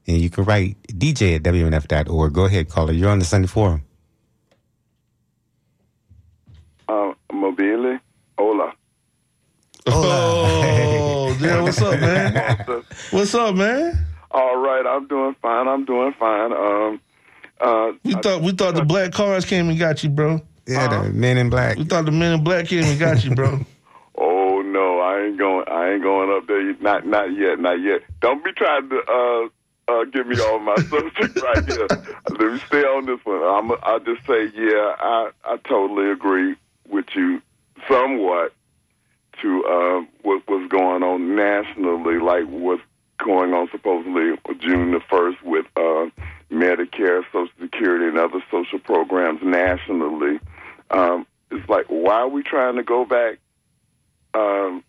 And 0.07 0.17
you 0.17 0.29
can 0.29 0.45
write 0.45 0.77
DJ 0.87 1.35
at 1.35 1.43
WMNF.org. 1.43 2.33
Go 2.33 2.45
ahead, 2.45 2.69
caller. 2.69 2.93
You're 2.93 3.09
on 3.09 3.19
the 3.19 3.25
Sunday 3.25 3.47
Forum. 3.47 3.83
Uh, 6.87 7.13
Mobile. 7.31 7.99
Hola. 8.37 8.73
Oh, 9.89 10.03
yeah, 10.03 10.46
what's 11.67 11.81
up, 11.81 11.99
man? 11.99 12.83
What's 13.11 13.35
up, 13.35 13.55
man? 13.55 14.05
All 14.31 14.57
right, 14.57 14.85
I'm 14.85 15.07
doing 15.07 15.35
fine. 15.41 15.67
I'm 15.67 15.85
doing 15.85 16.13
fine. 16.13 16.53
Um, 16.53 17.01
uh, 17.59 17.91
We 18.03 18.13
thought 18.13 18.41
we 18.41 18.51
thought 18.53 18.75
the 18.75 18.85
black 18.85 19.11
cars 19.11 19.45
came 19.45 19.69
and 19.69 19.77
got 19.77 20.03
you, 20.03 20.09
bro. 20.09 20.41
Yeah, 20.65 20.87
the 20.87 21.09
men 21.11 21.37
in 21.37 21.49
black. 21.49 21.77
We 21.77 21.85
thought 21.85 22.05
the 22.05 22.11
men 22.11 22.33
in 22.33 22.43
black 22.43 22.67
came 22.67 22.83
and 22.83 22.99
got 22.99 23.23
you, 23.23 23.35
bro. 23.35 23.59
oh 24.17 24.61
no, 24.61 24.99
I 24.99 25.25
ain't 25.25 25.37
going. 25.37 25.65
I 25.67 25.93
ain't 25.93 26.03
going 26.03 26.29
up 26.35 26.47
there. 26.47 26.73
Not 26.81 27.05
not 27.05 27.35
yet. 27.35 27.59
Not 27.59 27.81
yet. 27.81 28.01
Don't 28.21 28.43
be 28.43 28.51
trying 28.53 28.89
to 28.89 29.01
uh, 29.09 29.91
uh, 29.91 30.05
give 30.05 30.27
me 30.27 30.39
all 30.39 30.59
my 30.59 30.75
subject 30.89 31.41
right 31.41 31.65
here. 31.65 31.87
Let 32.29 32.53
me 32.53 32.59
stay 32.67 32.81
on 32.83 33.05
this 33.05 33.19
one. 33.25 33.41
I'm. 33.43 33.71
I'll 33.83 33.99
just 33.99 34.25
say, 34.25 34.51
yeah, 34.55 34.95
I 34.99 35.31
I 35.45 35.57
totally 35.67 36.11
agree 36.11 36.55
with 36.89 37.07
you 37.15 37.41
somewhat 37.87 38.53
to 39.41 39.63
uh, 39.65 40.01
what 40.21 40.47
was 40.47 40.67
going 40.69 41.03
on 41.03 41.35
nationally, 41.35 42.19
like 42.19 42.45
what's 42.45 42.81
going 43.17 43.53
on 43.53 43.67
supposedly 43.71 44.35
June 44.59 44.91
the 44.91 44.99
first 45.09 45.37
with 45.43 45.65
uh, 45.75 46.07
Medicare, 46.51 47.23
Social 47.31 47.47
Security, 47.59 48.05
and 48.05 48.17
other 48.17 48.43
social 48.51 48.79
programs 48.79 49.41
nationally. 49.43 50.39
Um, 50.91 51.25
it's 51.51 51.67
like, 51.69 51.85
why 51.87 52.15
are 52.21 52.27
we 52.27 52.43
trying 52.43 52.75
to 52.75 52.83
go 52.83 53.05
back 53.05 53.39
um, 54.33 54.83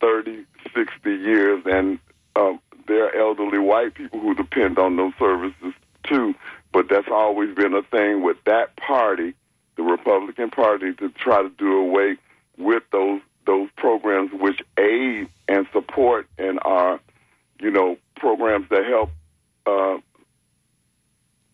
30, 0.00 0.44
60 0.74 1.10
years? 1.10 1.62
And 1.66 1.98
um, 2.36 2.60
there 2.86 3.06
are 3.06 3.16
elderly 3.16 3.58
white 3.58 3.94
people 3.94 4.20
who 4.20 4.34
depend 4.34 4.78
on 4.78 4.96
those 4.96 5.12
services 5.18 5.74
too. 6.04 6.34
But 6.72 6.88
that's 6.88 7.08
always 7.10 7.54
been 7.54 7.74
a 7.74 7.82
thing 7.82 8.22
with 8.22 8.36
that 8.44 8.76
party, 8.76 9.34
the 9.76 9.82
Republican 9.82 10.50
Party, 10.50 10.92
to 10.94 11.08
try 11.10 11.42
to 11.42 11.50
do 11.50 11.78
away 11.78 12.16
with 12.58 12.82
those 12.92 13.20
those 13.46 13.68
programs 13.76 14.30
which 14.32 14.60
aid 14.78 15.28
and 15.48 15.66
support 15.72 16.26
and 16.38 16.58
are, 16.62 17.00
you 17.60 17.70
know, 17.70 17.96
programs 18.16 18.68
that 18.70 18.84
help, 18.86 19.10
uh, 19.66 19.98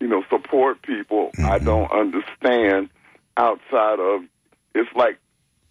you 0.01 0.09
know, 0.09 0.22
support 0.30 0.82
people. 0.82 1.34
I 1.43 1.59
don't 1.59 1.91
understand 1.91 2.91
outside 3.36 3.99
of 3.99 4.22
it's 4.74 4.91
like 4.95 5.18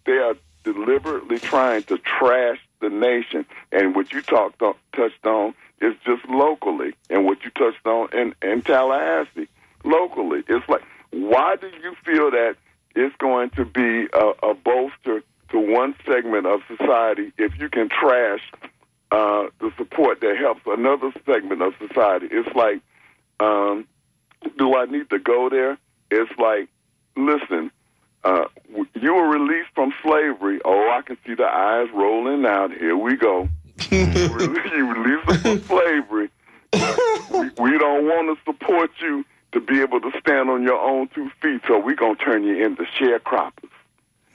they 0.04 0.12
are 0.12 0.34
deliberately 0.64 1.38
trying 1.38 1.82
to 1.84 1.98
trash 1.98 2.58
the 2.80 2.88
nation. 2.88 3.46
And 3.72 3.94
what 3.94 4.12
you 4.12 4.22
talked 4.22 4.60
on, 4.62 4.74
touched 4.94 5.24
on 5.24 5.54
is 5.80 5.94
just 6.04 6.24
locally, 6.28 6.92
and 7.08 7.24
what 7.24 7.42
you 7.42 7.50
touched 7.50 7.86
on 7.86 8.08
in, 8.12 8.34
in 8.42 8.62
Tallahassee 8.62 9.48
locally. 9.84 10.42
It's 10.48 10.68
like, 10.68 10.82
why 11.10 11.56
do 11.56 11.68
you 11.82 11.94
feel 12.04 12.30
that 12.30 12.56
it's 12.94 13.14
going 13.16 13.50
to 13.50 13.64
be 13.64 14.08
a, 14.12 14.50
a 14.50 14.54
bolster 14.54 15.22
to 15.50 15.58
one 15.58 15.94
segment 16.06 16.46
of 16.46 16.60
society 16.68 17.32
if 17.38 17.58
you 17.58 17.68
can 17.68 17.88
trash 17.88 18.40
uh, 19.10 19.46
the 19.60 19.72
support 19.76 20.20
that 20.20 20.36
helps 20.36 20.60
another 20.66 21.12
segment 21.26 21.62
of 21.62 21.74
society? 21.86 22.28
It's 22.30 22.54
like, 22.54 22.80
um, 23.40 23.86
do 24.58 24.76
I 24.76 24.86
need 24.86 25.10
to 25.10 25.18
go 25.18 25.48
there? 25.48 25.78
It's 26.10 26.30
like, 26.38 26.68
listen, 27.16 27.70
uh, 28.24 28.44
you 28.94 29.14
were 29.14 29.28
released 29.28 29.70
from 29.74 29.92
slavery. 30.02 30.60
Oh, 30.64 30.90
I 30.90 31.02
can 31.02 31.16
see 31.26 31.34
the 31.34 31.46
eyes 31.46 31.88
rolling 31.94 32.44
out. 32.44 32.72
Here 32.72 32.96
we 32.96 33.16
go. 33.16 33.48
you 33.90 34.92
released 34.92 35.28
us 35.28 35.42
from 35.42 35.62
slavery. 35.62 36.30
we, 36.72 37.50
we 37.58 37.78
don't 37.78 38.04
want 38.04 38.38
to 38.38 38.44
support 38.44 38.90
you 39.00 39.24
to 39.52 39.60
be 39.60 39.80
able 39.80 40.00
to 40.00 40.12
stand 40.20 40.48
on 40.48 40.62
your 40.62 40.78
own 40.78 41.08
two 41.08 41.30
feet, 41.42 41.60
so 41.66 41.80
we're 41.80 41.96
going 41.96 42.16
to 42.16 42.24
turn 42.24 42.44
you 42.44 42.64
into 42.64 42.84
sharecroppers 42.84 43.70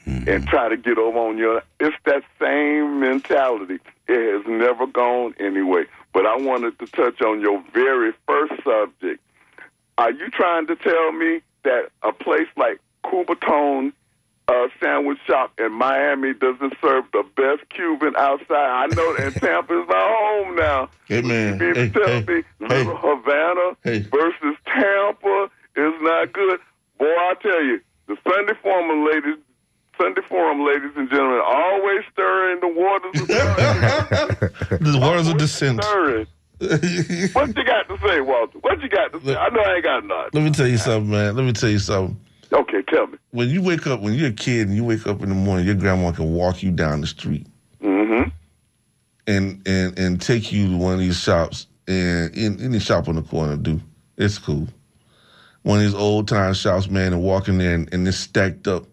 and 0.06 0.48
try 0.48 0.70
to 0.70 0.78
get 0.78 0.98
over 0.98 1.18
on 1.18 1.38
your. 1.38 1.62
It's 1.80 1.96
that 2.06 2.24
same 2.40 3.00
mentality. 3.00 3.80
It 4.08 4.38
has 4.38 4.46
never 4.48 4.86
gone 4.88 5.34
anyway. 5.40 5.86
But 6.14 6.26
I 6.26 6.38
wanted 6.38 6.78
to 6.80 6.88
touch 6.88 7.22
on 7.22 7.42
your 7.42 7.64
very 7.74 8.14
first 8.28 8.54
subject. 8.64 9.22
Are 9.98 10.12
you 10.12 10.30
trying 10.30 10.68
to 10.68 10.76
tell 10.76 11.12
me 11.12 11.42
that 11.64 11.90
a 12.04 12.12
place 12.12 12.48
like 12.58 12.80
Cubatone 13.06 13.94
uh, 14.48 14.68
sandwich 14.82 15.18
shop 15.26 15.54
in 15.58 15.72
Miami 15.72 16.34
doesn't 16.34 16.74
serve 16.82 17.06
the 17.12 17.24
best 17.36 17.68
Cuban 17.70 18.14
outside? 18.18 18.50
I 18.56 18.86
know 18.88 19.16
that 19.18 19.36
Tampa 19.42 19.82
is 19.82 19.88
my 19.88 20.16
home 20.20 20.56
now. 20.56 20.90
Hey, 21.08 21.22
man. 21.22 21.60
You 21.60 21.66
mean 21.66 21.76
Hey, 21.76 21.90
tell 21.90 22.08
hey, 22.08 22.26
me 22.28 22.44
hey. 22.60 22.68
Little 22.68 22.98
Havana 22.98 23.78
Hey. 23.84 24.00
versus 24.12 24.56
Tampa 24.68 25.50
is 25.76 25.94
not 26.02 26.32
good? 26.34 26.60
Boy, 27.00 27.06
I 27.08 27.34
tell 27.42 27.64
you, 27.64 27.82
the 28.08 28.16
Sunday 28.28 28.54
Forum 28.62 29.06
ladies, 29.06 29.38
Sunday 29.98 30.22
Forum 30.28 30.66
ladies 30.66 30.92
and 30.96 31.10
gentlemen, 31.10 31.42
always 31.46 32.02
stirring 32.12 32.60
the 32.60 32.68
waters 32.68 33.22
of 33.22 33.28
the 34.94 35.00
waters 35.00 35.28
of 35.28 35.38
dissent. 35.38 35.84
stirring. 35.84 36.28
What 37.34 37.56
you 37.56 37.64
got 37.66 37.88
to 37.90 37.98
say, 38.08 38.22
Walter? 38.22 38.58
What 38.60 38.82
you 38.82 38.90
got 38.90 39.12
to 39.14 39.22
say? 39.26 39.36
I 39.36 39.50
know 39.50 39.62
I 39.62 39.76
ain't 39.76 39.84
got 39.84 40.06
nothing. 40.06 40.30
Let 40.34 40.44
me 40.44 40.52
tell 40.52 40.68
you 40.68 40.78
something, 40.78 41.12
man. 41.12 41.36
Let 41.36 41.44
me 41.46 41.52
tell 41.54 41.70
you 41.70 41.80
something. 41.80 42.18
Okay, 42.54 42.82
tell 42.88 43.08
me. 43.08 43.18
When 43.32 43.50
you 43.50 43.62
wake 43.62 43.88
up, 43.88 44.02
when 44.02 44.14
you're 44.14 44.30
a 44.30 44.34
kid 44.34 44.68
and 44.68 44.76
you 44.76 44.84
wake 44.86 45.06
up 45.08 45.22
in 45.22 45.30
the 45.30 45.36
morning, 45.36 45.66
your 45.66 45.76
grandma 45.76 46.12
can 46.12 46.34
walk 46.34 46.64
you 46.64 46.72
down 46.72 47.02
the 47.02 47.08
street 47.08 47.46
Mm-hmm. 47.84 48.30
and 49.28 49.62
and 49.68 50.00
and 50.00 50.22
take 50.22 50.52
you 50.52 50.70
to 50.70 50.78
one 50.78 50.94
of 50.94 51.00
these 51.00 51.20
shops 51.20 51.68
and 51.88 52.34
in 52.36 52.60
any 52.62 52.80
shop 52.80 53.08
on 53.08 53.16
the 53.16 53.22
corner 53.22 53.58
do. 53.58 53.82
It's 54.18 54.40
cool. 54.40 54.68
One 55.64 55.80
of 55.80 55.84
these 55.86 55.94
old 55.94 56.28
time 56.28 56.54
shops, 56.54 56.90
man, 56.90 57.12
and 57.14 57.22
walk 57.22 57.48
in 57.48 57.58
there 57.58 57.74
and, 57.76 57.92
and 57.94 58.08
it's 58.08 58.18
stacked 58.18 58.68
up 58.68 58.86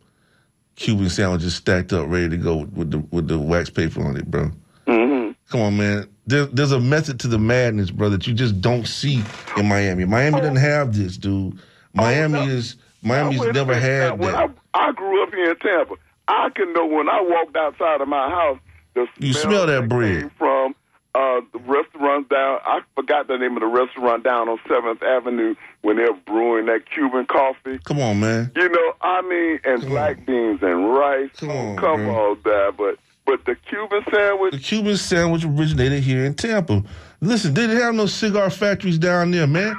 Cuban 0.76 1.08
sandwiches 1.10 1.54
stacked 1.54 1.92
up, 1.92 2.08
ready 2.08 2.28
to 2.30 2.36
go 2.36 2.64
with 2.74 2.90
the 2.90 2.98
with 3.10 3.28
the 3.28 3.38
wax 3.38 3.70
paper 3.70 4.02
on 4.02 4.16
it, 4.16 4.30
bro. 4.30 4.50
Mm-hmm. 4.86 5.32
Come 5.50 5.60
on, 5.60 5.76
man. 5.76 6.08
There, 6.26 6.46
there's 6.46 6.72
a 6.72 6.80
method 6.80 7.18
to 7.20 7.28
the 7.28 7.38
madness, 7.38 7.90
bro, 7.90 8.08
that 8.10 8.26
you 8.26 8.32
just 8.34 8.60
don't 8.60 8.86
see 8.86 9.22
in 9.56 9.68
Miami. 9.68 10.04
Miami 10.04 10.38
doesn't 10.40 10.56
have 10.56 10.94
this, 10.96 11.16
dude. 11.16 11.58
Miami 11.94 12.38
Oh, 12.38 12.44
no. 12.46 12.50
is 12.52 12.76
Miami's 13.02 13.40
never 13.52 13.74
had 13.74 14.18
that. 14.20 14.34
I, 14.74 14.88
I 14.88 14.92
grew 14.92 15.22
up 15.24 15.34
here 15.34 15.50
in 15.50 15.56
Tampa. 15.58 15.94
I 16.28 16.48
can 16.54 16.72
know 16.72 16.86
when 16.86 17.08
I 17.08 17.20
walked 17.20 17.56
outside 17.56 18.00
of 18.00 18.08
my 18.08 18.30
house, 18.30 18.58
the 18.94 19.06
You 19.18 19.32
smell 19.32 19.66
that 19.66 19.88
bread. 19.88 20.20
came 20.20 20.30
from 20.38 20.74
uh, 21.14 21.40
the 21.52 21.58
restaurant 21.66 22.28
down. 22.30 22.60
I 22.64 22.80
forgot 22.94 23.26
the 23.26 23.36
name 23.36 23.56
of 23.56 23.60
the 23.60 23.66
restaurant 23.66 24.22
down 24.24 24.48
on 24.48 24.58
Seventh 24.68 25.02
Avenue 25.02 25.54
when 25.82 25.96
they're 25.96 26.14
brewing 26.14 26.66
that 26.66 26.88
Cuban 26.90 27.26
coffee. 27.26 27.78
Come 27.84 28.00
on, 28.00 28.20
man. 28.20 28.52
You 28.54 28.68
know, 28.68 28.91
I 29.02 29.22
mean, 29.22 29.58
and 29.64 29.80
Come 29.82 29.90
black 29.90 30.18
on. 30.18 30.24
beans 30.24 30.62
and 30.62 30.94
rice. 30.94 31.30
Come 31.38 31.50
on, 31.50 31.76
come 31.76 32.04
bro. 32.04 32.30
on, 32.30 32.38
that. 32.44 32.74
But 32.76 32.96
but 33.24 33.44
the 33.44 33.54
Cuban 33.68 34.02
sandwich. 34.12 34.52
The. 34.52 34.58
Cuban 34.58 34.96
sandwich 34.96 35.44
originated 35.44 36.02
here 36.02 36.24
in 36.24 36.34
Tampa. 36.34 36.82
Listen, 37.20 37.54
they 37.54 37.68
didn't 37.68 37.80
have 37.80 37.94
no 37.94 38.06
cigar 38.06 38.50
factories 38.50 38.98
down 38.98 39.30
there, 39.30 39.46
man. 39.46 39.76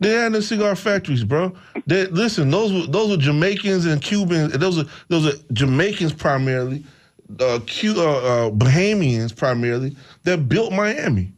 they 0.00 0.10
had 0.10 0.32
no 0.32 0.40
cigar 0.40 0.76
factories, 0.76 1.24
bro. 1.24 1.54
They, 1.86 2.06
listen, 2.08 2.50
those 2.50 2.72
were 2.72 2.86
those 2.86 3.10
were 3.10 3.16
Jamaicans 3.16 3.86
and 3.86 4.02
Cubans. 4.02 4.52
Those 4.52 4.78
are 4.78 4.84
those 5.08 5.26
are 5.26 5.38
Jamaicans 5.52 6.12
primarily, 6.12 6.84
uh, 7.40 7.60
Cu- 7.66 7.94
uh, 7.96 8.02
uh, 8.46 8.50
Bahamians 8.50 9.34
primarily 9.34 9.96
that 10.24 10.48
built 10.48 10.72
Miami. 10.72 11.32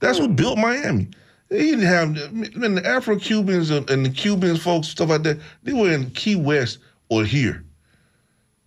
That's 0.00 0.20
what 0.20 0.36
built 0.36 0.58
Miami. 0.58 1.08
They 1.54 1.66
didn't 1.66 1.86
have 1.86 2.32
man, 2.56 2.74
the 2.74 2.84
Afro 2.84 3.16
Cubans 3.16 3.70
and 3.70 3.88
and 3.88 4.04
the 4.04 4.10
Cubans 4.10 4.60
folks 4.60 4.88
stuff 4.88 5.08
like 5.08 5.22
that. 5.22 5.38
They 5.62 5.72
were 5.72 5.88
in 5.88 6.10
Key 6.10 6.34
West 6.34 6.78
or 7.10 7.24
here. 7.24 7.64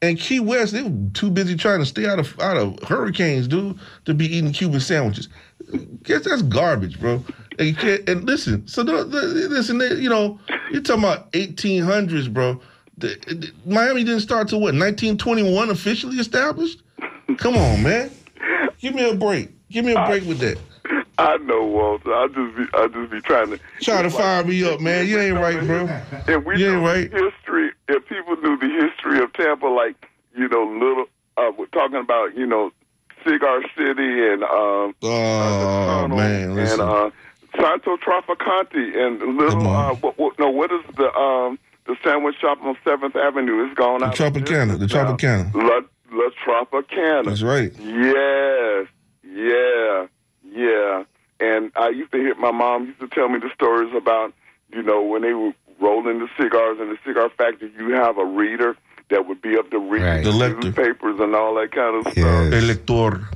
And 0.01 0.17
Key 0.17 0.39
West, 0.39 0.71
they 0.71 0.83
were 0.83 1.09
too 1.13 1.29
busy 1.29 1.57
trying 1.57 1.79
to 1.79 1.85
stay 1.85 2.07
out 2.07 2.17
of 2.17 2.39
out 2.39 2.55
of 2.55 2.81
hurricanes, 2.83 3.49
dude, 3.49 3.77
to 4.05 4.13
be 4.13 4.33
eating 4.33 4.53
Cuban 4.53 4.79
sandwiches. 4.79 5.27
Guess 6.03 6.23
that's 6.23 6.43
garbage, 6.43 6.97
bro. 6.97 7.21
And, 7.59 7.67
you 7.67 7.75
can't, 7.75 8.07
and 8.07 8.23
listen, 8.23 8.65
so 8.69 8.83
the, 8.83 9.03
the, 9.03 9.19
listen, 9.49 9.79
they, 9.79 9.95
you 9.95 10.09
know, 10.09 10.39
you're 10.71 10.81
talking 10.81 11.03
about 11.03 11.29
1800s, 11.33 12.31
bro. 12.31 12.61
The, 12.99 13.17
the- 13.27 13.51
Miami 13.65 14.05
didn't 14.05 14.21
start 14.21 14.47
till 14.47 14.59
what 14.59 14.75
1921 14.75 15.71
officially 15.71 16.17
established. 16.17 16.83
Come 17.37 17.57
on, 17.57 17.83
man. 17.83 18.11
Give 18.79 18.95
me 18.95 19.09
a 19.09 19.13
break. 19.13 19.49
Give 19.69 19.83
me 19.83 19.91
a 19.91 19.99
uh, 19.99 20.07
break 20.07 20.23
with 20.23 20.39
that. 20.39 20.57
I 21.19 21.37
know, 21.37 21.65
Walter. 21.65 22.13
I 22.13 22.27
just 22.27 22.55
be, 22.57 22.65
I 22.77 22.87
just 22.87 23.11
be 23.11 23.21
trying 23.21 23.49
to 23.51 23.59
Trying 23.81 24.03
to 24.03 24.09
fire 24.09 24.43
me 24.43 24.63
up, 24.63 24.79
man. 24.79 25.07
You 25.07 25.19
ain't 25.19 25.35
right, 25.37 25.65
bro. 25.65 25.87
If 26.27 26.45
we 26.45 26.57
You 26.59 26.75
ain't 26.75 26.85
right. 26.85 27.11
history, 27.11 27.71
if 27.87 28.07
people 28.07 28.35
knew 28.37 28.57
the 28.57 28.67
history 28.67 29.19
of 29.23 29.33
Tampa, 29.33 29.65
like 29.67 29.95
you 30.35 30.47
know, 30.47 30.63
little, 30.79 31.05
uh, 31.37 31.51
we're 31.57 31.65
talking 31.67 31.97
about 31.99 32.35
you 32.35 32.45
know, 32.45 32.71
Cigar 33.25 33.61
City 33.75 34.27
and 34.29 34.43
um, 34.43 34.93
Oh 35.01 35.85
Tunnel 35.87 36.17
man, 36.17 36.41
and 36.43 36.55
listen. 36.55 36.79
uh, 36.81 37.09
Santo 37.59 37.97
Traficante 37.97 38.95
and 38.95 39.37
little. 39.37 39.67
Uh, 39.67 39.95
what, 39.95 40.17
what, 40.19 40.37
no, 40.37 40.49
what 40.49 40.71
is 40.71 40.81
the 40.97 41.11
um 41.15 41.57
the 41.87 41.95
sandwich 42.03 42.35
shop 42.39 42.59
on 42.61 42.77
Seventh 42.83 43.15
Avenue? 43.15 43.65
It's 43.65 43.73
gone 43.75 44.03
out. 44.03 44.19
of 44.19 44.33
Tropicana, 44.33 44.77
the. 44.77 44.85
Tropicana. 44.85 45.51
La, 45.55 45.81
La 46.11 46.29
Tropicana. 46.45 47.25
That's 47.25 47.41
right. 47.41 47.71
Yes, 47.79 48.87
yeah, 49.23 50.05
yeah. 50.57 51.03
And 51.39 51.71
I 51.75 51.89
used 51.89 52.11
to 52.13 52.17
hear 52.17 52.33
my 52.35 52.51
mom 52.51 52.87
used 52.87 52.99
to 52.99 53.07
tell 53.07 53.29
me 53.29 53.37
the 53.39 53.49
stories 53.53 53.93
about, 53.95 54.33
you 54.73 54.81
know, 54.81 55.03
when 55.03 55.21
they 55.21 55.33
were 55.33 55.51
rolling 55.79 56.17
the 56.19 56.27
cigars 56.41 56.79
in 56.81 56.89
the 56.89 56.97
cigar 57.05 57.29
factory, 57.37 57.71
you 57.77 57.93
have 57.93 58.17
a 58.17 58.25
reader 58.25 58.75
that 59.11 59.27
would 59.27 59.41
be 59.41 59.55
up 59.57 59.69
to 59.69 59.77
read 59.79 60.01
Right. 60.03 60.23
The 60.23 60.31
the 60.31 60.37
lector. 60.37 60.61
newspapers 60.63 61.19
and 61.19 61.35
all 61.35 61.53
that 61.55 61.71
kind 61.71 61.95
of 61.95 62.05
Yes. 62.07 62.15
stuff. 62.17 62.53
Elector. 62.63 63.27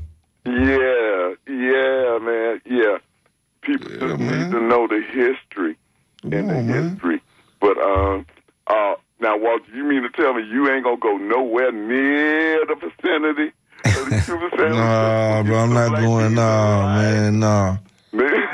Yeah, 0.45 1.33
yeah, 1.47 2.17
man, 2.19 2.61
yeah. 2.65 2.97
People 3.61 3.91
Yeah, 3.91 4.17
man. 4.17 4.39
need 4.39 4.51
to 4.51 4.59
know 4.61 4.87
the 4.87 5.01
history 5.01 5.77
and 6.23 6.31
Come 6.31 6.47
the 6.47 6.55
on, 6.57 6.67
man. 6.67 6.89
history. 6.89 7.21
But 7.59 7.77
um, 7.77 8.25
uh, 8.67 8.95
now, 9.19 9.37
Walter, 9.37 9.65
you 9.75 9.83
mean 9.83 10.01
to 10.01 10.09
tell 10.09 10.33
me 10.33 10.43
you 10.43 10.67
ain't 10.71 10.83
gonna 10.83 10.97
go 10.97 11.17
nowhere 11.17 11.71
near 11.71 12.65
the 12.65 12.73
vicinity 12.75 13.51
of 13.85 14.09
the 14.09 14.10
Cuban 14.10 14.10
sandwich? 14.10 14.10
Nah, 14.27 15.43
bro, 15.43 15.57
I'm 15.57 15.73
not 15.73 15.99
going. 15.99 16.35
Nah, 16.35 16.95
man, 16.95 17.39
nah, 17.39 17.77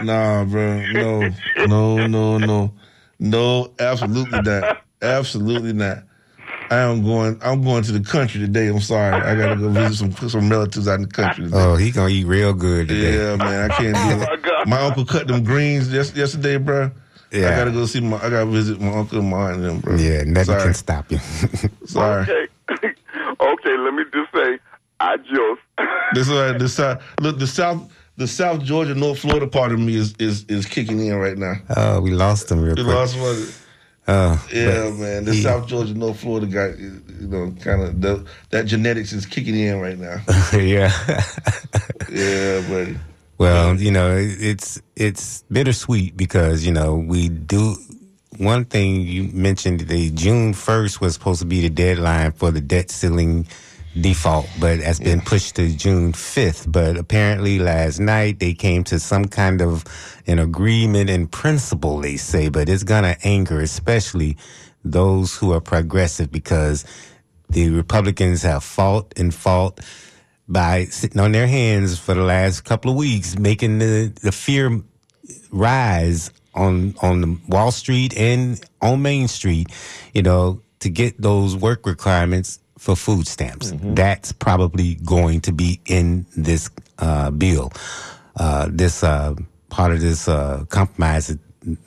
nah, 0.03 0.43
bro, 0.45 0.85
no, 0.91 1.29
no, 1.67 2.07
no, 2.07 2.37
no, 2.37 2.73
no, 3.19 3.71
absolutely 3.79 4.39
not, 4.39 4.77
absolutely 5.01 5.73
not. 5.73 6.03
I 6.69 6.77
am 6.79 7.03
going. 7.03 7.39
I'm 7.41 7.63
going 7.63 7.83
to 7.83 7.91
the 7.93 8.01
country 8.01 8.41
today. 8.41 8.67
I'm 8.67 8.81
sorry. 8.81 9.21
I 9.21 9.35
gotta 9.35 9.55
go 9.55 9.69
visit 9.69 9.95
some 9.97 10.29
some 10.29 10.49
relatives 10.49 10.87
out 10.87 10.95
in 10.95 11.03
the 11.03 11.07
country. 11.07 11.45
Today. 11.45 11.57
Oh, 11.57 11.75
he 11.75 11.91
gonna 11.91 12.09
eat 12.09 12.25
real 12.25 12.53
good 12.53 12.89
today. 12.89 13.17
Yeah, 13.17 13.35
man, 13.37 13.71
I 13.71 13.73
can't 13.75 13.95
do 13.95 14.01
Oh, 14.01 14.17
my 14.27 14.33
it. 14.33 14.41
God. 14.41 14.67
My 14.67 14.81
uncle 14.81 15.05
cut 15.05 15.27
them 15.27 15.43
greens 15.45 15.91
yes, 15.91 16.13
yesterday, 16.13 16.57
bro. 16.57 16.91
Yeah. 17.31 17.53
I 17.53 17.57
gotta 17.57 17.71
go 17.71 17.85
see 17.85 18.01
my. 18.01 18.17
I 18.17 18.29
gotta 18.29 18.47
visit 18.47 18.81
my 18.81 18.91
uncle 18.97 19.19
and 19.19 19.29
my 19.29 19.37
aunt 19.51 19.55
and 19.57 19.63
them, 19.65 19.79
bro. 19.79 19.95
Yeah, 19.95 20.23
nothing 20.23 20.45
Sorry. 20.45 20.63
can 20.63 20.73
stop 20.73 21.09
you. 21.11 21.19
Sorry. 21.85 22.23
Okay. 22.23 22.47
okay, 23.39 23.77
let 23.77 23.93
me 23.93 24.03
just 24.13 24.31
say, 24.33 24.59
adios. 24.99 25.57
This 26.13 26.29
uh, 26.29 26.53
the 26.57 26.69
south. 26.69 27.03
Look, 27.19 27.37
the 27.37 27.47
south, 27.47 27.91
the 28.15 28.27
South 28.27 28.63
Georgia, 28.63 28.95
North 28.95 29.19
Florida 29.19 29.45
part 29.45 29.71
of 29.73 29.79
me 29.79 29.95
is 29.95 30.13
is 30.19 30.45
is 30.45 30.65
kicking 30.65 30.99
in 31.05 31.15
right 31.15 31.37
now. 31.37 31.55
oh, 31.75 31.99
we 32.01 32.11
lost 32.11 32.47
them. 32.47 32.61
real 32.61 32.77
You 32.77 32.85
quick. 32.85 32.95
lost 32.95 33.19
one. 33.19 33.47
Oh, 34.07 34.47
Yeah, 34.53 34.89
man. 34.91 35.25
The 35.25 35.33
he- 35.33 35.41
South 35.43 35.67
Georgia, 35.67 35.93
North 35.93 36.19
Florida 36.21 36.47
got 36.47 36.79
you 36.79 37.01
know 37.27 37.53
kind 37.61 37.81
of 37.83 37.99
the, 38.01 38.25
that 38.51 38.65
genetics 38.67 39.11
is 39.11 39.25
kicking 39.25 39.55
in 39.59 39.79
right 39.81 39.97
now. 39.99 40.21
yeah. 40.53 40.91
yeah, 42.09 42.61
buddy. 42.69 42.97
Well, 43.37 43.75
you 43.75 43.91
know, 43.91 44.15
it's 44.17 44.81
it's 44.95 45.43
bittersweet 45.51 46.15
because 46.17 46.65
you 46.65 46.71
know 46.71 46.95
we 46.95 47.29
do. 47.29 47.75
One 48.37 48.65
thing 48.65 49.01
you 49.01 49.23
mentioned, 49.33 49.81
the 49.81 50.09
June 50.11 50.53
first 50.53 51.01
was 51.01 51.15
supposed 51.15 51.39
to 51.41 51.45
be 51.47 51.61
the 51.61 51.69
deadline 51.69 52.31
for 52.33 52.51
the 52.51 52.61
debt 52.61 52.91
ceiling 52.91 53.47
default, 54.01 54.47
but 54.59 54.79
that's 54.79 54.99
been 54.99 55.21
pushed 55.21 55.55
to 55.55 55.75
June 55.75 56.13
fifth. 56.13 56.71
But 56.71 56.97
apparently, 56.97 57.59
last 57.59 57.99
night 57.99 58.39
they 58.39 58.53
came 58.53 58.83
to 58.85 58.99
some 58.99 59.25
kind 59.25 59.61
of 59.61 59.83
an 60.27 60.39
agreement 60.39 61.09
in 61.09 61.27
principle. 61.27 61.99
They 61.99 62.17
say, 62.17 62.49
but 62.49 62.69
it's 62.69 62.83
gonna 62.83 63.17
anger, 63.23 63.59
especially 63.59 64.37
those 64.83 65.35
who 65.35 65.51
are 65.53 65.61
progressive, 65.61 66.31
because 66.31 66.85
the 67.49 67.69
Republicans 67.69 68.43
have 68.43 68.63
fought 68.63 69.13
and 69.17 69.33
fought 69.33 69.79
by 70.47 70.85
sitting 70.85 71.19
on 71.19 71.31
their 71.31 71.47
hands 71.47 71.99
for 71.99 72.13
the 72.13 72.23
last 72.23 72.61
couple 72.61 72.91
of 72.91 72.97
weeks, 72.97 73.37
making 73.37 73.79
the, 73.79 74.13
the 74.21 74.31
fear 74.31 74.81
rise 75.51 76.31
on 76.53 76.95
on 77.01 77.41
Wall 77.47 77.71
Street 77.71 78.17
and 78.17 78.59
on 78.81 79.01
Main 79.01 79.27
Street, 79.27 79.67
you 80.13 80.23
know, 80.23 80.61
to 80.79 80.89
get 80.89 81.21
those 81.21 81.55
work 81.55 81.85
requirements 81.85 82.59
for 82.77 82.95
food 82.95 83.27
stamps. 83.27 83.73
That's 83.95 84.31
probably 84.31 84.95
going 84.95 85.41
to 85.41 85.51
be 85.51 85.79
in 85.85 86.25
this 86.35 86.69
uh, 86.99 87.31
bill. 87.31 87.71
Uh, 88.35 88.67
this 88.71 89.03
uh, 89.03 89.35
part 89.69 89.91
of 89.91 89.99
this 89.99 90.27
uh, 90.27 90.63
compromise, 90.69 91.27
that 91.27 91.39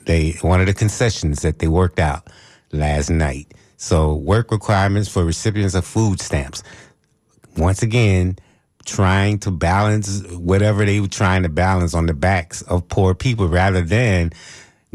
they 0.05 0.31
one 0.41 0.59
of 0.59 0.67
the 0.67 0.73
concessions 0.73 1.41
that 1.41 1.59
they 1.59 1.67
worked 1.67 1.99
out 1.99 2.27
last 2.71 3.09
night. 3.09 3.53
So 3.77 4.13
work 4.13 4.51
requirements 4.51 5.09
for 5.09 5.25
recipients 5.25 5.73
of 5.73 5.85
food 5.85 6.19
stamps 6.21 6.61
once 7.57 7.81
again 7.81 8.37
trying 8.85 9.39
to 9.39 9.51
balance 9.51 10.23
whatever 10.31 10.85
they 10.85 10.99
were 10.99 11.07
trying 11.07 11.43
to 11.43 11.49
balance 11.49 11.93
on 11.93 12.05
the 12.05 12.13
backs 12.13 12.61
of 12.63 12.87
poor 12.87 13.13
people 13.13 13.47
rather 13.47 13.81
than 13.81 14.31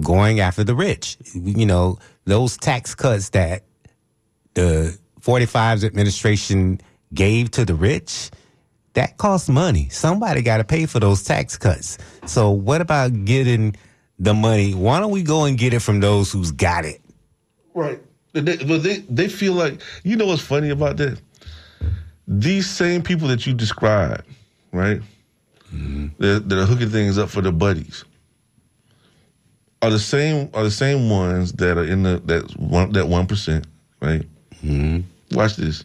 going 0.01 0.41
after 0.41 0.65
the 0.65 0.75
rich. 0.75 1.17
You 1.35 1.67
know, 1.67 1.99
those 2.25 2.57
tax 2.57 2.95
cuts 2.95 3.31
that 3.31 3.65
the 4.55 4.99
45's 5.27 5.85
administration 5.85 6.81
gave 7.13 7.51
to 7.53 7.65
the 7.65 7.75
rich, 7.75 8.31
that 8.95 9.17
costs 9.17 9.49
money. 9.49 9.89
Somebody 9.89 10.41
got 10.43 10.59
to 10.59 10.65
pay 10.65 10.87
for 10.87 11.01
those 11.01 11.25
tax 11.25 11.59
cuts. 11.59 11.99
So 12.27 12.51
what 12.51 12.81
about 12.81 13.25
getting 13.25 13.75
the 14.21 14.35
money? 14.35 14.73
Why 14.73 15.01
don't 15.01 15.11
we 15.11 15.23
go 15.25 15.45
and 15.45 15.59
get 15.59 15.75
it 15.75 15.81
from 15.81 15.99
those 15.99 16.31
who's 16.31 16.53
got 16.53 16.85
it? 16.85 17.01
Right. 17.75 18.01
They, 18.33 18.57
but 18.57 18.83
they 18.83 18.99
they 19.09 19.29
feel 19.29 19.55
like 19.55 19.81
you 20.05 20.15
know 20.15 20.27
what's 20.27 20.43
funny 20.43 20.71
about 20.71 20.99
that. 20.99 21.19
These 22.29 22.69
same 22.69 23.03
people 23.03 23.29
that 23.29 23.47
you 23.47 23.55
described, 23.55 24.25
right? 24.73 25.01
That, 26.19 26.49
that 26.49 26.59
are 26.59 26.65
hooking 26.65 26.91
things 26.91 27.19
up 27.19 27.29
for 27.29 27.41
their 27.41 27.53
buddies, 27.53 28.05
are 29.83 29.91
the 29.91 29.99
same 29.99 30.51
are 30.55 30.63
the 30.63 30.71
same 30.71 31.11
ones 31.11 31.53
that 31.55 31.77
are 31.77 31.85
in 31.85 32.03
the 32.03 32.21
that 32.27 32.59
one 32.59 32.93
that 32.93 33.09
one 33.09 33.27
percent, 33.27 33.67
right? 34.01 34.27
Mm-hmm. 34.65 35.01
Watch 35.33 35.57
this. 35.57 35.85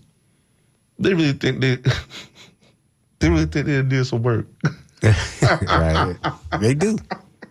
They 0.99 1.13
really 1.13 1.33
think 1.33 1.61
they 1.61 1.75
they 3.19 3.29
really 3.29 3.45
think 3.45 3.65
they 3.65 3.81
did 3.81 4.05
some 4.05 4.23
work. 4.23 4.47
right? 5.03 6.15
they 6.59 6.73
do. 6.73 6.97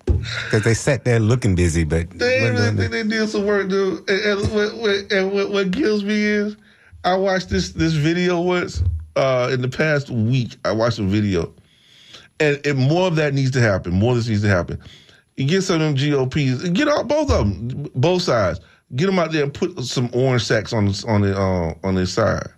Because 0.06 0.62
they 0.62 0.74
sat 0.74 1.04
there 1.04 1.18
looking 1.18 1.54
busy, 1.54 1.84
but 1.84 2.10
They 2.10 2.50
really 2.50 2.76
think 2.76 2.92
they 2.92 3.02
did 3.02 3.28
some 3.28 3.46
work, 3.46 3.68
dude. 3.68 4.08
And, 4.08 4.20
and, 4.20 4.52
what, 4.52 4.76
what, 4.76 5.12
and 5.12 5.32
what, 5.32 5.50
what 5.50 5.72
kills 5.72 6.04
me 6.04 6.22
is, 6.22 6.56
I 7.04 7.16
watched 7.16 7.48
this 7.48 7.70
this 7.70 7.94
video 7.94 8.40
once 8.40 8.82
uh, 9.16 9.50
in 9.52 9.62
the 9.62 9.68
past 9.68 10.10
week. 10.10 10.56
I 10.64 10.72
watched 10.72 10.98
a 10.98 11.02
video, 11.02 11.54
and, 12.38 12.64
and 12.66 12.78
more 12.78 13.06
of 13.06 13.16
that 13.16 13.32
needs 13.34 13.50
to 13.52 13.60
happen. 13.60 13.94
More 13.94 14.12
of 14.12 14.18
this 14.18 14.28
needs 14.28 14.42
to 14.42 14.48
happen. 14.48 14.78
You 15.36 15.46
get 15.46 15.62
some 15.62 15.80
of 15.80 15.80
them 15.80 15.94
GOPs, 15.94 16.68
get 16.70 16.88
out 16.88 17.08
both 17.08 17.30
of 17.30 17.48
them, 17.48 17.88
both 17.94 18.22
sides. 18.22 18.60
Get 18.96 19.06
them 19.06 19.18
out 19.18 19.32
there 19.32 19.44
and 19.44 19.54
put 19.54 19.78
some 19.84 20.10
orange 20.12 20.44
sacks 20.44 20.72
on 20.72 20.92
on 21.06 21.20
the 21.22 21.38
uh, 21.38 21.74
on 21.84 21.94
their 21.94 22.06
side. 22.06 22.48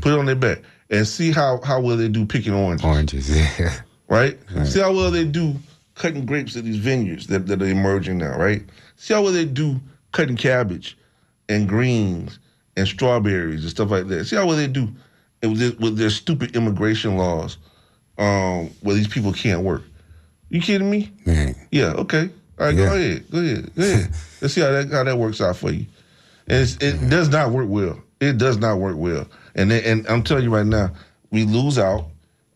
Put 0.00 0.12
it 0.12 0.18
on 0.18 0.26
their 0.26 0.36
back 0.36 0.60
and 0.90 1.06
see 1.06 1.32
how 1.32 1.60
how 1.64 1.80
well 1.80 1.96
they 1.96 2.08
do 2.08 2.24
picking 2.24 2.54
oranges 2.54 2.84
oranges. 2.84 3.36
Yeah. 3.58 3.80
right? 4.08 4.38
See 4.64 4.80
how 4.80 4.92
well 4.92 5.10
they 5.10 5.24
do 5.24 5.56
cutting 5.94 6.26
grapes 6.26 6.56
at 6.56 6.64
these 6.64 6.76
vineyards 6.76 7.26
that, 7.26 7.46
that 7.46 7.62
are 7.62 7.66
emerging 7.66 8.18
now, 8.18 8.36
right? 8.38 8.62
See 8.96 9.14
how 9.14 9.22
well 9.22 9.32
they 9.32 9.44
do 9.44 9.80
cutting 10.12 10.36
cabbage 10.36 10.96
and 11.48 11.68
greens 11.68 12.38
and 12.76 12.86
strawberries 12.86 13.62
and 13.62 13.70
stuff 13.70 13.90
like 13.90 14.08
that. 14.08 14.26
See 14.26 14.36
how 14.36 14.46
well 14.46 14.56
they 14.56 14.68
do 14.68 14.88
with 15.42 15.58
their, 15.58 15.72
with 15.78 15.96
their 15.96 16.10
stupid 16.10 16.54
immigration 16.56 17.16
laws 17.16 17.58
um, 18.18 18.70
where 18.80 18.94
these 18.94 19.08
people 19.08 19.32
can't 19.32 19.62
work. 19.62 19.82
You 20.50 20.60
kidding 20.60 20.90
me? 20.90 21.10
Man. 21.24 21.56
Yeah, 21.70 21.92
okay. 21.92 22.30
All 22.58 22.66
right, 22.66 22.74
Yeah. 22.74 22.86
go 22.86 22.94
ahead. 22.94 23.30
Go 23.30 23.38
ahead. 23.38 23.74
Go 23.74 23.82
ahead. 23.82 24.10
Let's 24.40 24.54
see 24.54 24.60
how 24.60 24.70
that 24.72 24.90
how 24.90 25.04
that 25.04 25.18
works 25.18 25.40
out 25.40 25.56
for 25.56 25.70
you. 25.70 25.86
And 26.48 26.62
it's, 26.62 26.76
it 26.76 27.08
does 27.08 27.28
not 27.28 27.50
work 27.50 27.68
well. 27.68 28.00
It 28.20 28.38
does 28.38 28.58
not 28.58 28.78
work 28.78 28.96
well. 28.96 29.26
And 29.54 29.70
then, 29.70 29.82
and 29.84 30.06
I'm 30.08 30.22
telling 30.22 30.44
you 30.44 30.54
right 30.54 30.66
now, 30.66 30.90
we 31.30 31.44
lose 31.44 31.78
out. 31.78 32.06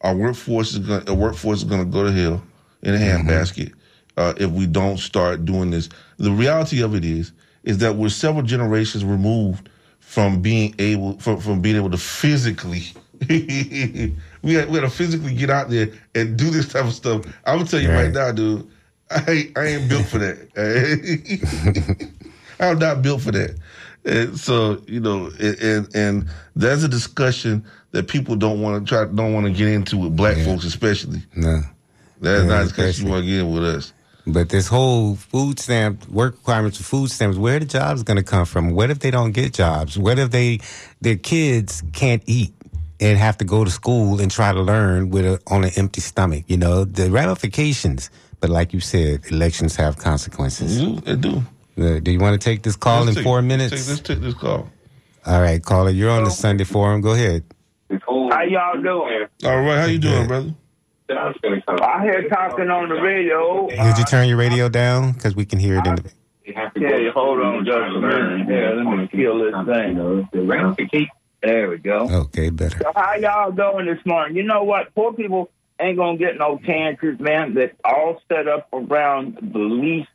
Our 0.03 0.15
workforce 0.15 0.73
is 0.73 0.81
going. 0.81 1.09
Our 1.09 1.15
workforce 1.15 1.59
is 1.59 1.65
going 1.65 1.81
to 1.85 1.91
go 1.91 2.05
to 2.05 2.13
hell 2.13 2.43
in 2.83 2.95
a 2.95 2.99
handbasket 2.99 3.73
uh, 4.17 4.35
if 4.39 4.51
we 4.51 4.67
don't 4.67 4.99
start 4.99 5.45
doing 5.45 5.71
this. 5.71 5.89
The 6.19 6.31
reality 6.31 6.83
of 6.83 6.95
it 6.95 7.05
is, 7.05 7.33
is 7.65 7.79
that 7.79 7.97
we're 7.97 8.09
several 8.11 8.43
generations 8.45 9.05
removed 9.05 9.69
from 10.01 10.41
being 10.43 10.75
able 10.79 11.19
from, 11.19 11.41
from 11.41 11.61
being 11.61 11.77
able 11.77 11.91
to 11.91 11.99
physically. 11.99 12.83
we 13.29 14.15
had, 14.55 14.69
we 14.69 14.75
had 14.75 14.83
to 14.83 14.91
physically 14.91 15.35
get 15.35 15.51
out 15.51 15.71
there 15.71 15.89
and 16.15 16.37
do 16.37 16.51
this 16.51 16.69
type 16.69 16.85
of 16.85 16.93
stuff. 16.93 17.25
I'm 17.45 17.59
gonna 17.59 17.69
tell 17.69 17.81
you 17.81 17.89
right, 17.89 18.05
Right. 18.05 18.13
now, 18.13 18.33
dude. 18.33 18.69
I 19.11 19.31
ain't, 19.31 19.59
I 19.59 19.67
ain't 19.67 19.89
built 19.89 20.07
for 20.07 20.19
that. 20.19 22.11
I'm 22.61 22.79
not 22.79 23.03
built 23.03 23.23
for 23.23 23.33
that. 23.33 23.57
And 24.05 24.39
so 24.39 24.83
you 24.87 25.01
know, 25.01 25.31
and 25.41 25.95
and, 25.95 26.29
that's 26.55 26.83
a 26.85 26.89
discussion 26.89 27.65
that 27.91 28.09
people 28.09 28.37
don't 28.37 28.63
want 28.63 28.87
to 28.87 28.89
try, 28.89 29.05
don't 29.05 29.33
want 29.33 29.47
to 29.47 29.53
get 29.53 29.69
into 29.69 29.97
with 29.99 30.17
black 30.17 30.37
folks, 30.39 30.65
especially. 30.65 31.21
No. 31.35 31.61
That's 32.21 32.45
Yeah, 32.45 32.49
not 32.49 32.67
because 32.69 33.01
you 33.01 33.09
want 33.09 33.25
to 33.25 33.29
get 33.29 33.41
in 33.41 33.53
with 33.53 33.65
us. 33.65 33.93
But 34.27 34.49
this 34.49 34.67
whole 34.67 35.15
food 35.17 35.59
stamp 35.59 36.09
work 36.09 36.35
requirements 36.35 36.79
for 36.79 36.85
food 36.85 37.11
stamps, 37.11 37.37
where 37.37 37.59
the 37.61 37.65
jobs 37.65 38.03
going 38.03 38.17
to 38.17 38.25
come 38.25 38.45
from? 38.45 38.71
What 38.71 38.91
if 38.91 38.99
they 38.99 39.11
don't 39.11 39.33
get 39.33 39.53
jobs? 39.53 39.99
What 39.99 40.19
if 40.19 40.31
they 40.31 40.61
their 41.01 41.17
kids 41.17 41.83
can't 41.93 42.23
eat 42.27 42.53
and 42.99 43.19
have 43.19 43.39
to 43.39 43.45
go 43.45 43.65
to 43.65 43.71
school 43.71 44.21
and 44.21 44.31
try 44.31 44.53
to 44.53 44.61
learn 44.61 45.11
with 45.11 45.27
a, 45.27 45.41
on 45.47 45.65
an 45.65 45.71
empty 45.77 46.01
stomach? 46.01 46.45
You 46.49 46.57
know 46.57 46.85
the 46.85 47.11
ramifications. 47.11 48.11
But 48.41 48.51
like 48.51 48.73
you 48.73 48.81
said, 48.81 49.25
elections 49.31 49.77
have 49.77 49.97
consequences. 49.99 50.79
They 50.79 50.85
do. 50.85 51.01
They 51.01 51.17
do. 51.17 51.43
Uh, 51.97 52.01
do 52.01 52.11
you 52.11 52.19
want 52.19 52.41
to 52.41 52.45
take 52.45 52.63
this 52.63 52.77
call 52.77 53.01
Let's 53.05 53.11
in 53.11 53.15
take- 53.17 53.25
four 53.25 53.37
let's 53.43 53.47
minutes? 53.49 53.71
Take, 53.87 53.89
let's 53.89 54.01
take 54.01 54.21
this 54.21 54.35
call. 54.35 54.71
All 55.27 55.41
right, 55.41 55.63
caller, 55.63 55.91
you're 55.91 56.11
on 56.11 56.25
the 56.25 56.31
Sunday 56.31 56.65
Forum. 56.65 57.01
Go 57.01 57.13
ahead. 57.13 57.45
How 57.91 58.43
y'all 58.43 58.81
doing? 58.81 59.27
All 59.45 59.61
right, 59.61 59.79
how 59.81 59.85
you 59.87 59.99
doing, 59.99 60.23
Good. 60.23 60.29
brother? 60.29 60.55
I 61.09 62.03
hear 62.03 62.29
talking 62.29 62.69
on 62.71 62.89
the 62.89 62.97
radio. 63.01 63.69
Did 63.69 63.99
you 63.99 64.05
turn 64.05 64.29
your 64.29 64.39
radio 64.39 64.69
down? 64.69 65.13
Because 65.13 65.37
we 65.37 65.45
can 65.45 65.59
hear 65.59 65.79
it 65.79 65.87
in 65.87 65.97
the. 65.97 66.11
Yeah, 66.47 67.11
hold 67.13 67.41
on 67.41 67.65
just 67.65 67.77
a 67.77 68.01
minute. 68.01 68.49
Yeah, 68.49 68.71
let 68.83 68.97
me 68.97 69.09
kill 69.09 69.39
this 69.39 69.55
thing. 69.67 71.09
There 71.43 71.69
we 71.71 71.79
go. 71.79 72.09
Okay, 72.25 72.51
better. 72.51 72.79
So 72.79 72.93
how 72.97 73.15
y'all 73.15 73.53
doing 73.53 73.87
this 73.87 74.05
morning? 74.07 74.37
You 74.37 74.43
know 74.45 74.65
what? 74.65 74.95
Poor 74.95 75.13
people 75.13 75.51
ain't 75.81 75.97
gonna 75.97 76.19
get 76.19 76.39
no 76.39 76.59
chances, 76.59 77.19
man. 77.19 77.55
That 77.55 77.77
all 77.85 78.21
set 78.29 78.49
up 78.49 78.69
around 78.73 79.39
the 79.41 79.59
least 79.59 80.09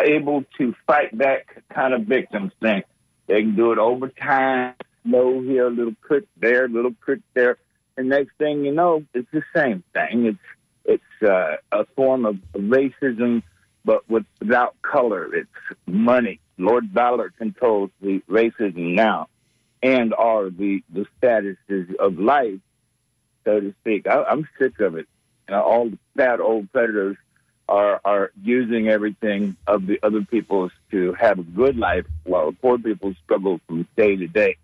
able 0.00 0.44
to 0.58 0.74
fight 0.86 1.16
back 1.16 1.62
kind 1.72 1.94
of 1.94 2.02
victims 2.02 2.52
thing. 2.60 2.82
They 3.26 3.42
can 3.42 3.56
do 3.56 3.72
it 3.72 3.78
over 3.78 4.08
time. 4.08 4.74
No 5.04 5.40
here, 5.40 5.66
a 5.66 5.70
little 5.70 5.94
prick 6.00 6.24
there, 6.36 6.68
little 6.68 6.92
prick 6.92 7.20
there, 7.34 7.58
and 7.96 8.08
next 8.08 8.32
thing 8.38 8.64
you 8.64 8.72
know, 8.72 9.04
it's 9.12 9.30
the 9.32 9.42
same 9.54 9.82
thing. 9.92 10.26
It's 10.26 10.38
it's 10.86 11.28
uh, 11.28 11.56
a 11.72 11.86
form 11.96 12.26
of 12.26 12.36
racism, 12.54 13.42
but 13.84 14.08
with, 14.08 14.24
without 14.40 14.80
color. 14.82 15.34
It's 15.34 15.48
money. 15.86 16.40
Lord 16.58 16.92
Ballard 16.92 17.34
controls 17.36 17.90
the 18.00 18.20
racism 18.28 18.94
now 18.94 19.28
and 19.82 20.14
are 20.14 20.50
the 20.50 20.82
the 20.92 21.06
statuses 21.20 21.94
of 21.96 22.18
life, 22.18 22.60
so 23.44 23.60
to 23.60 23.74
speak. 23.82 24.06
I, 24.06 24.24
I'm 24.24 24.48
sick 24.58 24.80
of 24.80 24.96
it. 24.96 25.06
You 25.48 25.54
know, 25.54 25.62
all 25.62 25.90
the 25.90 25.98
bad 26.16 26.40
old 26.40 26.70
predators 26.72 27.16
are 27.68 28.00
are 28.04 28.30
using 28.42 28.88
everything 28.88 29.56
of 29.66 29.86
the 29.86 29.98
other 30.02 30.22
people's 30.22 30.72
to 30.90 31.12
have 31.14 31.38
a 31.38 31.42
good 31.42 31.76
life, 31.78 32.04
while 32.24 32.52
poor 32.52 32.78
people 32.78 33.14
struggle 33.24 33.60
from 33.66 33.86
day 33.96 34.16
to 34.16 34.26
day. 34.26 34.56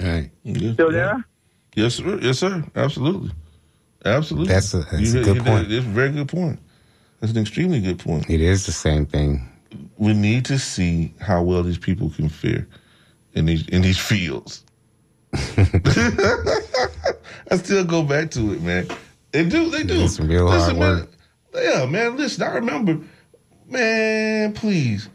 All 0.00 0.06
right. 0.06 0.30
Yeah, 0.44 0.72
Still 0.74 0.92
yeah. 0.92 0.98
there? 0.98 1.24
Yes, 1.74 1.94
sir. 1.94 2.18
Yes, 2.22 2.38
sir. 2.38 2.64
Absolutely. 2.74 3.30
Absolutely. 4.04 4.48
That's 4.52 4.72
a- 4.74 4.78
that's 4.78 5.00
You 5.00 5.20
a 5.20 5.24
good 5.24 5.36
hit 5.36 5.44
point. 5.44 5.68
that- 5.68 5.74
That's 5.74 5.84
a 5.86 5.88
very 5.88 6.10
good 6.10 6.28
point. 6.28 6.58
That's 7.20 7.32
an 7.32 7.38
extremely 7.38 7.80
good 7.80 7.98
point. 7.98 8.28
It 8.30 8.40
is 8.40 8.64
the 8.66 8.72
same 8.72 9.04
thing. 9.06 9.46
We 9.98 10.14
need 10.14 10.44
to 10.46 10.58
see 10.58 11.12
how 11.20 11.42
well 11.42 11.62
these 11.62 11.78
people 11.78 12.08
can 12.10 12.28
fare 12.28 12.66
in 13.34 13.46
these 13.46 13.66
in 13.68 13.82
these 13.82 13.98
fields. 13.98 14.64
I 17.50 17.56
still 17.56 17.84
go 17.84 18.02
back 18.02 18.30
to 18.32 18.52
it, 18.52 18.62
man. 18.62 18.86
They 19.32 19.44
do. 19.44 19.70
They 19.70 19.82
do. 19.82 20.02
It's 20.02 20.20
real 20.20 20.48
hard 20.48 20.60
listen, 20.60 20.78
man. 20.78 20.98
work. 20.98 21.10
Yeah, 21.54 21.86
man. 21.86 22.16
Listen, 22.16 22.44
I 22.44 22.54
remember, 22.54 22.98
man. 23.66 24.52
Please, 24.52 25.08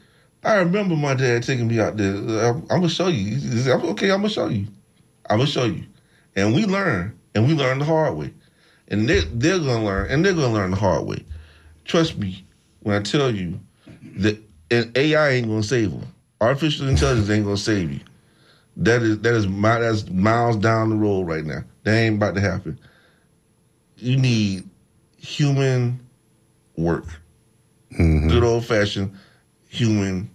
I 0.44 0.56
remember 0.56 0.96
my 0.96 1.14
dad 1.14 1.44
taking 1.44 1.68
me 1.68 1.80
out 1.80 1.98
there. 1.98 2.14
I'm, 2.16 2.58
I'm 2.64 2.68
gonna 2.68 2.90
show 2.90 3.08
you. 3.08 3.40
Said, 3.40 3.82
Okay, 3.82 4.12
I'm 4.12 4.20
gonna 4.20 4.30
show 4.30 4.48
you. 4.48 4.68
I'm 5.30 5.38
gonna 5.38 5.50
show 5.50 5.66
you. 5.66 5.84
And 6.36 6.54
we 6.54 6.66
learn, 6.66 7.18
and 7.34 7.48
we 7.48 7.54
learn 7.54 7.80
the 7.80 7.86
hard 7.86 8.16
way. 8.16 8.34
And 8.90 9.08
they 9.08 9.22
they're 9.22 9.60
gonna 9.60 9.84
learn, 9.84 10.12
and 10.12 10.26
they're 10.26 10.34
gonna 10.34 10.54
learn 10.54 10.72
the 10.72 10.78
hard 10.78 11.06
way. 11.06 11.24
Trust 11.86 12.18
me 12.18 12.46
when 12.82 12.96
I 12.96 13.02
tell 13.02 13.32
you 13.32 13.60
that 14.18 14.38
AI 14.72 15.30
ain't 15.30 15.48
gonna 15.48 15.64
save 15.64 15.92
them. 15.92 16.06
Artificial 16.42 16.90
intelligence 16.90 17.30
ain't 17.30 17.46
gonna 17.46 17.58
save 17.58 17.92
you. 17.92 18.00
That 18.78 19.02
is 19.02 19.20
that 19.20 19.34
is 19.34 19.48
mi- 19.48 19.62
that's 19.62 20.10
miles 20.10 20.58
down 20.58 20.90
the 20.90 20.96
road 20.96 21.28
right 21.28 21.46
now. 21.46 21.64
That 21.84 21.96
ain't 21.96 22.16
about 22.16 22.36
to 22.36 22.42
happen. 22.42 22.80
You 23.98 24.18
need 24.18 24.68
human 25.18 26.00
work, 26.76 27.06
mm-hmm. 27.94 28.28
good 28.28 28.44
old 28.44 28.66
fashioned 28.66 29.14
human 29.70 30.30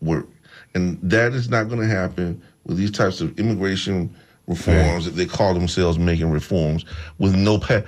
work, 0.00 0.26
and 0.74 0.98
that 1.02 1.32
is 1.32 1.48
not 1.48 1.68
going 1.68 1.80
to 1.80 1.86
happen 1.86 2.42
with 2.64 2.76
these 2.76 2.90
types 2.90 3.20
of 3.20 3.38
immigration 3.38 4.14
reforms 4.46 5.04
that 5.04 5.12
they 5.12 5.26
call 5.26 5.54
themselves 5.54 5.98
making 5.98 6.30
reforms 6.30 6.84
with 7.18 7.34
no 7.34 7.58
path. 7.58 7.84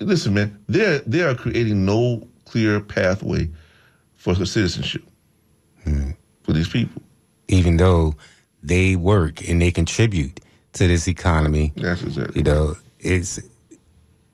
Listen, 0.00 0.34
man, 0.34 0.58
they 0.68 1.00
they 1.06 1.22
are 1.22 1.34
creating 1.34 1.84
no 1.84 2.26
clear 2.44 2.80
pathway 2.80 3.48
for 4.14 4.34
citizenship 4.34 5.02
mm-hmm. 5.86 6.10
for 6.42 6.52
these 6.52 6.68
people. 6.68 7.02
even 7.48 7.76
though 7.76 8.14
they 8.62 8.96
work 8.96 9.46
and 9.48 9.60
they 9.60 9.70
contribute 9.70 10.40
to 10.74 10.86
this 10.86 11.08
economy. 11.08 11.72
That's 11.76 12.02
exactly. 12.02 12.38
You 12.40 12.44
know, 12.44 12.76
it's 12.98 13.40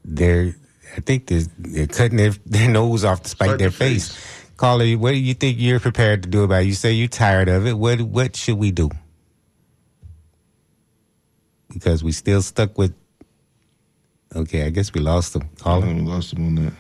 they're. 0.05 0.55
I 0.97 1.01
think 1.01 1.27
they're, 1.27 1.43
they're 1.59 1.87
cutting 1.89 2.17
their, 2.19 2.31
their 2.47 2.69
nose 2.71 3.05
off 3.05 3.23
to 3.23 3.29
spite 3.29 3.49
Spite 3.49 3.59
their 3.59 3.71
face. 3.73 4.15
face. 4.15 4.47
Caller, 4.57 4.87
what 4.93 5.11
do 5.11 5.17
you 5.19 5.35
think 5.35 5.57
you're 5.59 5.81
prepared 5.81 6.23
to 6.23 6.29
do 6.29 6.45
about 6.45 6.63
it? 6.63 6.67
You 6.67 6.75
say 6.75 6.93
you're 6.93 7.09
tired 7.09 7.49
of 7.49 7.67
it. 7.67 7.73
What 7.77 8.01
what 8.03 8.37
should 8.37 8.57
we 8.59 8.71
do? 8.71 8.91
Because 11.73 12.05
we 12.05 12.13
still 12.13 12.43
stuck 12.43 12.79
with. 12.79 12.95
Okay, 14.37 14.65
I 14.65 14.71
guess 14.71 14.93
we 14.93 15.01
lost 15.01 15.33
them. 15.33 15.49
Caller. 15.59 15.87
haven't 15.87 16.07
lost 16.07 16.33
him 16.33 16.47
on 16.47 16.55
that. 16.65 16.73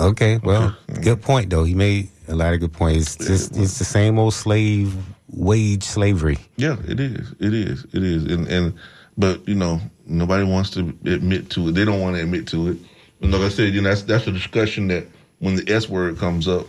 Okay, 0.00 0.38
well, 0.42 0.74
good 1.02 1.22
point 1.22 1.50
though. 1.50 1.64
He 1.64 1.74
made 1.74 2.08
a 2.28 2.34
lot 2.34 2.54
of 2.54 2.60
good 2.60 2.72
points. 2.72 3.16
It's 3.16 3.26
just 3.26 3.56
it's 3.56 3.78
the 3.78 3.84
same 3.84 4.18
old 4.18 4.34
slave 4.34 4.96
wage 5.36 5.82
slavery. 5.82 6.38
Yeah, 6.56 6.76
it 6.86 7.00
is. 7.00 7.32
It 7.40 7.54
is. 7.54 7.84
It 7.92 8.02
is. 8.02 8.24
And 8.24 8.48
and 8.48 8.74
but 9.16 9.46
you 9.48 9.54
know 9.54 9.80
nobody 10.06 10.44
wants 10.44 10.70
to 10.70 10.80
admit 11.04 11.50
to 11.50 11.68
it. 11.68 11.72
They 11.72 11.84
don't 11.84 12.00
want 12.00 12.16
to 12.16 12.22
admit 12.22 12.46
to 12.48 12.68
it. 12.68 12.78
And 13.20 13.32
like 13.32 13.42
I 13.42 13.48
said, 13.48 13.74
you 13.74 13.80
know 13.80 13.88
that's 13.88 14.02
that's 14.02 14.26
a 14.26 14.32
discussion 14.32 14.88
that 14.88 15.06
when 15.38 15.56
the 15.56 15.72
S 15.72 15.88
word 15.88 16.18
comes 16.18 16.48
up, 16.48 16.66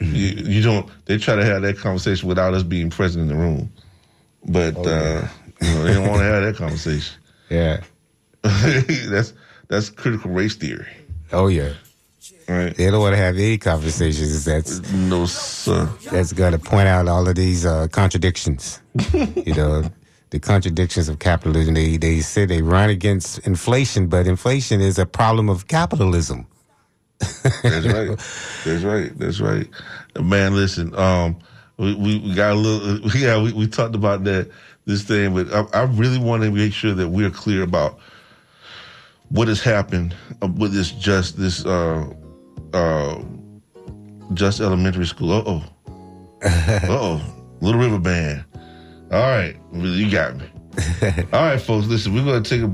you, 0.00 0.28
you 0.28 0.62
don't. 0.62 0.88
They 1.06 1.18
try 1.18 1.36
to 1.36 1.44
have 1.44 1.62
that 1.62 1.78
conversation 1.78 2.28
without 2.28 2.54
us 2.54 2.62
being 2.62 2.90
present 2.90 3.22
in 3.22 3.28
the 3.28 3.42
room. 3.42 3.72
But 4.46 4.76
uh, 4.76 5.26
you 5.60 5.68
know 5.68 5.84
they 5.84 5.94
don't 5.94 6.08
want 6.08 6.20
to 6.20 6.24
have 6.24 6.42
that 6.44 6.56
conversation. 6.56 7.18
Yeah. 7.50 7.82
that's 8.42 9.34
that's 9.68 9.90
critical 9.90 10.30
race 10.30 10.56
theory, 10.56 10.88
Oh 11.30 11.46
yeah. 11.46 11.74
Right? 12.48 12.76
They 12.76 12.90
don't 12.90 13.00
want 13.00 13.14
to 13.14 13.18
have 13.18 13.36
any 13.36 13.58
conversations 13.58 14.44
that's 14.44 14.80
No 14.92 15.26
sir. 15.26 15.88
that's 16.10 16.32
going 16.32 16.52
to 16.52 16.58
point 16.58 16.88
out 16.88 17.08
all 17.08 17.28
of 17.28 17.34
these 17.34 17.64
uh, 17.66 17.88
contradictions. 17.88 18.80
you 19.12 19.54
know, 19.54 19.82
the 20.30 20.40
contradictions 20.40 21.08
of 21.08 21.18
capitalism. 21.18 21.74
They 21.74 21.96
they 21.96 22.20
say 22.20 22.44
they 22.46 22.62
run 22.62 22.90
against 22.90 23.38
inflation, 23.46 24.08
but 24.08 24.26
inflation 24.26 24.80
is 24.80 24.98
a 24.98 25.06
problem 25.06 25.48
of 25.48 25.68
capitalism. 25.68 26.46
That's 27.18 27.86
right. 27.86 28.18
That's 28.64 28.82
right. 28.82 29.18
That's 29.18 29.40
right. 29.40 29.68
Man, 30.20 30.54
listen. 30.54 30.94
Um, 30.94 31.38
we, 31.76 31.94
we, 31.94 32.18
we 32.18 32.34
got 32.34 32.52
a 32.52 32.54
little. 32.54 33.10
Yeah, 33.16 33.40
we, 33.42 33.52
we 33.52 33.66
talked 33.66 33.94
about 33.94 34.24
that 34.24 34.50
this 34.86 35.02
thing, 35.02 35.34
but 35.34 35.52
I, 35.52 35.80
I 35.80 35.82
really 35.84 36.18
want 36.18 36.42
to 36.42 36.50
make 36.50 36.72
sure 36.72 36.92
that 36.94 37.08
we're 37.08 37.30
clear 37.30 37.62
about 37.62 37.98
what 39.30 39.48
has 39.48 39.62
happened 39.62 40.14
uh, 40.42 40.48
with 40.48 40.72
this 40.74 40.90
just 40.90 41.38
this 41.38 41.64
uh 41.64 42.06
uh 42.72 43.20
just 44.34 44.60
elementary 44.60 45.06
school. 45.06 45.32
Uh 45.32 45.42
oh. 45.46 45.64
Uh 46.44 46.80
oh. 46.90 47.20
Little 47.60 47.80
River 47.80 47.98
Band. 47.98 48.44
All 49.10 49.20
right, 49.20 49.56
you 49.72 50.10
got 50.10 50.36
me. 50.36 50.46
All 51.32 51.40
right, 51.42 51.60
folks. 51.60 51.86
Listen, 51.86 52.14
we're 52.14 52.24
gonna 52.24 52.42
take 52.42 52.62
a 52.62 52.66
break. 52.66 52.72